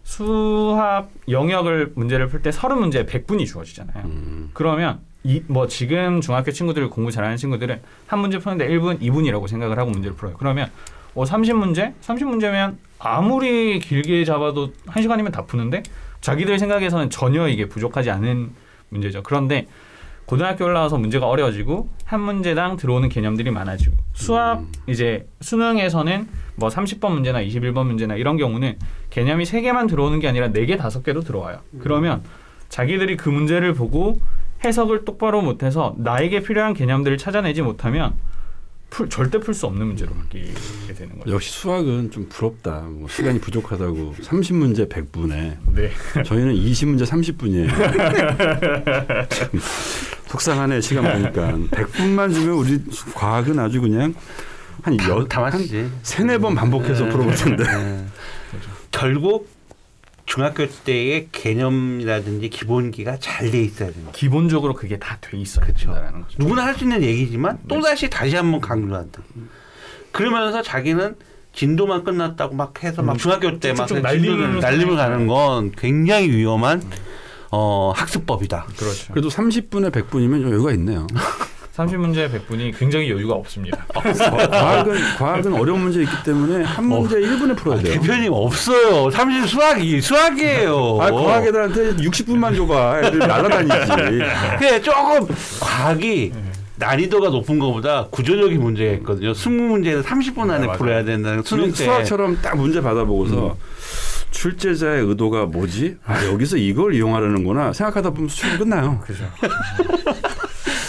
수학 0.02 1.10
영역을 1.28 1.92
문제를 1.96 2.28
풀 2.28 2.40
때 2.42 2.52
서른 2.52 2.78
문제에 2.78 3.04
100분이 3.06 3.46
주어지잖아요. 3.46 4.04
음. 4.04 4.50
그러면 4.54 5.00
이 5.24 5.42
뭐 5.48 5.66
지금 5.66 6.20
중학교 6.20 6.52
친구들 6.52 6.88
공부 6.88 7.10
잘하는 7.10 7.36
친구들은 7.36 7.80
한 8.06 8.18
문제 8.20 8.38
푸는데 8.38 8.68
1분, 8.68 9.00
2분이라고 9.00 9.48
생각을 9.48 9.78
하고 9.78 9.90
문제를 9.90 10.16
풀어요. 10.16 10.36
그러면 10.38 10.70
어 11.16 11.24
30문제? 11.24 11.94
30문제면 12.02 12.76
아무리 12.98 13.78
길게 13.80 14.24
잡아도 14.24 14.72
1시간이면 14.86 15.32
다 15.32 15.44
푸는데 15.46 15.82
자기들 16.20 16.58
생각에서는 16.58 17.10
전혀 17.10 17.48
이게 17.48 17.66
부족하지 17.66 18.10
않은 18.10 18.50
문제죠. 18.90 19.22
그런데 19.22 19.66
고등학교 20.26 20.64
올라와서 20.64 20.98
문제가 20.98 21.26
어려워지고 21.26 21.88
한 22.04 22.20
문제당 22.20 22.76
들어오는 22.76 23.08
개념들이 23.08 23.50
많아지고 23.50 23.96
수학 24.12 24.64
이제 24.86 25.26
수능에서는 25.40 26.28
뭐 26.56 26.68
30번 26.68 27.12
문제나 27.12 27.42
21번 27.42 27.86
문제나 27.86 28.16
이런 28.16 28.36
경우는 28.36 28.76
개념이 29.10 29.44
3개만 29.44 29.88
들어오는 29.88 30.20
게 30.20 30.28
아니라 30.28 30.50
4개, 30.50 30.78
5개도 30.78 31.24
들어와요. 31.24 31.60
그러면 31.80 32.22
자기들이 32.68 33.16
그 33.16 33.28
문제를 33.30 33.72
보고 33.72 34.20
해석을 34.64 35.04
똑바로 35.04 35.40
못해서 35.40 35.94
나에게 35.98 36.40
필요한 36.40 36.74
개념들을 36.74 37.16
찾아내지 37.16 37.62
못하면 37.62 38.14
풀, 38.90 39.08
절대 39.10 39.38
풀 39.38 39.52
수 39.52 39.66
없는 39.66 39.86
문제로 39.86 40.14
바뀌게 40.14 40.94
되는 40.96 41.18
거죠. 41.18 41.32
역시 41.32 41.50
수학은 41.50 42.10
좀 42.10 42.26
부럽다. 42.28 42.82
뭐 42.82 43.08
시간이 43.08 43.40
부족하다고 43.40 44.14
30문제 44.22 44.88
100분에 44.88 45.56
네. 45.74 45.90
저희는 46.24 46.54
20문제 46.54 47.04
30분이에요. 47.06 47.68
속상하네 50.28 50.80
시간 50.80 51.04
보니까 51.12 51.52
100분만 51.70 52.32
주면 52.32 52.54
우리 52.56 52.82
과학은 53.14 53.58
아주 53.58 53.80
그냥 53.80 54.14
한 54.82 54.96
다, 54.96 55.08
여, 55.08 55.24
다한 55.24 55.52
맞지. 55.60 55.90
세네 56.02 56.38
번 56.38 56.54
반복해서 56.54 57.04
네. 57.04 57.10
풀어볼 57.10 57.34
텐데. 57.34 57.64
네. 57.64 58.06
결국 58.92 59.48
중학교 60.26 60.66
때의 60.68 61.28
개념이라든지 61.32 62.48
기본기가 62.50 63.18
잘 63.20 63.50
돼 63.50 63.62
있어야 63.62 63.90
돼요. 63.92 64.08
기본적으로 64.12 64.74
그게 64.74 64.98
다 64.98 65.16
돼 65.20 65.36
있어야 65.38 65.64
그쵸. 65.66 65.92
된다는 65.92 66.22
거죠. 66.22 66.36
누구나 66.38 66.64
할 66.66 66.74
수 66.76 66.84
있는 66.84 67.02
얘기지만 67.02 67.58
또 67.68 67.80
다시 67.80 68.10
다시 68.10 68.34
한번 68.36 68.60
강조한다. 68.60 69.22
그러면서 70.12 70.62
자기는 70.62 71.14
진도만 71.52 72.04
끝났다고 72.04 72.54
막 72.54 72.82
해서 72.84 73.02
막 73.02 73.12
음, 73.14 73.18
중학교 73.18 73.58
때 73.60 73.72
막 73.72 73.88
날리는 73.90 74.58
날림을 74.60 74.96
가는 74.96 75.26
건 75.26 75.72
굉장히 75.72 76.28
위험한 76.30 76.82
어, 77.52 77.92
학습법이다. 77.96 78.66
그렇죠. 78.76 79.12
그래도 79.12 79.28
30분에 79.28 79.90
100분이면 79.92 80.42
좀 80.42 80.50
여유가 80.50 80.72
있네요. 80.72 81.06
30문제 81.76 82.30
100분이 82.32 82.76
굉장히 82.78 83.10
여유가 83.10 83.34
없습니다. 83.34 83.84
과학은 83.92 84.96
과학은 85.18 85.54
어려운 85.54 85.80
문제 85.82 86.00
있기 86.02 86.12
때문에 86.24 86.64
한 86.64 86.86
문제 86.86 87.16
1분에 87.16 87.56
풀어야 87.56 87.80
돼요. 87.80 88.00
대표님 88.00 88.32
없어요. 88.32 89.10
30 89.10 89.46
수학이 89.46 90.00
수학이에요. 90.00 90.98
아, 91.00 91.10
과학 91.10 91.44
애들한테 91.46 91.96
60분만 91.96 92.56
줘봐. 92.56 93.00
애들 93.04 93.18
날아다니지. 93.18 93.76
그래 94.58 94.80
조금 94.80 95.26
과학이 95.60 96.32
난이도가 96.76 97.28
높은 97.30 97.58
것보다 97.58 98.06
구조적인 98.10 98.60
문제가 98.60 98.92
있거든요. 98.94 99.32
20문제를 99.32 100.02
30분 100.02 100.50
안에 100.50 100.66
네. 100.66 100.72
풀어야 100.76 101.04
된다는 101.04 101.42
수능 101.42 101.68
때. 101.68 101.84
수학처럼 101.84 102.38
딱 102.42 102.56
문제 102.56 102.80
받아보고서 102.80 103.56
출제자의 104.30 105.04
의도가 105.06 105.46
뭐지? 105.46 105.96
아, 106.04 106.24
여기서 106.26 106.58
이걸 106.58 106.94
이용하려는구나. 106.94 107.72
생각하다 107.72 108.10
보면 108.10 108.28
수능 108.28 108.58
끝나요. 108.58 109.00
그죠. 109.06 109.24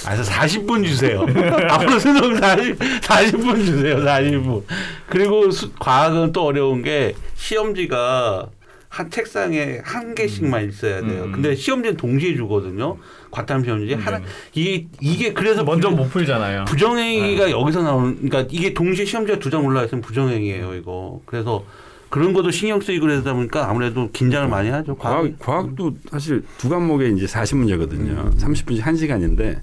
아, 0.07 0.13
그래서 0.13 0.31
40분 0.31 0.85
주세요. 0.85 1.25
앞으로 1.69 1.99
수능 1.99 2.37
40, 2.37 2.79
40분 2.79 3.65
주세요. 3.65 3.97
40분. 3.97 4.63
그리고 5.09 5.51
수, 5.51 5.71
과학은 5.73 6.31
또 6.31 6.45
어려운 6.45 6.81
게 6.81 7.13
시험지가 7.35 8.47
한 8.89 9.09
책상에 9.11 9.79
한 9.83 10.15
개씩만 10.15 10.69
있어야 10.69 11.01
돼요. 11.01 11.23
음. 11.25 11.31
근데 11.33 11.53
시험지는 11.55 11.97
동시에 11.97 12.35
주거든요. 12.35 12.97
과탐 13.31 13.63
시험지 13.65 13.93
하나 13.95 14.19
네. 14.19 14.25
이게 14.53 14.87
이게 15.01 15.33
그래서 15.33 15.63
먼저 15.65 15.89
부- 15.89 15.97
못 15.97 16.09
풀잖아요. 16.09 16.65
부정행위가 16.65 17.51
여기서 17.51 17.83
나오는 17.83 18.15
그러니까 18.15 18.47
이게 18.49 18.73
동시에 18.73 19.03
시험지가 19.05 19.39
두 19.39 19.49
장 19.49 19.65
올라 19.65 19.83
있으면 19.83 20.01
부정행위예요, 20.01 20.73
이거. 20.75 21.19
그래서 21.25 21.65
그런 22.09 22.33
것도 22.33 22.51
신경 22.51 22.79
쓰이고 22.79 23.05
그러다 23.05 23.33
보니까 23.33 23.69
아무래도 23.69 24.09
긴장을 24.11 24.47
많이 24.47 24.69
하죠. 24.69 24.95
과학. 24.95 25.23
과학, 25.39 25.39
과학도 25.39 25.95
사실 26.09 26.43
두 26.57 26.69
과목에 26.69 27.09
이제 27.09 27.25
40문제거든요. 27.25 28.35
30분씩 28.37 28.81
1시간인데 28.81 29.61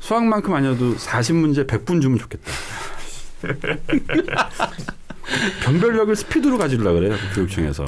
수학만큼 0.00 0.54
아니어도 0.54 0.96
40문제 0.96 1.66
100분 1.66 2.00
주면 2.00 2.18
좋겠다. 2.18 2.50
변별력을 5.62 6.14
스피드로 6.16 6.58
가지려고 6.58 6.98
그래요. 6.98 7.14
교육청에서. 7.34 7.84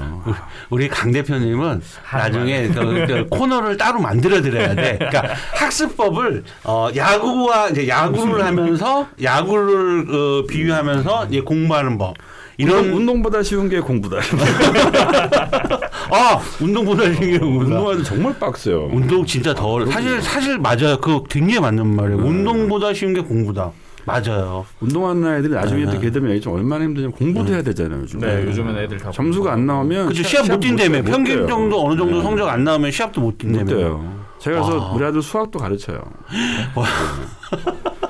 우리 0.70 0.88
강 0.88 1.10
대표님은 1.10 1.82
나중에 2.12 2.68
그, 2.68 3.06
그 3.06 3.26
코너를 3.28 3.76
따로 3.76 4.00
만들어 4.00 4.40
드려야 4.40 4.74
돼. 4.74 4.96
그러니까 4.98 5.34
학습법을 5.54 6.44
어, 6.64 6.88
야구와 6.94 7.70
이제 7.70 7.88
야구를 7.88 8.44
하면서 8.44 9.08
야구를 9.20 10.06
어, 10.14 10.46
비유하면서 10.46 11.26
이제 11.26 11.40
공부하는 11.40 11.98
법. 11.98 12.14
이런 12.56 12.90
운동보다 12.92 13.42
쉬운 13.42 13.68
게 13.68 13.80
공부다. 13.80 14.18
아 16.10 16.40
운동보다 16.60 17.02
중요한 17.12 17.42
운동. 17.42 17.60
운동하는 17.60 18.04
정말 18.04 18.38
빡세요. 18.38 18.90
운동 18.92 19.24
진짜 19.26 19.52
더 19.54 19.66
어려. 19.66 19.86
사실 19.86 20.20
사실 20.22 20.58
맞아요. 20.58 20.98
그거 21.00 21.22
굉장히 21.24 21.60
맞는 21.60 21.96
말이에요. 21.96 22.18
운동보다 22.22 22.94
쉬운 22.94 23.12
게 23.14 23.20
공부다. 23.20 23.72
맞아요. 24.06 24.66
운동하는 24.80 25.26
아이들이 25.26 25.54
나중에 25.54 25.86
네. 25.86 25.90
또 25.92 25.98
걔들이 25.98 26.38
좀 26.40 26.52
얼마나 26.54 26.84
힘드냐면 26.84 27.12
공부도 27.12 27.54
해야 27.54 27.62
되잖아요. 27.62 28.02
요즘. 28.02 28.20
네, 28.20 28.44
요즘은 28.44 28.76
애들 28.76 28.98
다 28.98 29.10
점수가 29.10 29.50
안 29.50 29.66
나오면 29.66 30.08
그죠 30.08 30.22
시합 30.22 30.46
못 30.46 30.60
뛴다며. 30.60 30.98
못 30.98 31.04
평균 31.10 31.36
뛰어요. 31.36 31.48
정도 31.48 31.86
어느 31.86 31.96
정도 31.96 32.18
네. 32.18 32.22
성적 32.22 32.46
안 32.48 32.64
나오면 32.64 32.90
시합도 32.90 33.20
못못 33.22 33.38
뛴다며. 33.38 33.64
돼요. 33.64 34.24
제가 34.40 34.60
그래서 34.60 34.90
아. 34.90 34.92
우리 34.92 35.04
아들 35.06 35.22
수학도 35.22 35.58
가르쳐요. 35.58 36.02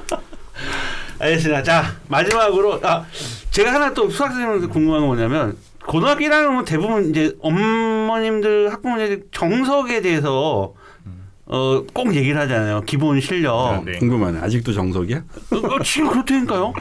알겠습니다. 1.25 1.63
자 1.63 1.97
마지막으로 2.09 2.81
아 2.83 3.05
제가 3.51 3.73
하나 3.73 3.93
또 3.95 4.11
수학 4.11 4.29
선생님한테 4.33 4.67
궁금한 4.69 5.01
건 5.01 5.09
뭐냐면 5.09 5.57
고등학교 5.87 6.21
1학년은 6.25 6.65
대부분 6.67 7.11
이제 7.11 7.35
어머님들 7.41 8.73
학부모님들 8.73 9.27
정석에 9.33 10.01
대해서 10.03 10.75
어 11.47 11.85
꼭 11.93 12.15
얘기를 12.15 12.39
하잖아요. 12.41 12.81
기본 12.83 13.21
실력. 13.21 13.83
네. 13.85 13.99
궁금하네. 13.99 14.41
아직도 14.41 14.73
정석이야? 14.73 15.19
어, 15.19 15.57
어, 15.57 15.83
지금 15.83 16.09
그렇다니까요. 16.11 16.73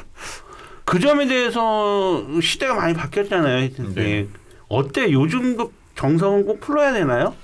그 0.86 1.00
점에 1.00 1.28
대해서 1.28 2.24
시대가 2.41 2.74
많이 2.76 2.94
바뀌었잖아요. 2.94 3.70
네. 3.96 4.28
어때? 4.70 5.12
요즘 5.12 5.56
그 5.58 5.72
정석은 5.96 6.46
꼭 6.46 6.60
풀어야 6.62 6.94
되나요? 6.94 7.36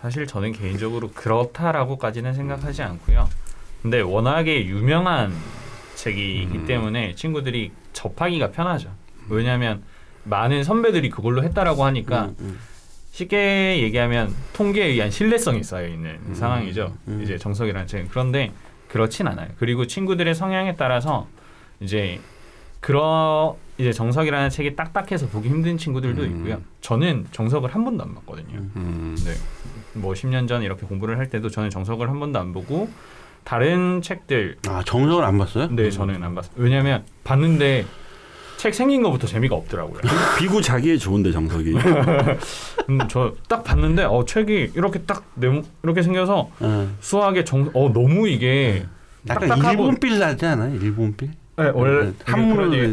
사실 0.00 0.26
저는 0.26 0.52
개인적으로 0.52 1.10
그렇다라고까지는 1.14 2.34
생각하지 2.34 2.82
않고요. 2.82 3.28
근데 3.82 4.00
워낙에 4.00 4.66
유명한 4.66 5.32
책이기 5.94 6.58
음. 6.58 6.64
때문에 6.66 7.14
친구들이 7.14 7.72
접하기가 7.92 8.50
편하죠. 8.50 8.90
왜냐하면 9.28 9.82
많은 10.24 10.64
선배들이 10.64 11.10
그걸로 11.10 11.42
했다라고 11.42 11.84
하니까 11.84 12.26
음, 12.26 12.36
음. 12.40 12.58
쉽게 13.10 13.80
얘기하면 13.82 14.34
통계에 14.54 14.86
의한 14.86 15.10
신뢰성이 15.10 15.62
쌓여 15.62 15.86
있는 15.86 16.18
상황이죠. 16.34 16.96
음. 17.08 17.20
이제 17.22 17.38
정석이라는 17.38 17.86
책. 17.86 18.08
그런데 18.10 18.52
그렇진 18.88 19.26
않아요. 19.28 19.48
그리고 19.58 19.86
친구들의 19.86 20.34
성향에 20.34 20.76
따라서 20.76 21.28
이제 21.80 22.20
그러 22.80 23.56
이제 23.78 23.92
정석이라는 23.92 24.50
책이 24.50 24.76
딱딱해서 24.76 25.28
보기 25.28 25.48
힘든 25.48 25.78
친구들도 25.78 26.22
음. 26.22 26.36
있고요. 26.36 26.60
저는 26.80 27.26
정석을 27.32 27.74
한 27.74 27.84
번도 27.84 28.04
안 28.04 28.14
봤거든요. 28.14 28.58
음. 28.76 29.16
네. 29.24 29.32
뭐 29.94 30.12
10년 30.12 30.48
전 30.48 30.62
이렇게 30.62 30.86
공부를 30.86 31.18
할 31.18 31.30
때도 31.30 31.48
저는 31.50 31.70
정석을 31.70 32.08
한 32.08 32.18
번도 32.20 32.38
안 32.38 32.52
보고 32.52 32.88
다른 33.44 34.00
책들 34.02 34.56
아 34.68 34.82
정석을 34.84 35.22
안 35.24 35.38
봤어요? 35.38 35.68
네 35.70 35.90
저는 35.90 36.22
안 36.22 36.34
봤어요. 36.34 36.52
왜냐하면 36.56 37.04
봤는데 37.24 37.84
책 38.56 38.74
생긴 38.74 39.02
것부터 39.02 39.26
재미가 39.26 39.54
없더라고요. 39.54 40.00
비구 40.38 40.62
자기에 40.62 40.96
좋은데 40.96 41.30
정석이. 41.32 41.74
음, 42.88 42.98
저딱 43.08 43.62
봤는데 43.64 44.04
어 44.04 44.24
책이 44.24 44.72
이렇게 44.74 45.00
딱 45.02 45.24
네모 45.34 45.62
이렇게 45.82 46.02
생겨서 46.02 46.50
응. 46.62 46.96
수학의 47.00 47.44
정어 47.44 47.92
너무 47.92 48.28
이게 48.28 48.86
약간 49.28 49.48
딱딱하고- 49.48 49.70
일본필 49.72 50.18
나지 50.18 50.46
않아요? 50.46 50.74
일본필? 50.74 51.30
네, 51.56 51.70
원래 51.72 52.06
네, 52.06 52.12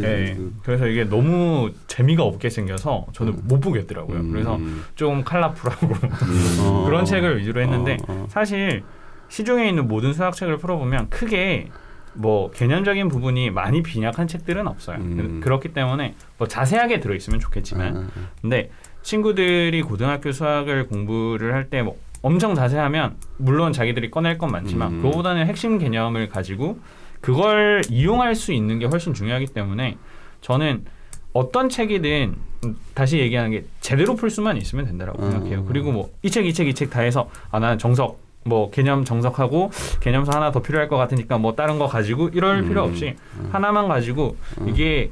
네. 0.00 0.30
있는 0.32 0.52
그래서 0.62 0.86
이게 0.86 1.04
너무 1.04 1.72
재미가 1.88 2.22
없게 2.22 2.48
생겨서 2.48 3.06
저는 3.12 3.40
못 3.44 3.58
보겠더라고요. 3.60 4.20
음. 4.20 4.30
그래서 4.30 4.60
좀 4.94 5.24
컬러풀하고 5.24 5.88
어. 6.62 6.84
그런 6.84 7.04
책을 7.04 7.38
위주로 7.38 7.60
했는데 7.60 7.96
어, 8.06 8.12
어. 8.12 8.26
사실 8.30 8.84
시중에 9.32 9.66
있는 9.66 9.88
모든 9.88 10.12
수학책을 10.12 10.58
풀어보면 10.58 11.08
크게 11.08 11.68
뭐 12.12 12.50
개념적인 12.50 13.08
부분이 13.08 13.48
많이 13.50 13.82
빈약한 13.82 14.28
책들은 14.28 14.68
없어요. 14.68 14.98
음. 14.98 15.40
그렇기 15.42 15.72
때문에 15.72 16.14
뭐 16.36 16.46
자세하게 16.46 17.00
들어있으면 17.00 17.40
좋겠지만 17.40 17.96
어, 17.96 18.00
어. 18.00 18.06
근데 18.42 18.70
친구들이 19.00 19.80
고등학교 19.80 20.32
수학을 20.32 20.86
공부를 20.88 21.54
할 21.54 21.70
때 21.70 21.80
뭐 21.82 21.96
엄청 22.20 22.54
자세하면 22.54 23.16
물론 23.38 23.72
자기들이 23.72 24.10
꺼낼 24.10 24.36
건 24.36 24.52
많지만 24.52 24.92
음. 24.92 25.02
그거보다는 25.02 25.46
핵심 25.46 25.78
개념을 25.78 26.28
가지고 26.28 26.78
그걸 27.22 27.80
이용할 27.88 28.34
수 28.34 28.52
있는 28.52 28.78
게 28.78 28.84
훨씬 28.84 29.14
중요하기 29.14 29.46
때문에 29.46 29.96
저는 30.42 30.84
어떤 31.32 31.70
책이든 31.70 32.34
음, 32.64 32.76
다시 32.94 33.18
얘기하는 33.18 33.50
게 33.50 33.64
제대로 33.80 34.14
풀 34.14 34.28
수만 34.28 34.56
있으면 34.58 34.84
된다라고 34.84 35.22
음. 35.22 35.30
생각해요. 35.32 35.64
그리고 35.64 35.90
뭐 35.90 36.10
이 36.22 36.28
책 36.28 36.44
이 36.44 36.52
책 36.52 36.68
이 36.68 36.74
책 36.74 36.90
다 36.90 37.00
해서 37.00 37.30
아 37.50 37.58
나는 37.58 37.78
정석 37.78 38.20
뭐 38.44 38.70
개념 38.70 39.04
정석하고 39.04 39.70
개념서 40.00 40.32
하나 40.32 40.50
더 40.50 40.60
필요할 40.62 40.88
것 40.88 40.96
같으니까 40.96 41.38
뭐 41.38 41.54
다른 41.54 41.78
거 41.78 41.86
가지고 41.86 42.28
이럴 42.28 42.60
음. 42.60 42.68
필요 42.68 42.82
없이 42.82 43.16
하나만 43.50 43.88
가지고 43.88 44.36
이게 44.66 45.10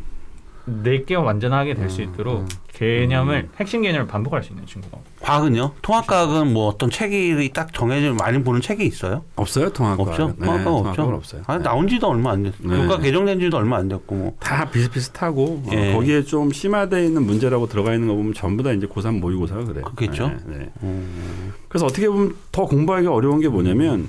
내게 0.64 1.14
완전하게 1.14 1.74
될수 1.74 2.02
음, 2.02 2.10
있도록 2.12 2.40
음. 2.40 2.48
개념을 2.74 3.48
핵심 3.58 3.82
개념을 3.82 4.06
반복할 4.06 4.42
수 4.42 4.52
있는 4.52 4.64
친구가 4.64 4.98
과학은요? 5.20 5.72
통합과학은 5.82 6.52
뭐 6.52 6.68
어떤 6.68 6.88
책이 6.88 7.50
딱 7.52 7.74
정해져 7.74 8.14
많이 8.14 8.42
보는 8.42 8.62
책이 8.62 8.86
있어요? 8.86 9.22
없어요 9.36 9.70
통합과. 9.70 10.02
없죠? 10.02 10.28
네, 10.38 10.46
통합과는 10.46 10.88
없죠. 10.88 11.02
없어요. 11.02 11.42
아, 11.46 11.58
네. 11.58 11.62
나온 11.64 11.88
지도 11.88 12.08
얼마 12.08 12.30
안 12.32 12.42
됐어. 12.42 12.56
네. 12.60 12.76
교과 12.76 12.98
개정된 12.98 13.38
지도 13.38 13.58
얼마 13.58 13.76
안 13.76 13.88
됐고 13.88 14.14
뭐. 14.14 14.36
다 14.40 14.70
비슷비슷하고 14.70 15.62
어, 15.66 15.70
예. 15.72 15.92
거기에 15.92 16.22
좀 16.22 16.50
심화되어 16.52 17.02
있는 17.02 17.24
문제라고 17.24 17.66
들어가 17.66 17.92
있는 17.92 18.08
거 18.08 18.14
보면 18.14 18.32
전부 18.32 18.62
다 18.62 18.72
이제 18.72 18.86
고3 18.86 19.20
모의고사가 19.20 19.64
그래요. 19.64 19.84
그렇겠죠. 19.84 20.28
네, 20.28 20.56
네. 20.58 20.70
음. 20.82 21.52
그래서 21.68 21.84
어떻게 21.84 22.08
보면 22.08 22.34
더 22.50 22.64
공부하기 22.64 23.06
어려운 23.06 23.40
게 23.40 23.48
뭐냐면 23.48 24.08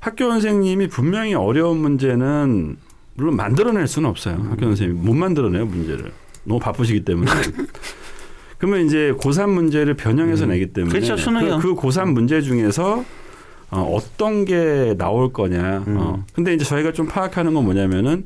학교 0.00 0.28
선생님이 0.28 0.88
분명히 0.88 1.34
어려운 1.34 1.78
문제는 1.78 2.76
물론 3.14 3.36
만들어낼 3.36 3.86
수는 3.86 4.08
없어요. 4.08 4.36
음. 4.36 4.50
학교 4.50 4.66
선생님이 4.66 5.00
못 5.00 5.14
만들어내요 5.14 5.66
문제를 5.66 6.12
너무 6.44 6.60
바쁘시기 6.60 7.04
때문에. 7.04 7.30
그러면 8.58 8.86
이제 8.86 9.12
고3 9.18 9.50
문제를 9.50 9.94
변형해서 9.94 10.44
음. 10.44 10.50
내기 10.50 10.72
때문에 10.72 10.92
그렇죠, 10.92 11.16
수능이요. 11.16 11.58
그, 11.58 11.74
그 11.74 11.80
고3 11.80 12.12
문제 12.12 12.40
중에서 12.40 13.04
어, 13.70 13.80
어떤 13.80 14.44
게 14.44 14.94
나올 14.96 15.32
거냐. 15.32 15.84
음. 15.86 15.96
어. 15.98 16.24
근데 16.32 16.54
이제 16.54 16.64
저희가 16.64 16.92
좀 16.92 17.06
파악하는 17.06 17.54
건 17.54 17.64
뭐냐면은 17.64 18.24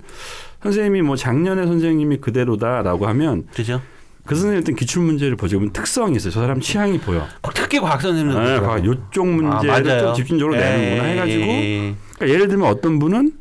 선생님이 0.62 1.02
뭐 1.02 1.16
작년에 1.16 1.66
선생님이 1.66 2.18
그대로다라고 2.18 3.06
하면 3.08 3.46
그죠? 3.54 3.80
그 4.26 4.34
선생님 4.34 4.60
어떤 4.60 4.74
기출 4.74 5.02
문제를 5.02 5.36
보죠. 5.36 5.56
그러면 5.56 5.72
특성이 5.72 6.16
있어요. 6.16 6.30
저 6.32 6.40
사람 6.40 6.60
취향이 6.60 6.98
보여. 6.98 7.26
특히 7.54 7.80
과학 7.80 8.02
선생님들. 8.02 8.44
네, 8.44 8.60
과학 8.60 8.84
요쪽 8.84 9.26
문제를 9.26 9.90
아. 9.90 9.98
좀 10.00 10.14
집중적으로 10.14 10.54
내는구나 10.54 11.08
예, 11.08 11.12
해가지고 11.12 11.42
예, 11.42 11.94
그러니까 12.16 12.34
예를 12.34 12.48
들면 12.48 12.68
어떤 12.68 12.98
분은 12.98 13.32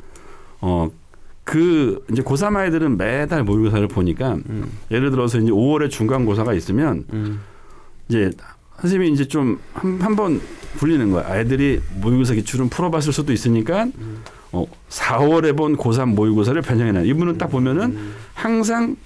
어 0.62 0.90
그 1.48 2.04
이제 2.12 2.22
고3 2.22 2.58
아이들은 2.58 2.98
매달 2.98 3.46
모의고사를 3.46 3.88
보니까 3.88 4.34
음, 4.50 4.70
예를 4.92 5.12
들어서 5.12 5.38
이제 5.40 5.50
5월에 5.50 5.90
중간고사가 5.90 6.54
있으면 6.54 7.06
음, 7.14 7.40
이제 8.10 8.30
선생님이 8.82 9.14
이제 9.14 9.30
좀한한번 9.30 10.42
불리는 10.76 11.10
거야. 11.10 11.26
아이들이 11.26 11.80
모의고사 12.02 12.34
기출은 12.34 12.68
풀어봤을 12.68 13.14
수도 13.14 13.32
있으니까 13.32 13.86
음. 13.98 14.24
어 14.52 14.66
4월에 14.90 15.56
본 15.56 15.78
고3 15.78 16.16
모의고사를 16.16 16.62
변형해놔. 16.62 17.04
이분은 17.04 17.38
딱 17.38 17.48
보면은 17.48 17.84
음, 17.96 18.14
항상 18.34 18.98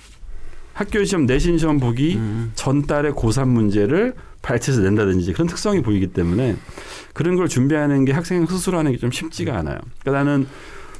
학교 0.73 1.03
시험 1.03 1.27
내신 1.27 1.59
시험 1.59 1.79
보기 1.79 2.15
음. 2.15 2.51
전달에 2.55 3.11
고3 3.11 3.49
문제를 3.49 4.15
발췌해서 4.41 4.81
낸다든지 4.81 5.31
그런 5.33 5.47
특성이 5.47 5.83
보이기 5.83 6.07
때문에 6.07 6.55
그런 7.13 7.35
걸 7.35 7.47
준비하는 7.47 8.03
게 8.05 8.13
학생 8.13 8.47
스스로 8.47 8.79
하는 8.79 8.93
게 8.93 8.97
좀 8.97 9.11
쉽지가 9.11 9.55
않아요. 9.59 9.77
그러니까 9.99 10.23
나는 10.23 10.47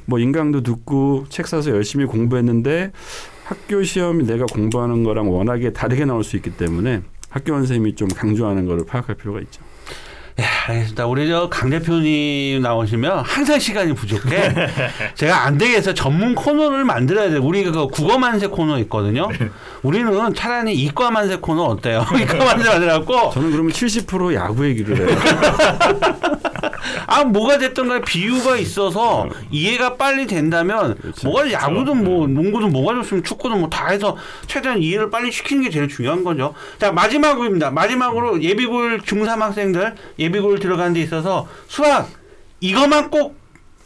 뭐 0.06 0.18
인강도 0.18 0.62
듣고 0.62 1.26
책 1.28 1.46
사서 1.46 1.70
열심히 1.70 2.04
공부했는데 2.06 2.92
학교 3.44 3.82
시험이 3.82 4.24
내가 4.24 4.46
공부하는 4.46 5.04
거랑 5.04 5.30
워낙에 5.32 5.72
다르게 5.72 6.04
나올 6.04 6.24
수 6.24 6.36
있기 6.36 6.50
때문에 6.52 7.02
학교 7.28 7.52
선생님이 7.54 7.94
좀 7.96 8.08
강조하는 8.08 8.66
거를 8.66 8.84
파악할 8.86 9.16
필요가 9.16 9.40
있죠. 9.40 9.62
예, 10.38 10.44
알겠습니다. 10.68 11.06
우리 11.06 11.28
저 11.28 11.46
강 11.50 11.68
대표님 11.68 12.62
나오시면 12.62 13.18
항상 13.18 13.58
시간이 13.58 13.94
부족해. 13.94 14.52
제가 15.14 15.44
안 15.44 15.58
되겠어. 15.58 15.92
전문 15.92 16.34
코너를 16.34 16.84
만들어야 16.84 17.28
돼. 17.28 17.36
우리 17.36 17.62
그 17.64 17.86
국어 17.88 18.16
만세 18.18 18.46
코너 18.46 18.78
있거든요. 18.80 19.28
우리는 19.82 20.34
차라리 20.34 20.72
이과 20.74 21.10
만세 21.10 21.36
코너 21.36 21.64
어때요? 21.64 22.06
이과 22.18 22.44
만세 22.46 22.66
만들어갖고 22.66 23.30
저는 23.34 23.50
그러면 23.50 23.72
70% 23.72 24.32
야구 24.34 24.64
얘기를 24.66 24.96
해요. 24.96 25.18
아 27.06 27.24
뭐가 27.24 27.58
됐든 27.58 27.88
간에 27.88 28.00
비유가 28.02 28.56
있어서 28.56 29.28
이해가 29.50 29.96
빨리 29.96 30.26
된다면 30.26 30.96
그렇죠. 30.96 31.28
뭐가 31.28 31.50
야구든 31.52 32.04
뭐 32.04 32.26
농구든 32.26 32.72
뭐가 32.72 33.02
좋으면 33.02 33.24
축구든 33.24 33.58
뭐 33.58 33.68
다 33.72 33.88
해서 33.88 34.16
최대한 34.46 34.78
이해를 34.82 35.10
빨리 35.10 35.32
시키는 35.32 35.62
게 35.62 35.70
제일 35.70 35.88
중요한 35.88 36.24
거죠. 36.24 36.54
자 36.78 36.92
마지막으로입니다. 36.92 37.70
마지막으로 37.70 38.42
예비고일 38.42 38.98
중3 38.98 39.38
학생들 39.38 39.94
예비고일 40.18 40.58
들어가는 40.58 40.92
데 40.92 41.00
있어서 41.00 41.48
수학 41.68 42.08
이것만 42.60 43.10
꼭 43.10 43.36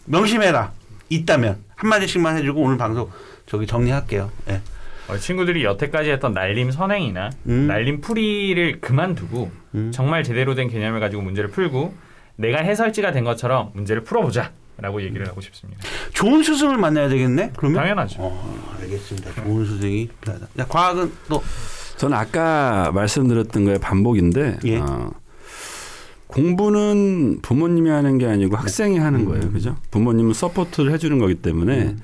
명심해라. 0.06 0.72
있다면 1.08 1.58
한 1.76 1.88
마디씩만 1.90 2.36
해주고 2.38 2.60
오늘 2.60 2.76
방송 2.76 3.10
저기 3.46 3.66
정리할게요. 3.66 4.30
예. 4.50 4.60
어, 5.08 5.16
친구들이 5.16 5.62
여태까지 5.64 6.10
했던 6.10 6.32
날림 6.32 6.72
선행이나 6.72 7.30
음. 7.46 7.68
날림 7.68 8.00
풀이를 8.00 8.80
그만두고 8.80 9.52
음. 9.76 9.92
정말 9.94 10.24
제대로 10.24 10.56
된 10.56 10.68
개념을 10.68 10.98
가지고 10.98 11.22
문제를 11.22 11.50
풀고 11.50 11.94
내가 12.36 12.58
해설지가 12.58 13.12
된 13.12 13.24
것처럼 13.24 13.70
문제를 13.74 14.04
풀어보자 14.04 14.52
라고 14.78 15.02
얘기를 15.02 15.26
하고 15.26 15.40
싶습니다. 15.40 15.80
좋은 16.12 16.42
스승을 16.42 16.76
만나야 16.76 17.08
되겠네. 17.08 17.52
그러면 17.56 17.80
당연하죠. 17.80 18.18
어, 18.20 18.76
알겠습니다. 18.80 19.42
좋은 19.42 19.64
스승이 19.64 20.08
필요하다. 20.20 20.48
자, 20.56 20.66
과학은 20.66 21.12
또 21.28 21.42
저는 21.96 22.16
아까 22.16 22.90
말씀드렸던 22.92 23.64
거에 23.64 23.78
반복인데 23.78 24.58
예. 24.66 24.76
어, 24.76 25.12
공부는 26.26 27.40
부모님이 27.40 27.88
하는 27.88 28.18
게 28.18 28.26
아니고 28.26 28.56
학생이 28.56 28.98
하는 28.98 29.24
거예요, 29.24 29.50
그죠? 29.50 29.76
부모님은 29.90 30.34
서포트를 30.34 30.92
해주는 30.92 31.18
거기 31.18 31.36
때문에 31.36 31.82
음. 31.84 32.02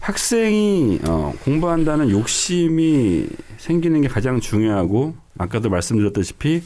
학생이 0.00 1.00
어, 1.08 1.32
공부한다는 1.44 2.10
욕심이 2.10 3.26
생기는 3.58 4.00
게 4.00 4.08
가장 4.08 4.40
중요하고 4.40 5.14
아까도 5.38 5.70
말씀드렸다시피 5.70 6.62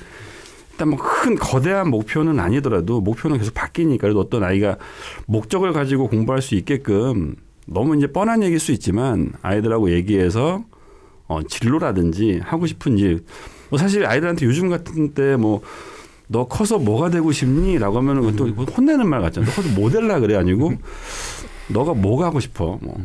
일단 0.79 0.91
뭐 0.91 0.99
큰 0.99 1.35
거대한 1.35 1.91
목표는 1.91 2.39
아니더라도 2.39 3.01
목표는 3.01 3.39
계속 3.39 3.53
바뀌니까 3.53 4.03
그래도 4.03 4.21
어떤 4.21 4.45
아이가 4.45 4.77
목적을 5.27 5.73
가지고 5.73 6.09
공부할 6.09 6.41
수 6.41 6.55
있게끔 6.55 7.35
너무 7.67 7.97
이제 7.97 8.07
뻔한 8.07 8.43
얘기일 8.45 8.61
수 8.61 8.71
있지만 8.71 9.33
아이들하고 9.43 9.91
얘기해서 9.91 10.65
어, 11.27 11.43
진로라든지 11.43 12.41
하고 12.43 12.67
싶은 12.67 12.97
일. 12.97 13.25
뭐 13.71 13.79
사실 13.79 14.07
아이들한테 14.07 14.47
요즘 14.47 14.69
같은 14.69 15.13
때 15.15 15.37
뭐 15.37 15.61
너 16.31 16.47
커서 16.47 16.79
뭐가 16.79 17.09
되고 17.09 17.33
싶니? 17.33 17.79
라고 17.79 17.97
하면은 17.97 18.37
또 18.37 18.49
혼내는 18.49 19.09
말 19.09 19.23
같잖아. 19.23 19.47
너 19.47 19.53
커서 19.53 19.69
모델라 19.71 20.21
그래 20.21 20.37
아니고 20.37 20.75
너가 21.69 21.95
뭐가 21.95 22.27
하고 22.27 22.39
싶어? 22.39 22.79
뭐 22.83 22.97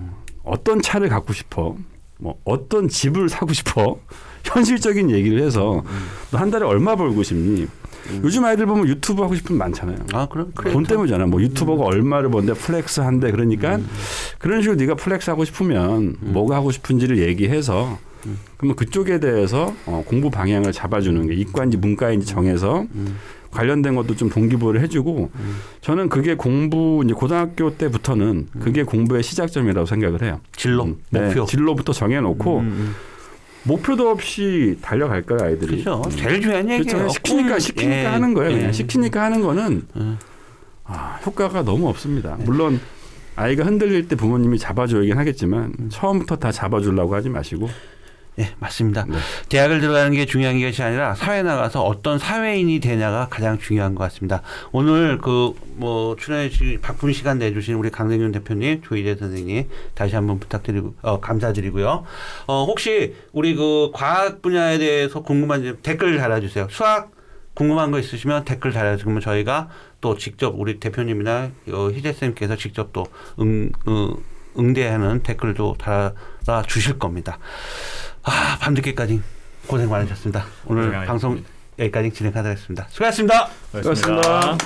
어떤 0.43 0.81
차를 0.81 1.07
갖고 1.07 1.31
싶어? 1.31 1.77
뭐 2.23 2.39
어떤 2.45 2.87
집을 2.87 3.27
사고 3.29 3.51
싶어? 3.53 3.97
현실적인 4.45 5.09
얘기를 5.11 5.41
해서 5.41 5.83
너 6.31 6.37
한 6.39 6.49
달에 6.49 6.65
얼마 6.65 6.95
벌고 6.95 7.21
싶니? 7.23 7.67
요즘 8.23 8.43
아이들 8.43 8.65
보면 8.65 8.87
유튜브 8.87 9.21
하고 9.21 9.33
싶은 9.35 9.49
분 9.49 9.57
많잖아요. 9.59 9.97
아 10.13 10.27
그럼 10.29 10.51
돈 10.73 10.83
때문이잖아. 10.83 11.25
뭐 11.25 11.41
유튜버가 11.41 11.83
얼마를 11.85 12.29
버는데 12.29 12.53
flex 12.59 12.99
한대. 13.01 13.31
그러니까 13.31 13.79
그런 14.39 14.61
식으로 14.61 14.75
네가 14.77 14.95
flex 14.95 15.29
하고 15.29 15.45
싶으면 15.45 16.15
뭐가 16.19 16.55
하고 16.55 16.71
싶은지를 16.71 17.19
얘기해서 17.19 17.97
그러면 18.57 18.75
그쪽에 18.77 19.19
대해서 19.19 19.73
어, 19.85 20.03
공부 20.07 20.29
방향을 20.29 20.71
잡아주는 20.73 21.27
게 21.27 21.33
이과인지 21.35 21.77
문과인지 21.77 22.25
정해서 22.25 22.85
관련된 23.53 23.95
것도 23.95 24.15
좀 24.15 24.29
동기부여를 24.29 24.81
해주고 24.81 25.29
저는 25.81 26.09
그게 26.09 26.35
공부 26.35 27.01
이제 27.05 27.13
고등학교 27.13 27.75
때부터는 27.77 28.47
그게 28.59 28.83
공부의 28.83 29.23
시작점이라고 29.23 29.85
생각을 29.85 30.21
해요. 30.23 30.39
진로 30.55 30.85
음, 30.85 30.97
네, 31.11 31.21
목표. 31.27 31.45
진로부터 31.45 31.93
정해놓고 31.93 32.59
음, 32.59 32.65
음. 32.65 32.95
목표도 33.65 34.09
없이 34.09 34.77
달려갈 34.81 35.21
거야 35.21 35.47
아이들이. 35.47 35.83
그렇죠. 35.83 36.01
음. 36.05 36.09
제일 36.11 36.41
중요한 36.41 36.69
얘기예요. 36.69 36.97
그렇죠. 36.97 37.13
시키니까 37.13 37.49
꿈. 37.49 37.59
시키니까 37.59 37.95
예. 37.95 38.05
하는 38.05 38.33
거예요. 38.33 38.51
그냥 38.51 38.67
예. 38.67 38.71
시키니까 38.73 39.23
하는 39.23 39.41
거는 39.41 39.83
음. 39.95 40.17
아, 40.83 41.19
효과가 41.25 41.63
너무 41.63 41.87
없습니다. 41.87 42.35
네. 42.37 42.43
물론 42.45 42.79
아이가 43.35 43.63
흔들릴 43.63 44.07
때 44.07 44.15
부모님이 44.15 44.59
잡아줘야긴 44.59 45.17
하겠지만 45.17 45.73
음. 45.79 45.89
처음부터 45.89 46.35
다 46.35 46.51
잡아주려고 46.51 47.15
하지 47.15 47.29
마시고 47.29 47.69
예, 48.39 48.55
맞습니다. 48.59 49.05
네. 49.07 49.17
대학을 49.49 49.79
들어가는 49.79 50.11
게 50.13 50.25
중요한 50.25 50.59
것이 50.59 50.81
아니라 50.81 51.13
사회 51.13 51.43
나가서 51.43 51.83
어떤 51.83 52.17
사회인이 52.17 52.79
되냐가 52.79 53.27
가장 53.29 53.59
중요한 53.59 53.95
것 53.95 54.03
같습니다. 54.03 54.41
오늘 54.71 55.17
그 55.19 55.53
뭐 55.75 56.15
출연해 56.15 56.49
주신 56.49 56.81
바쁜 56.81 57.13
시간 57.13 57.39
내주신 57.39 57.75
우리 57.75 57.89
강대균 57.89 58.31
대표님, 58.31 58.81
조희재 58.83 59.15
선생님 59.15 59.69
다시 59.93 60.15
한번 60.15 60.39
부탁드리고 60.39 60.95
어, 61.01 61.19
감사드리고요. 61.19 62.05
어, 62.47 62.65
혹시 62.65 63.15
우리 63.31 63.55
그 63.55 63.91
과학 63.93 64.41
분야에 64.41 64.77
대해서 64.77 65.21
궁금한 65.21 65.63
점 65.63 65.77
댓글 65.81 66.17
달아주세요. 66.17 66.67
수학 66.69 67.11
궁금한 67.53 67.91
거 67.91 67.99
있으시면 67.99 68.45
댓글 68.45 68.71
달아주시면 68.71 69.21
저희가 69.21 69.69
또 70.01 70.17
직접 70.17 70.53
우리 70.57 70.79
대표님이나 70.79 71.51
어, 71.71 71.89
희재 71.89 72.13
쌤께서 72.13 72.55
직접 72.55 72.93
또 72.93 73.05
응, 73.39 73.71
응, 73.87 74.15
응대하는 74.57 75.23
댓글도 75.23 75.75
달아 75.79 76.63
주실 76.67 76.99
겁니다. 76.99 77.39
아, 78.23 78.57
밤늦게까지 78.61 79.21
고생 79.67 79.89
많으셨습니다. 79.89 80.45
오늘 80.65 80.91
고생. 80.91 81.05
방송 81.05 81.43
여기까지 81.79 82.11
진행하도록 82.11 82.51
하겠습니다. 82.57 82.87
수고하셨습니다. 82.89 83.49
수고하셨습니다. 83.71 84.57